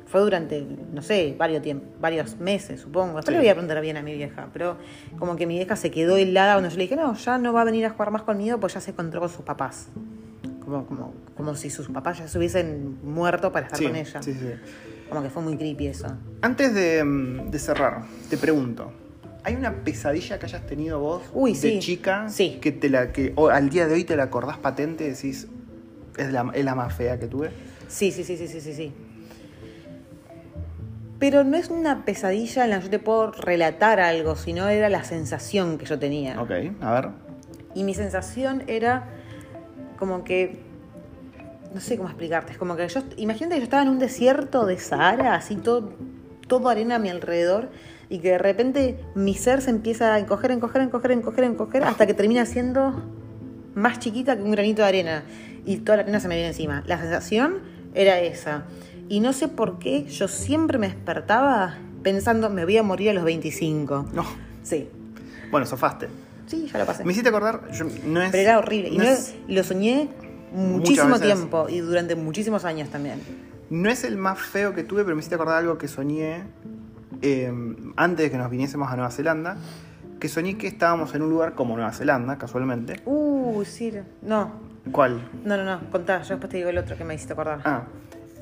fue 0.06 0.22
durante, 0.22 0.64
no 0.92 1.02
sé, 1.02 1.36
varios 1.38 1.62
tiempos, 1.64 1.90
varios 2.00 2.38
meses, 2.40 2.82
supongo. 2.82 3.16
Después 3.18 3.26
Sí. 3.26 3.32
le 3.34 3.40
voy 3.40 3.48
a 3.50 3.54
preguntar 3.54 3.82
bien 3.82 3.98
a 3.98 4.04
mi 4.04 4.14
vieja, 4.14 4.50
pero 4.54 4.78
como 5.18 5.36
que 5.36 5.48
mi 5.48 5.56
vieja 5.56 5.76
se 5.76 5.90
quedó 5.90 6.16
helada 6.18 6.54
cuando 6.54 6.70
yo 6.70 6.78
le 6.78 6.84
dije, 6.84 6.96
no, 6.96 7.16
ya 7.16 7.38
no 7.40 7.54
va 7.54 7.62
a 7.62 7.64
venir 7.66 7.86
a 7.88 7.90
jugar 7.92 8.12
más 8.12 8.22
conmigo, 8.24 8.60
pues 8.60 8.74
ya 8.76 8.80
se 8.82 8.92
encontró 8.92 9.20
con 9.20 9.30
sus 9.30 9.42
papás. 9.44 9.88
Como, 10.64 10.86
como, 10.86 11.14
como 11.36 11.56
si 11.56 11.70
sus 11.72 11.88
papás 11.90 12.20
ya 12.20 12.28
se 12.28 12.38
hubiesen 12.38 12.98
muerto 13.04 13.52
para 13.52 13.66
estar 13.66 13.80
Sí, 13.80 13.86
con 13.88 13.96
ella. 13.96 14.22
sí, 14.22 14.34
sí. 14.34 14.54
Como 15.10 15.22
que 15.22 15.30
fue 15.30 15.42
muy 15.44 15.58
creepy 15.58 15.88
eso. 15.88 16.08
Antes 16.42 16.74
de, 16.74 17.04
mm, 17.04 17.52
de 17.52 17.60
cerrar, 17.60 18.04
te 18.30 18.38
pregunto. 18.38 18.92
¿Hay 19.44 19.56
una 19.56 19.84
pesadilla 19.84 20.40
que 20.40 20.46
hayas 20.46 20.66
tenido 20.66 21.00
vos 21.00 21.24
Uy, 21.34 21.52
de 21.54 21.58
sí. 21.60 21.80
chica 21.80 22.30
Sí. 22.30 22.60
que 22.62 22.72
te 22.72 22.90
la 22.90 23.12
que 23.12 23.34
o 23.36 23.50
al 23.50 23.70
día 23.70 23.88
de 23.88 23.96
hoy 23.96 24.06
te 24.06 24.16
la 24.16 24.24
acordás 24.24 24.58
patente 24.58 25.06
y 25.06 25.10
decís 25.10 25.48
es 26.18 26.32
la, 26.32 26.50
es 26.54 26.64
la 26.64 26.76
más 26.76 26.94
fea 26.96 27.20
que 27.20 27.28
tuve? 27.28 27.52
Sí, 27.90 28.12
sí, 28.12 28.24
sí, 28.24 28.38
sí, 28.38 28.48
sí, 28.48 28.62
sí, 28.62 28.74
sí. 28.74 28.94
Pero 31.20 31.44
no 31.44 31.56
es 31.58 31.70
una 31.70 32.06
pesadilla 32.06 32.64
en 32.66 32.70
la 32.72 32.78
que 32.80 32.86
yo 32.86 32.90
te 32.90 33.00
puedo 33.00 33.32
relatar 33.32 34.00
algo, 34.00 34.36
sino 34.36 34.68
era 34.68 34.90
la 34.90 35.04
sensación 35.04 35.78
que 35.78 35.86
yo 35.86 35.98
tenía. 36.00 36.42
Ok, 36.42 36.52
a 36.82 36.94
ver. 36.94 37.10
Y 37.76 37.84
mi 37.84 37.94
sensación 37.94 38.64
era 38.68 39.08
como 39.98 40.24
que. 40.24 40.60
No 41.74 41.80
sé 41.82 41.98
cómo 41.98 42.10
explicarte. 42.10 42.52
Es 42.54 42.58
como 42.58 42.76
que 42.76 42.88
yo. 42.88 43.02
Imagínate 43.18 43.56
que 43.56 43.60
yo 43.62 43.64
estaba 43.66 43.84
en 43.84 43.90
un 43.90 44.00
desierto 44.00 44.66
de 44.66 44.78
Sahara, 44.78 45.36
así 45.36 45.56
todo, 45.56 45.92
todo 46.48 46.70
arena 46.70 46.96
a 46.96 47.00
mi 47.00 47.10
alrededor. 47.10 47.70
Y 48.10 48.20
que 48.20 48.32
de 48.32 48.38
repente 48.38 49.00
mi 49.16 49.34
ser 49.34 49.62
se 49.62 49.72
empieza 49.72 50.14
a 50.14 50.20
encoger, 50.20 50.52
encoger, 50.52 50.82
encoger, 50.82 51.12
encoger, 51.12 51.44
encoger, 51.46 51.84
hasta 51.84 52.06
que 52.06 52.14
termina 52.14 52.46
siendo 52.46 53.02
más 53.74 54.00
chiquita 54.00 54.36
que 54.36 54.44
un 54.44 54.52
granito 54.52 54.84
de 54.84 54.88
arena. 54.88 55.24
Y 55.66 55.78
toda 55.78 55.98
la 55.98 56.04
arena 56.04 56.20
se 56.20 56.28
me 56.28 56.36
viene 56.36 56.50
encima. 56.50 56.84
La 56.86 57.00
sensación 57.00 57.60
era 57.96 58.20
esa. 58.20 58.66
Y 59.10 59.20
no 59.20 59.34
sé 59.34 59.48
por 59.48 59.80
qué 59.80 60.04
yo 60.06 60.28
siempre 60.28 60.78
me 60.78 60.88
despertaba 60.88 61.78
pensando, 62.04 62.50
me 62.50 62.66
voy 62.66 62.78
a 62.78 62.84
morir 62.84 63.10
a 63.10 63.14
los 63.14 63.24
25. 63.24 64.10
No. 64.14 64.26
Sí. 64.62 64.90
Bueno, 65.50 65.66
sofaste. 65.66 66.08
Sí, 66.46 66.68
ya 66.72 66.78
lo 66.78 66.86
pasé. 66.86 67.04
Me 67.06 67.14
hiciste 67.14 67.30
acordar, 67.30 67.72
yo- 67.72 67.86
no 68.06 68.22
es. 68.22 68.32
Pero 68.32 68.44
era 68.44 68.60
horrible. 68.60 68.90
Y 68.90 68.98
no 68.98 69.06
no- 69.06 69.10
es- 69.10 69.34
lo 69.48 69.64
soñé 69.64 70.10
muchísimo 70.54 71.20
tiempo 71.20 71.68
y 71.70 71.80
durante 71.80 72.16
muchísimos 72.16 72.66
años 72.66 72.90
también. 72.90 73.20
No 73.70 73.90
es 73.90 74.04
el 74.04 74.18
más 74.18 74.40
feo 74.40 74.74
que 74.74 74.84
tuve, 74.84 75.04
pero 75.04 75.16
me 75.16 75.20
hiciste 75.20 75.36
acordar 75.36 75.58
algo 75.58 75.78
que 75.78 75.88
soñé 75.88 76.44
eh, 77.22 77.52
antes 77.96 78.26
de 78.26 78.32
que 78.32 78.38
nos 78.38 78.50
viniésemos 78.50 78.92
a 78.92 78.96
Nueva 78.96 79.12
Zelanda. 79.12 79.58
Que 80.20 80.30
soñé 80.30 80.58
que 80.58 80.68
estábamos 80.68 81.14
en 81.16 81.22
un 81.22 81.30
lugar 81.30 81.54
como 81.54 81.76
Nueva 81.76 81.92
Zelanda, 81.92 82.38
casualmente. 82.38 83.02
Uh, 83.06 83.64
sí. 83.66 83.92
No, 84.22 84.54
¿Cuál? 84.92 85.30
no, 85.44 85.58
no, 85.58 85.66
no. 85.66 85.90
Contá, 85.90 86.22
yo 86.22 86.30
después 86.30 86.50
te 86.50 86.58
digo 86.58 86.70
el 86.70 86.78
otro 86.78 86.96
que 86.98 87.04
me 87.04 87.16
hiciste 87.16 87.34
acordar. 87.34 87.60
Ah, 87.66 87.84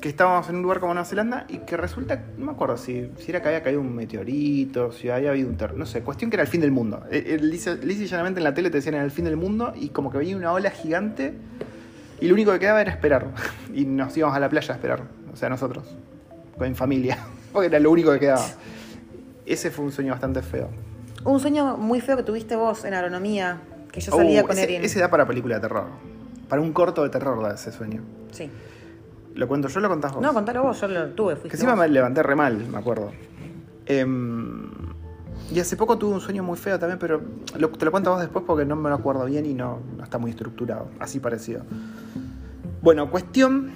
que 0.00 0.08
estábamos 0.08 0.48
en 0.48 0.56
un 0.56 0.62
lugar 0.62 0.80
como 0.80 0.94
Nueva 0.94 1.08
Zelanda 1.08 1.46
y 1.48 1.58
que 1.58 1.76
resulta, 1.76 2.22
no 2.36 2.46
me 2.46 2.52
acuerdo 2.52 2.76
si, 2.76 3.10
si 3.18 3.30
era 3.30 3.40
que 3.40 3.48
había 3.48 3.62
caído 3.62 3.80
un 3.80 3.94
meteorito, 3.94 4.92
si 4.92 5.08
había 5.08 5.30
habido 5.30 5.48
un 5.48 5.56
terremoto, 5.56 5.78
no 5.78 5.86
sé, 5.86 6.02
cuestión 6.02 6.28
que 6.28 6.36
era 6.36 6.42
el 6.42 6.48
fin 6.48 6.60
del 6.60 6.72
mundo. 6.72 7.04
Eh, 7.10 7.38
eh, 7.38 7.38
Lisa 7.40 7.76
llanamente 7.76 8.40
en 8.40 8.44
la 8.44 8.52
tele 8.52 8.68
te 8.68 8.78
decían 8.78 8.96
era 8.96 9.04
el 9.04 9.12
fin 9.12 9.24
del 9.24 9.36
mundo 9.36 9.72
y 9.76 9.90
como 9.90 10.10
que 10.10 10.18
venía 10.18 10.36
una 10.36 10.52
ola 10.52 10.70
gigante 10.70 11.34
y 12.22 12.28
lo 12.28 12.34
único 12.34 12.52
que 12.52 12.58
quedaba 12.60 12.80
era 12.80 12.90
esperar. 12.90 13.26
Y 13.74 13.84
nos 13.84 14.16
íbamos 14.16 14.36
a 14.36 14.40
la 14.40 14.48
playa 14.48 14.72
a 14.72 14.76
esperar, 14.76 15.02
o 15.32 15.36
sea, 15.36 15.48
nosotros, 15.48 15.84
en 16.60 16.74
familia, 16.76 17.18
porque 17.52 17.66
era 17.66 17.78
lo 17.80 17.90
único 17.90 18.12
que 18.12 18.20
quedaba. 18.20 18.44
Ese 19.46 19.70
fue 19.70 19.84
un 19.84 19.92
sueño 19.92 20.12
bastante 20.12 20.42
feo. 20.42 20.68
Un 21.24 21.40
sueño 21.40 21.76
muy 21.76 22.00
feo 22.00 22.16
que 22.16 22.22
tuviste 22.22 22.54
vos 22.56 22.84
en 22.84 22.94
agronomía, 22.94 23.60
que 23.90 24.00
yo 24.00 24.12
salía 24.12 24.42
Uh, 24.42 24.46
con 24.46 24.52
ese, 24.52 24.64
Erin. 24.64 24.84
ese 24.84 25.00
da 25.00 25.08
para 25.10 25.26
película 25.26 25.56
de 25.56 25.60
terror. 25.62 25.86
Para 26.48 26.60
un 26.62 26.72
corto 26.72 27.02
de 27.02 27.08
terror 27.10 27.42
da 27.42 27.54
ese 27.54 27.72
sueño. 27.72 28.02
Sí. 28.30 28.50
¿Lo 29.34 29.48
cuento 29.48 29.68
yo 29.68 29.80
lo 29.80 29.88
contás 29.88 30.12
vos? 30.12 30.22
No, 30.22 30.32
contalo 30.34 30.62
vos, 30.62 30.80
yo 30.80 30.88
lo 30.88 31.08
tuve, 31.10 31.36
Que 31.36 31.48
encima 31.48 31.72
vos. 31.72 31.80
me 31.80 31.88
levanté 31.88 32.22
re 32.22 32.34
mal, 32.36 32.56
me 32.68 32.78
acuerdo. 32.78 33.10
Em, 33.86 34.70
y 35.52 35.60
hace 35.60 35.76
poco 35.76 35.98
tuve 35.98 36.14
un 36.14 36.20
sueño 36.20 36.42
muy 36.42 36.56
feo 36.56 36.78
también, 36.78 36.98
pero 36.98 37.20
lo- 37.58 37.70
te 37.70 37.84
lo 37.84 37.90
cuento 37.90 38.10
a 38.10 38.14
vos 38.14 38.22
después 38.22 38.44
porque 38.46 38.64
no 38.64 38.76
me 38.76 38.88
lo 38.88 38.94
acuerdo 38.96 39.24
bien 39.26 39.44
y 39.46 39.54
no, 39.54 39.80
no 39.96 40.02
está 40.04 40.18
muy 40.18 40.30
estructurado, 40.30 40.88
así 40.98 41.20
parecido. 41.20 41.62
Bueno, 42.80 43.10
cuestión 43.10 43.70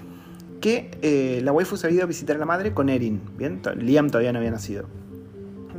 que 0.61 0.91
eh, 1.03 1.41
la 1.45 1.53
waifu 1.53 1.77
se 1.77 1.87
había 1.87 1.97
ido 1.99 2.05
a 2.05 2.09
visitar 2.09 2.37
a 2.37 2.39
la 2.39 2.47
madre 2.47 2.73
con 2.75 2.89
Erin, 2.89 3.21
¿bien? 3.37 3.61
Liam 3.77 4.09
todavía 4.11 4.33
no 4.33 4.39
había 4.39 4.51
nacido. 4.51 4.85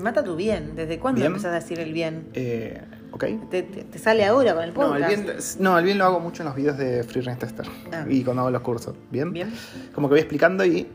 Mata 0.01 0.23
tu 0.23 0.35
bien. 0.35 0.73
¿Desde 0.75 0.99
cuándo 0.99 1.19
Bien. 1.21 1.31
empezás 1.31 1.51
a 1.51 1.55
decir 1.55 1.79
el 1.79 1.91
bien? 1.91 2.27
Eh, 2.35 2.79
¿Ok? 3.11 3.25
Te, 3.49 3.63
te- 3.63 3.83
te 3.83 3.97
sale 3.99 4.23
ahora 4.25 4.53
con 4.53 4.63
el 4.63 4.73
No 4.73 4.95
el, 4.95 5.03
podcast. 5.03 5.23
bien, 5.25 5.37
no, 5.59 5.79
el 5.79 5.83
bien 5.85 5.97
lo 5.97 6.05
hago 6.05 6.19
mucho 6.19 6.43
en 6.43 6.47
los 6.49 6.55
videos 6.55 6.77
de 6.77 7.03
Free 7.03 7.21
Range 7.21 7.39
Tester 7.39 7.65
Ah. 7.91 8.05
y 8.07 8.23
cuando 8.23 8.41
hago 8.43 8.51
los 8.51 8.61
cursos, 8.61 8.95
¿bien? 9.11 9.33
Bien. 9.33 9.51
Como 9.95 10.07
que 10.07 10.13
voy 10.13 10.19
explicando 10.19 10.63
y. 10.63 10.87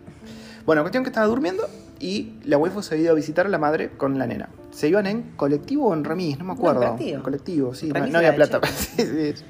Bueno, 0.65 0.83
cuestión 0.83 1.03
que 1.03 1.11
estaba 1.11 1.27
durmiendo 1.27 1.65
y 2.03 2.33
la 2.45 2.59
waifu 2.59 2.83
se 2.83 2.95
había 2.95 3.05
ido 3.05 3.13
a 3.13 3.15
visitar 3.15 3.47
a 3.47 3.49
la 3.49 3.59
madre 3.59 3.91
con 3.97 4.19
la 4.19 4.27
nena. 4.27 4.49
Se 4.73 4.89
iban 4.89 5.07
en 5.07 5.23
colectivo 5.37 5.87
o 5.87 5.95
en 5.95 6.03
remis, 6.03 6.37
no 6.37 6.45
me 6.45 6.53
acuerdo. 6.53 6.83
en 6.83 6.89
colectivo. 6.89 7.17
En 7.17 7.23
colectivo, 7.23 7.75
sí, 7.75 7.89
no, 7.89 8.07
no 8.07 8.19
había 8.19 8.35
plata. 8.35 8.61
Sí, 8.67 9.07
sí. 9.37 9.45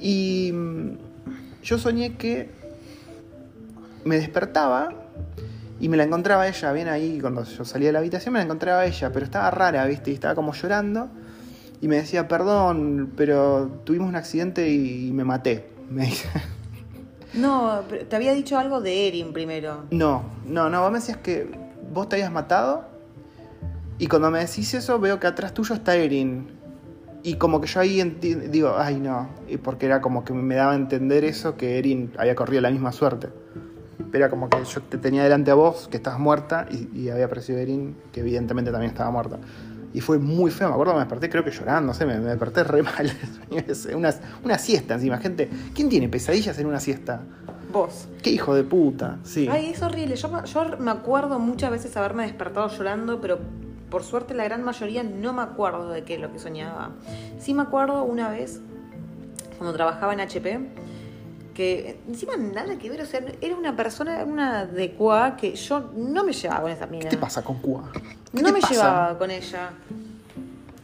y 0.00 0.52
mm, 0.52 0.98
yo 1.62 1.78
soñé 1.78 2.16
que 2.16 2.50
me 4.04 4.16
despertaba 4.16 4.88
y 5.78 5.88
me 5.88 5.96
la 5.96 6.02
encontraba 6.02 6.48
ella, 6.48 6.72
bien 6.72 6.88
ahí, 6.88 7.20
cuando 7.20 7.44
yo 7.44 7.64
salía 7.64 7.88
de 7.88 7.92
la 7.92 8.00
habitación 8.00 8.32
me 8.32 8.40
la 8.40 8.44
encontraba 8.44 8.84
ella, 8.84 9.12
pero 9.12 9.24
estaba 9.24 9.48
rara, 9.52 9.86
¿viste? 9.86 10.10
Y 10.10 10.14
estaba 10.14 10.34
como 10.34 10.52
llorando 10.52 11.08
y 11.80 11.86
me 11.86 11.96
decía, 11.96 12.26
perdón, 12.26 13.12
pero 13.16 13.82
tuvimos 13.84 14.08
un 14.08 14.16
accidente 14.16 14.68
y 14.68 15.12
me 15.12 15.24
maté. 15.24 15.70
Me 15.90 16.06
dice. 16.06 16.28
No, 17.36 17.82
pero 17.88 18.06
te 18.06 18.16
había 18.16 18.32
dicho 18.32 18.58
algo 18.58 18.80
de 18.80 19.08
Erin 19.08 19.32
primero. 19.32 19.84
No, 19.90 20.22
no, 20.46 20.70
no, 20.70 20.80
vos 20.82 20.90
me 20.90 20.98
decías 20.98 21.18
que 21.18 21.48
vos 21.92 22.08
te 22.08 22.16
habías 22.16 22.32
matado 22.32 22.84
y 23.98 24.08
cuando 24.08 24.30
me 24.30 24.40
decís 24.40 24.74
eso 24.74 24.98
veo 24.98 25.18
que 25.18 25.26
atrás 25.26 25.54
tuyo 25.54 25.74
está 25.74 25.94
Erin. 25.96 26.48
Y 27.22 27.34
como 27.34 27.60
que 27.60 27.66
yo 27.66 27.80
ahí 27.80 28.02
digo, 28.50 28.74
ay 28.78 29.00
no, 29.00 29.28
y 29.48 29.56
porque 29.56 29.86
era 29.86 30.00
como 30.00 30.24
que 30.24 30.32
me 30.32 30.54
daba 30.54 30.72
a 30.72 30.76
entender 30.76 31.24
eso, 31.24 31.56
que 31.56 31.78
Erin 31.78 32.12
había 32.18 32.36
corrido 32.36 32.62
la 32.62 32.70
misma 32.70 32.92
suerte. 32.92 33.28
Pero 34.12 34.24
era 34.24 34.30
como 34.30 34.48
que 34.48 34.62
yo 34.62 34.82
te 34.82 34.98
tenía 34.98 35.24
delante 35.24 35.50
a 35.50 35.54
vos, 35.54 35.88
que 35.88 35.96
estabas 35.96 36.20
muerta, 36.20 36.66
y, 36.70 36.88
y 36.96 37.08
había 37.08 37.24
aparecido 37.24 37.58
Erin, 37.58 37.96
que 38.12 38.20
evidentemente 38.20 38.70
también 38.70 38.92
estaba 38.92 39.10
muerta. 39.10 39.38
Y 39.96 40.02
fue 40.02 40.18
muy 40.18 40.50
feo, 40.50 40.68
me 40.68 40.74
acuerdo, 40.74 40.92
me 40.92 40.98
desperté 41.00 41.30
creo 41.30 41.42
que 41.42 41.50
llorando, 41.50 41.86
no 41.86 41.94
sé, 41.94 42.04
me, 42.04 42.18
me 42.18 42.26
desperté 42.28 42.62
re 42.64 42.82
mal. 42.82 43.10
una, 43.96 44.14
una 44.44 44.58
siesta 44.58 44.92
encima, 44.92 45.16
gente. 45.16 45.48
¿Quién 45.74 45.88
tiene 45.88 46.06
pesadillas 46.10 46.58
en 46.58 46.66
una 46.66 46.80
siesta? 46.80 47.22
Vos. 47.72 48.06
Qué 48.22 48.28
hijo 48.28 48.54
de 48.54 48.62
puta, 48.62 49.16
sí. 49.24 49.48
Ay, 49.50 49.70
es 49.70 49.80
horrible. 49.80 50.16
Yo, 50.16 50.28
me- 50.28 50.44
yo 50.46 50.76
me 50.78 50.90
acuerdo 50.90 51.38
muchas 51.38 51.70
veces 51.70 51.96
haberme 51.96 52.24
despertado 52.24 52.68
llorando, 52.68 53.22
pero 53.22 53.38
por 53.88 54.02
suerte 54.02 54.34
la 54.34 54.44
gran 54.44 54.62
mayoría 54.62 55.02
no 55.02 55.32
me 55.32 55.40
acuerdo 55.40 55.88
de 55.88 56.04
qué 56.04 56.16
es 56.16 56.20
lo 56.20 56.30
que 56.30 56.40
soñaba. 56.40 56.90
Sí 57.38 57.54
me 57.54 57.62
acuerdo 57.62 58.04
una 58.04 58.28
vez, 58.28 58.60
cuando 59.56 59.74
trabajaba 59.74 60.12
en 60.12 60.20
HP, 60.20 60.60
que 61.54 61.98
encima 62.06 62.36
nada 62.36 62.76
que 62.76 62.90
ver, 62.90 63.00
o 63.00 63.06
sea, 63.06 63.20
era 63.40 63.56
una 63.56 63.74
persona, 63.74 64.22
una 64.24 64.66
de 64.66 64.92
Cuá, 64.92 65.36
que 65.38 65.54
yo 65.56 65.90
no 65.96 66.22
me 66.22 66.34
llevaba 66.34 66.60
con 66.60 66.70
esa 66.70 66.86
mina. 66.86 67.04
¿Qué 67.04 67.08
te 67.08 67.16
pasa 67.16 67.42
con 67.42 67.56
Cuba? 67.60 67.90
¿Qué 68.36 68.42
No 68.42 68.52
me 68.52 68.60
pasa? 68.60 68.74
llevaba 68.74 69.18
con 69.18 69.30
ella. 69.30 69.70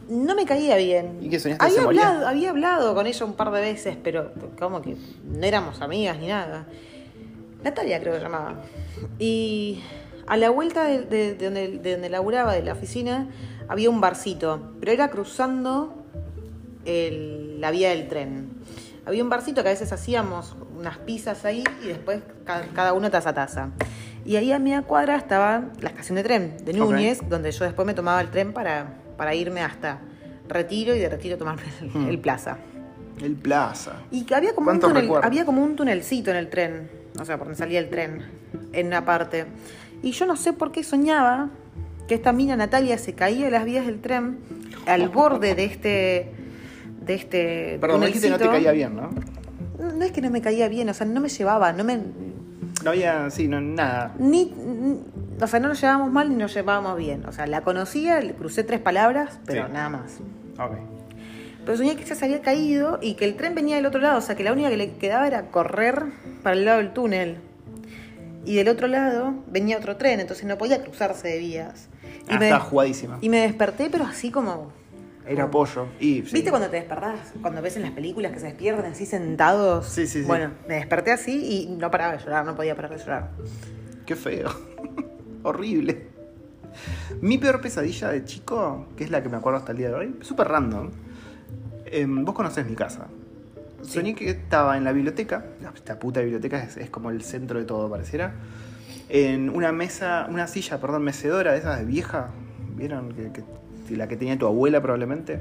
No 0.09 0.35
me 0.35 0.45
caía 0.45 0.75
bien. 0.75 1.19
¿Y 1.21 1.29
qué 1.29 1.39
soñaste 1.39 1.65
que 1.65 1.71
Había 1.71 1.83
moría? 1.85 2.07
hablado, 2.09 2.27
había 2.27 2.49
hablado 2.49 2.95
con 2.95 3.07
ella 3.07 3.25
un 3.25 3.33
par 3.33 3.51
de 3.51 3.61
veces, 3.61 3.97
pero 4.03 4.31
como 4.59 4.81
que 4.81 4.97
no 5.25 5.45
éramos 5.45 5.81
amigas 5.81 6.17
ni 6.19 6.27
nada. 6.27 6.65
Natalia 7.63 7.99
creo 8.01 8.13
que 8.15 8.19
llamaba. 8.19 8.55
Y 9.17 9.81
a 10.27 10.35
la 10.35 10.49
vuelta 10.49 10.83
de, 10.83 11.01
de- 11.03 11.35
de 11.35 11.45
donde, 11.45 11.77
de 11.79 11.91
donde 11.93 12.09
laburaba, 12.09 12.53
de 12.53 12.63
la 12.63 12.73
oficina, 12.73 13.29
había 13.69 13.89
un 13.89 14.01
barcito, 14.01 14.73
pero 14.81 14.91
era 14.91 15.09
cruzando 15.09 16.03
el- 16.85 17.61
la 17.61 17.71
vía 17.71 17.89
del 17.91 18.07
tren. 18.09 18.49
Había 19.05 19.23
un 19.23 19.29
barcito 19.29 19.63
que 19.63 19.69
a 19.69 19.71
veces 19.71 19.91
hacíamos 19.93 20.55
unas 20.77 20.97
pizzas 20.97 21.45
ahí 21.45 21.63
y 21.83 21.87
después 21.87 22.21
ca- 22.45 22.65
cada 22.73 22.93
uno 22.93 23.09
taza 23.09 23.29
a 23.29 23.33
taza. 23.33 23.69
Y 24.25 24.35
ahí 24.37 24.51
a 24.51 24.59
media 24.59 24.81
cuadra 24.83 25.15
estaba 25.17 25.65
la 25.81 25.89
estación 25.89 26.15
de 26.15 26.23
tren 26.23 26.57
de 26.63 26.73
Núñez, 26.73 27.19
donde 27.27 27.51
yo 27.51 27.65
después 27.65 27.85
me 27.85 27.93
tomaba 27.93 28.21
el 28.21 28.29
tren 28.29 28.53
para, 28.53 28.93
para 29.17 29.35
irme 29.35 29.61
hasta 29.61 29.99
Retiro 30.47 30.95
y 30.95 30.99
de 30.99 31.09
Retiro 31.09 31.37
tomarme 31.37 31.63
el, 31.81 31.89
Hmm. 31.89 32.07
el 32.07 32.19
Plaza. 32.19 32.57
El 33.21 33.35
Plaza. 33.35 33.93
Y 34.11 34.23
que 34.23 34.35
había 34.35 34.53
como, 34.55 34.65
un 34.65 34.77
¿Cuántos 34.79 34.89
túnel, 34.89 35.03
recuerdos? 35.03 35.25
había 35.25 35.45
como 35.45 35.63
un 35.63 35.75
tunelcito 35.75 36.31
en 36.31 36.37
el 36.37 36.49
tren, 36.49 36.89
o 37.19 37.25
sea, 37.25 37.37
por 37.37 37.47
donde 37.47 37.57
salía 37.57 37.79
el 37.79 37.89
tren, 37.89 38.23
en 38.71 38.87
una 38.87 39.05
parte. 39.05 39.45
Y 40.01 40.11
yo 40.11 40.25
no 40.25 40.35
sé 40.35 40.53
por 40.53 40.71
qué 40.71 40.83
soñaba 40.83 41.49
que 42.07 42.15
esta 42.15 42.33
mina 42.33 42.55
Natalia 42.55 42.97
se 42.97 43.13
caía 43.13 43.45
de 43.45 43.51
las 43.51 43.65
vías 43.65 43.85
del 43.85 43.99
tren 44.01 44.39
al 44.87 45.09
borde 45.09 45.53
de 45.55 45.65
este. 45.65 46.31
de 47.05 47.13
este. 47.13 47.77
Perdón, 47.79 47.99
me 48.01 48.07
dijiste 48.07 48.27
que 48.27 48.31
no 48.31 48.37
te 48.39 48.47
caía 48.47 48.71
bien. 48.71 48.95
No, 48.95 49.09
no 49.79 50.03
es 50.03 50.11
que 50.11 50.21
no 50.21 50.29
me 50.29 50.41
caía 50.41 50.67
bien, 50.67 50.89
o 50.89 50.93
sea, 50.93 51.05
no 51.05 51.21
me 51.21 51.29
llevaba, 51.29 51.71
no 51.73 51.83
me. 51.83 51.99
No 52.83 52.89
había, 52.91 53.29
sí, 53.29 53.47
no, 53.47 53.61
nada. 53.61 54.13
Ni. 54.19 54.53
O 55.41 55.47
sea, 55.47 55.59
no 55.59 55.69
nos 55.69 55.79
llevábamos 55.81 56.11
mal 56.11 56.29
ni 56.29 56.35
nos 56.35 56.53
llevábamos 56.53 56.97
bien. 56.97 57.25
O 57.25 57.31
sea, 57.31 57.47
la 57.47 57.61
conocía, 57.61 58.19
le 58.19 58.33
crucé 58.33 58.63
tres 58.63 58.79
palabras, 58.79 59.39
pero 59.45 59.67
Sí. 59.67 59.71
nada 59.73 59.89
más. 59.89 60.17
Ok. 60.59 60.77
Pero 61.65 61.77
soñé 61.77 61.95
que 61.95 62.03
ella 62.03 62.15
se 62.15 62.25
había 62.25 62.41
caído 62.41 62.99
y 63.01 63.13
que 63.15 63.23
el 63.25 63.35
tren 63.35 63.55
venía 63.55 63.77
del 63.77 63.85
otro 63.85 64.01
lado, 64.01 64.17
o 64.17 64.21
sea 64.21 64.35
que 64.35 64.43
la 64.43 64.51
única 64.51 64.69
que 64.69 64.75
le 64.77 64.91
quedaba 64.97 65.25
era 65.27 65.43
correr 65.49 66.03
para 66.43 66.55
el 66.57 66.65
lado 66.65 66.79
del 66.79 66.91
túnel. 66.91 67.37
Y 68.45 68.55
del 68.55 68.67
otro 68.67 68.87
lado 68.87 69.33
venía 69.47 69.77
otro 69.77 69.95
tren, 69.95 70.19
entonces 70.19 70.45
no 70.45 70.57
podía 70.57 70.83
cruzarse 70.83 71.29
de 71.29 71.37
vías. 71.39 71.87
Y, 72.29 72.33
Ah, 72.35 72.39
me, 72.39 72.45
estaba 72.47 72.63
jugadísima. 72.65 73.17
y 73.21 73.29
me 73.29 73.41
desperté, 73.41 73.89
pero 73.89 74.03
así 74.05 74.29
como... 74.31 74.71
Era 75.25 75.49
pollo. 75.49 75.87
Y, 75.99 76.23
sí. 76.23 76.33
¿Viste 76.33 76.49
cuando 76.49 76.69
te 76.69 76.75
despertás? 76.77 77.33
Cuando 77.41 77.61
ves 77.61 77.75
en 77.77 77.83
las 77.83 77.91
películas 77.91 78.31
que 78.31 78.39
se 78.39 78.47
despiertan 78.47 78.85
así 78.91 79.05
sentados. 79.05 79.87
Sí, 79.87 80.05
sí, 80.07 80.21
sí. 80.21 80.27
Bueno, 80.27 80.51
me 80.67 80.75
desperté 80.75 81.11
así 81.11 81.63
y 81.63 81.75
no 81.77 81.89
paraba 81.89 82.13
de 82.13 82.19
llorar, 82.23 82.45
no 82.45 82.55
podía 82.55 82.75
parar 82.75 82.91
de 82.91 82.97
llorar. 82.97 83.31
Qué 84.05 84.15
feo. 84.15 84.49
Horrible. 85.43 86.07
Mi 87.21 87.37
peor 87.37 87.61
pesadilla 87.61 88.09
de 88.09 88.25
chico, 88.25 88.87
que 88.97 89.03
es 89.03 89.11
la 89.11 89.21
que 89.23 89.29
me 89.29 89.37
acuerdo 89.37 89.59
hasta 89.59 89.71
el 89.71 89.77
día 89.77 89.89
de 89.89 89.95
hoy, 89.95 90.15
súper 90.21 90.47
random. 90.47 90.89
Em, 91.85 92.25
vos 92.25 92.33
conocés 92.35 92.65
mi 92.65 92.75
casa. 92.75 93.07
Soñé 93.81 94.15
que 94.15 94.29
estaba 94.29 94.77
en 94.77 94.83
la 94.85 94.91
biblioteca, 94.93 95.45
esta 95.75 95.99
puta 95.99 96.21
biblioteca 96.21 96.63
es, 96.63 96.77
es 96.77 96.89
como 96.89 97.11
el 97.11 97.21
centro 97.21 97.59
de 97.59 97.65
todo, 97.65 97.89
pareciera. 97.89 98.33
En 99.09 99.49
una 99.49 99.71
mesa, 99.71 100.25
una 100.29 100.47
silla, 100.47 100.79
perdón, 100.79 101.03
mecedora 101.03 101.51
de 101.51 101.59
esas 101.59 101.79
de 101.79 101.85
vieja, 101.85 102.29
¿vieron? 102.75 103.13
Que, 103.13 103.31
que- 103.31 103.43
la 103.95 104.07
que 104.07 104.17
tenía 104.17 104.37
tu 104.37 104.45
abuela 104.47 104.81
probablemente. 104.81 105.39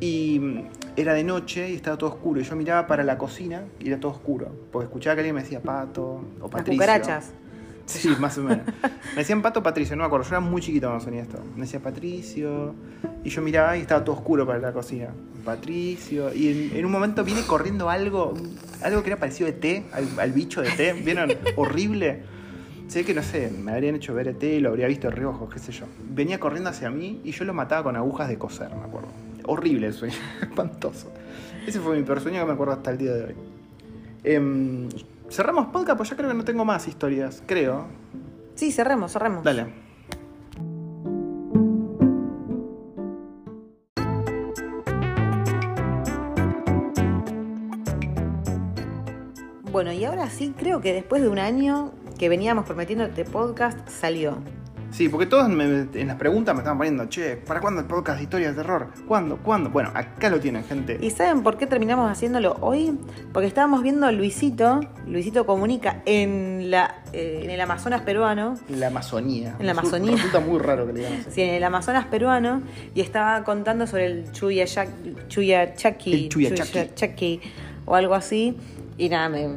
Y 0.00 0.38
mm, 0.40 0.62
era 0.96 1.14
de 1.14 1.24
noche 1.24 1.70
y 1.70 1.74
estaba 1.74 1.96
todo 1.96 2.10
oscuro. 2.10 2.40
Y 2.40 2.44
yo 2.44 2.56
miraba 2.56 2.86
para 2.86 3.04
la 3.04 3.18
cocina 3.18 3.64
y 3.80 3.88
era 3.88 3.98
todo 4.00 4.12
oscuro. 4.12 4.48
Porque 4.72 4.86
escuchaba 4.86 5.14
que 5.16 5.20
alguien 5.20 5.34
me 5.34 5.42
decía 5.42 5.62
pato 5.62 6.24
o 6.40 6.42
Las 6.42 6.50
Patricio. 6.50 6.74
cucarachas. 6.74 7.32
Sí, 7.86 8.08
más 8.20 8.36
o 8.38 8.42
menos. 8.42 8.66
Me 9.12 9.18
decían 9.18 9.42
Pato 9.42 9.62
Patricio, 9.62 9.94
no 9.96 10.02
me 10.02 10.06
acuerdo. 10.06 10.24
Yo 10.24 10.30
era 10.30 10.40
muy 10.40 10.60
chiquito 10.60 10.88
cuando 10.88 11.04
sonía 11.04 11.22
esto. 11.22 11.38
Me 11.54 11.62
decía 11.62 11.80
Patricio. 11.80 12.74
Y 13.22 13.30
yo 13.30 13.42
miraba 13.42 13.76
y 13.76 13.80
estaba 13.82 14.04
todo 14.04 14.16
oscuro 14.16 14.44
para 14.46 14.58
la 14.58 14.72
cocina. 14.72 15.10
Patricio. 15.44 16.34
Y 16.34 16.48
en, 16.48 16.76
en 16.76 16.84
un 16.84 16.90
momento 16.90 17.22
viene 17.22 17.42
corriendo 17.46 17.88
algo, 17.88 18.34
algo 18.82 19.02
que 19.02 19.10
era 19.10 19.18
parecido 19.20 19.46
a 19.46 19.50
ET, 19.50 19.84
al, 19.92 20.08
al 20.18 20.32
bicho 20.32 20.62
de 20.62 20.68
ET. 20.68 21.04
¿Vieron? 21.04 21.30
Horrible. 21.56 22.24
Sé 22.88 23.04
que 23.04 23.14
no 23.14 23.22
sé, 23.22 23.50
me 23.50 23.72
habrían 23.72 23.96
hecho 23.96 24.14
ver 24.14 24.28
ET 24.28 24.60
lo 24.60 24.70
habría 24.70 24.86
visto 24.86 25.08
de 25.08 25.14
reojos, 25.14 25.52
qué 25.52 25.58
sé 25.58 25.72
yo. 25.72 25.86
Venía 26.10 26.38
corriendo 26.38 26.70
hacia 26.70 26.90
mí 26.90 27.20
y 27.24 27.32
yo 27.32 27.44
lo 27.44 27.52
mataba 27.52 27.82
con 27.82 27.96
agujas 27.96 28.28
de 28.28 28.38
coser, 28.38 28.70
me 28.74 28.84
acuerdo. 28.84 29.08
Horrible 29.44 29.88
el 29.88 29.92
sueño, 29.92 30.16
espantoso. 30.42 31.12
Ese 31.66 31.80
fue 31.80 31.96
mi 31.96 32.02
peor 32.02 32.20
sueño 32.20 32.40
que 32.40 32.46
me 32.46 32.52
acuerdo 32.52 32.74
hasta 32.74 32.90
el 32.92 32.98
día 32.98 33.12
de 33.12 33.24
hoy. 33.24 33.34
Em, 34.24 34.88
Cerramos 35.28 35.66
podcast, 35.66 35.96
pues 35.96 36.08
ya 36.08 36.16
creo 36.16 36.28
que 36.28 36.36
no 36.36 36.44
tengo 36.44 36.64
más 36.64 36.86
historias. 36.86 37.42
Creo. 37.46 37.86
Sí, 38.54 38.70
cerremos, 38.70 39.12
cerremos. 39.12 39.42
Dale. 39.42 39.66
Bueno, 49.72 49.92
y 49.92 50.04
ahora 50.04 50.30
sí, 50.30 50.54
creo 50.56 50.80
que 50.80 50.92
después 50.92 51.20
de 51.20 51.28
un 51.28 51.38
año 51.38 51.92
que 52.18 52.28
veníamos 52.28 52.64
prometiendo 52.66 53.04
este 53.04 53.24
podcast, 53.24 53.88
salió. 53.88 54.38
Sí, 54.92 55.08
porque 55.08 55.26
todos 55.26 55.48
me- 55.48 55.64
en 55.92 56.06
las 56.06 56.16
preguntas 56.16 56.54
me 56.54 56.60
estaban 56.60 56.78
poniendo, 56.78 57.06
che, 57.06 57.36
¿para 57.36 57.60
cuándo 57.60 57.80
el 57.80 57.86
podcast 57.88 58.18
de 58.18 58.22
historia 58.22 58.48
de 58.50 58.54
terror? 58.54 58.86
¿Cuándo? 59.06 59.36
¿Cuándo? 59.38 59.68
Bueno, 59.68 59.90
acá 59.92 60.30
lo 60.30 60.38
tienen, 60.40 60.62
gente. 60.64 60.96
¿Y 61.02 61.10
saben 61.10 61.42
por 61.42 61.58
qué 61.58 61.66
terminamos 61.66 62.10
haciéndolo 62.10 62.56
hoy? 62.60 62.96
Porque 63.32 63.48
estábamos 63.48 63.82
viendo 63.82 64.06
a 64.06 64.12
Luisito, 64.12 64.80
Luisito 65.06 65.44
Comunica, 65.44 66.02
en, 66.06 66.70
la, 66.70 67.02
eh, 67.12 67.40
en 67.42 67.50
el 67.50 67.60
Amazonas 67.60 68.02
peruano, 68.02 68.54
En 68.70 68.78
la 68.80 68.86
Amazonía. 68.86 69.56
En 69.58 69.66
la 69.66 69.72
Amazonía. 69.72 70.12
Resulta 70.12 70.40
muy 70.40 70.60
raro 70.60 70.86
que 70.86 70.92
le 70.92 71.00
digan 71.00 71.14
así. 71.20 71.30
sí, 71.32 71.42
en 71.42 71.54
el 71.54 71.64
Amazonas 71.64 72.06
peruano, 72.06 72.62
y 72.94 73.00
estaba 73.00 73.42
contando 73.42 73.86
sobre 73.88 74.06
el 74.06 74.32
Chuya, 74.32 74.64
Yak- 74.64 75.26
Chuya 75.28 75.74
Chaki, 75.74 76.14
El 76.14 76.28
Chuya 76.28 76.54
Chaki. 76.54 76.90
Chaki, 76.94 77.40
o 77.86 77.96
algo 77.96 78.14
así, 78.14 78.56
y 78.98 79.08
nada, 79.08 79.28
me, 79.28 79.48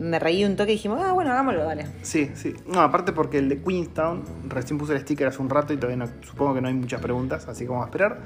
me 0.00 0.18
reí 0.18 0.44
un 0.44 0.56
toque 0.56 0.72
y 0.72 0.74
dijimos, 0.76 1.00
ah, 1.02 1.12
bueno, 1.12 1.30
hagámoslo, 1.32 1.64
dale. 1.64 1.86
Sí, 2.02 2.30
sí. 2.34 2.54
No, 2.66 2.80
aparte 2.80 3.12
porque 3.12 3.38
el 3.38 3.48
de 3.48 3.62
Queenstown, 3.62 4.22
recién 4.48 4.78
puse 4.78 4.92
el 4.94 5.00
sticker 5.00 5.26
hace 5.28 5.40
un 5.42 5.48
rato 5.50 5.72
y 5.72 5.76
todavía 5.76 6.04
no, 6.04 6.10
supongo 6.26 6.54
que 6.54 6.60
no 6.60 6.68
hay 6.68 6.74
muchas 6.74 7.00
preguntas, 7.00 7.48
así 7.48 7.64
que 7.64 7.70
vamos 7.70 7.84
a 7.84 7.86
esperar. 7.86 8.20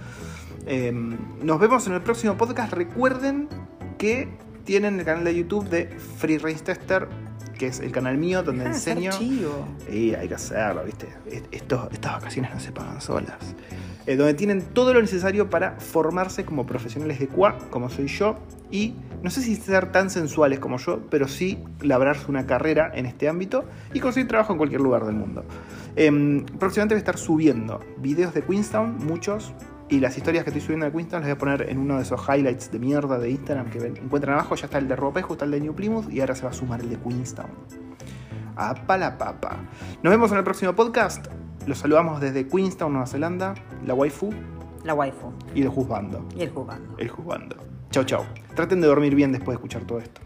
Eh, 0.67 0.93
nos 0.93 1.59
vemos 1.61 1.87
en 1.87 1.95
el 1.95 2.03
próximo 2.03 2.37
podcast. 2.37 2.73
Recuerden 2.73 3.49
que 3.99 4.29
tienen 4.65 4.99
el 4.99 5.05
canal 5.07 5.25
de 5.25 5.35
YouTube 5.35 5.69
de 5.69 5.87
Free 5.89 6.39
Range 6.39 6.61
Tester, 6.61 7.09
que 7.59 7.67
es 7.67 7.81
el 7.81 7.93
canal 7.93 8.17
mío 8.19 8.43
donde 8.43 8.65
Dejá 8.65 8.77
ser 8.79 8.99
enseño. 8.99 9.13
Y 9.91 10.15
hay 10.15 10.29
que 10.29 10.35
hacerlo, 10.35 10.83
¿viste? 10.85 11.09
Est- 11.27 11.47
esto- 11.51 11.89
estas 11.93 12.13
vacaciones 12.15 12.53
no 12.55 12.61
se 12.61 12.73
pagan 12.73 13.01
solas. 13.01 13.37
Eh, 14.07 14.17
donde 14.17 14.35
tienen 14.35 14.63
todo 14.63 14.95
lo 14.95 15.01
necesario 15.01 15.51
para 15.51 15.79
formarse 15.79 16.45
como 16.45 16.67
profesionales 16.67 17.19
de 17.19 17.29
QA, 17.29 17.59
como 17.71 17.91
soy 17.91 18.07
yo, 18.07 18.37
y 18.71 18.95
no 19.23 19.31
sé 19.31 19.43
si 19.43 19.57
ser 19.57 19.93
tan 19.93 20.11
sensuales 20.11 20.59
como 20.59 20.79
yo, 20.79 21.01
pero 21.11 21.29
sí 21.29 21.63
labrarse 21.81 22.27
una 22.29 22.47
carrera 22.47 22.91
en 22.95 23.07
este 23.07 23.29
ámbito 23.29 23.65
y 23.93 24.01
conseguir 24.01 24.29
trabajo 24.29 24.53
en 24.53 24.59
cualquier 24.59 24.81
lugar 24.81 25.05
del 25.05 25.17
mundo. 25.17 25.45
Em, 25.97 26.45
próximamente 26.45 26.95
voy 26.95 26.99
a 26.99 27.05
estar 27.05 27.19
subiendo 27.19 27.81
videos 27.99 28.33
de 28.33 28.43
Queenstown, 28.43 28.99
muchos, 28.99 29.53
y 29.91 29.99
las 29.99 30.17
historias 30.17 30.45
que 30.45 30.51
estoy 30.51 30.63
subiendo 30.63 30.87
de 30.87 30.93
Queenstown 30.93 31.23
las 31.23 31.29
voy 31.29 31.35
a 31.35 31.39
poner 31.39 31.69
en 31.69 31.79
uno 31.79 31.97
de 31.97 32.03
esos 32.03 32.21
highlights 32.29 32.71
de 32.71 32.79
mierda 32.79 33.19
de 33.19 33.31
Instagram 33.31 33.71
que 33.71 33.79
encuentran 33.79 34.35
abajo. 34.35 34.55
Ya 34.55 34.67
está 34.67 34.79
el 34.79 34.87
de 34.87 34.95
Ropejo, 34.95 35.33
está 35.33 35.45
el 35.45 35.51
de 35.51 35.61
New 35.61 35.75
Plymouth 35.75 36.11
y 36.11 36.21
ahora 36.21 36.37
se 36.37 36.45
va 36.45 36.51
a 36.51 36.53
sumar 36.53 36.81
el 36.81 36.91
de 36.91 36.97
Queenstown. 36.97 37.51
¡Apa 38.55 38.97
la 38.97 39.19
papa! 39.19 39.57
Nos 40.03 40.13
vemos 40.13 40.31
en 40.31 40.39
el 40.39 40.45
próximo 40.45 40.75
podcast. 40.75 41.27
Los 41.67 41.79
saludamos 41.79 42.21
desde 42.21 42.47
Queenstown, 42.47 42.93
Nueva 42.93 43.07
Zelanda, 43.07 43.55
la 43.87 43.95
waifu 43.95 44.31
La 44.85 44.95
waifu 44.95 45.33
y 45.55 45.63
el 45.63 45.69
juzgando. 45.69 46.25
y 46.37 46.43
el 46.43 46.51
jugando. 46.51 46.95
El 46.99 47.09
juzgando. 47.09 47.57
Chau, 47.91 48.05
chau. 48.05 48.25
Traten 48.55 48.81
de 48.81 48.87
dormir 48.87 49.15
bien 49.15 49.33
después 49.33 49.55
de 49.55 49.55
escuchar 49.57 49.83
todo 49.83 49.99
esto. 49.99 50.21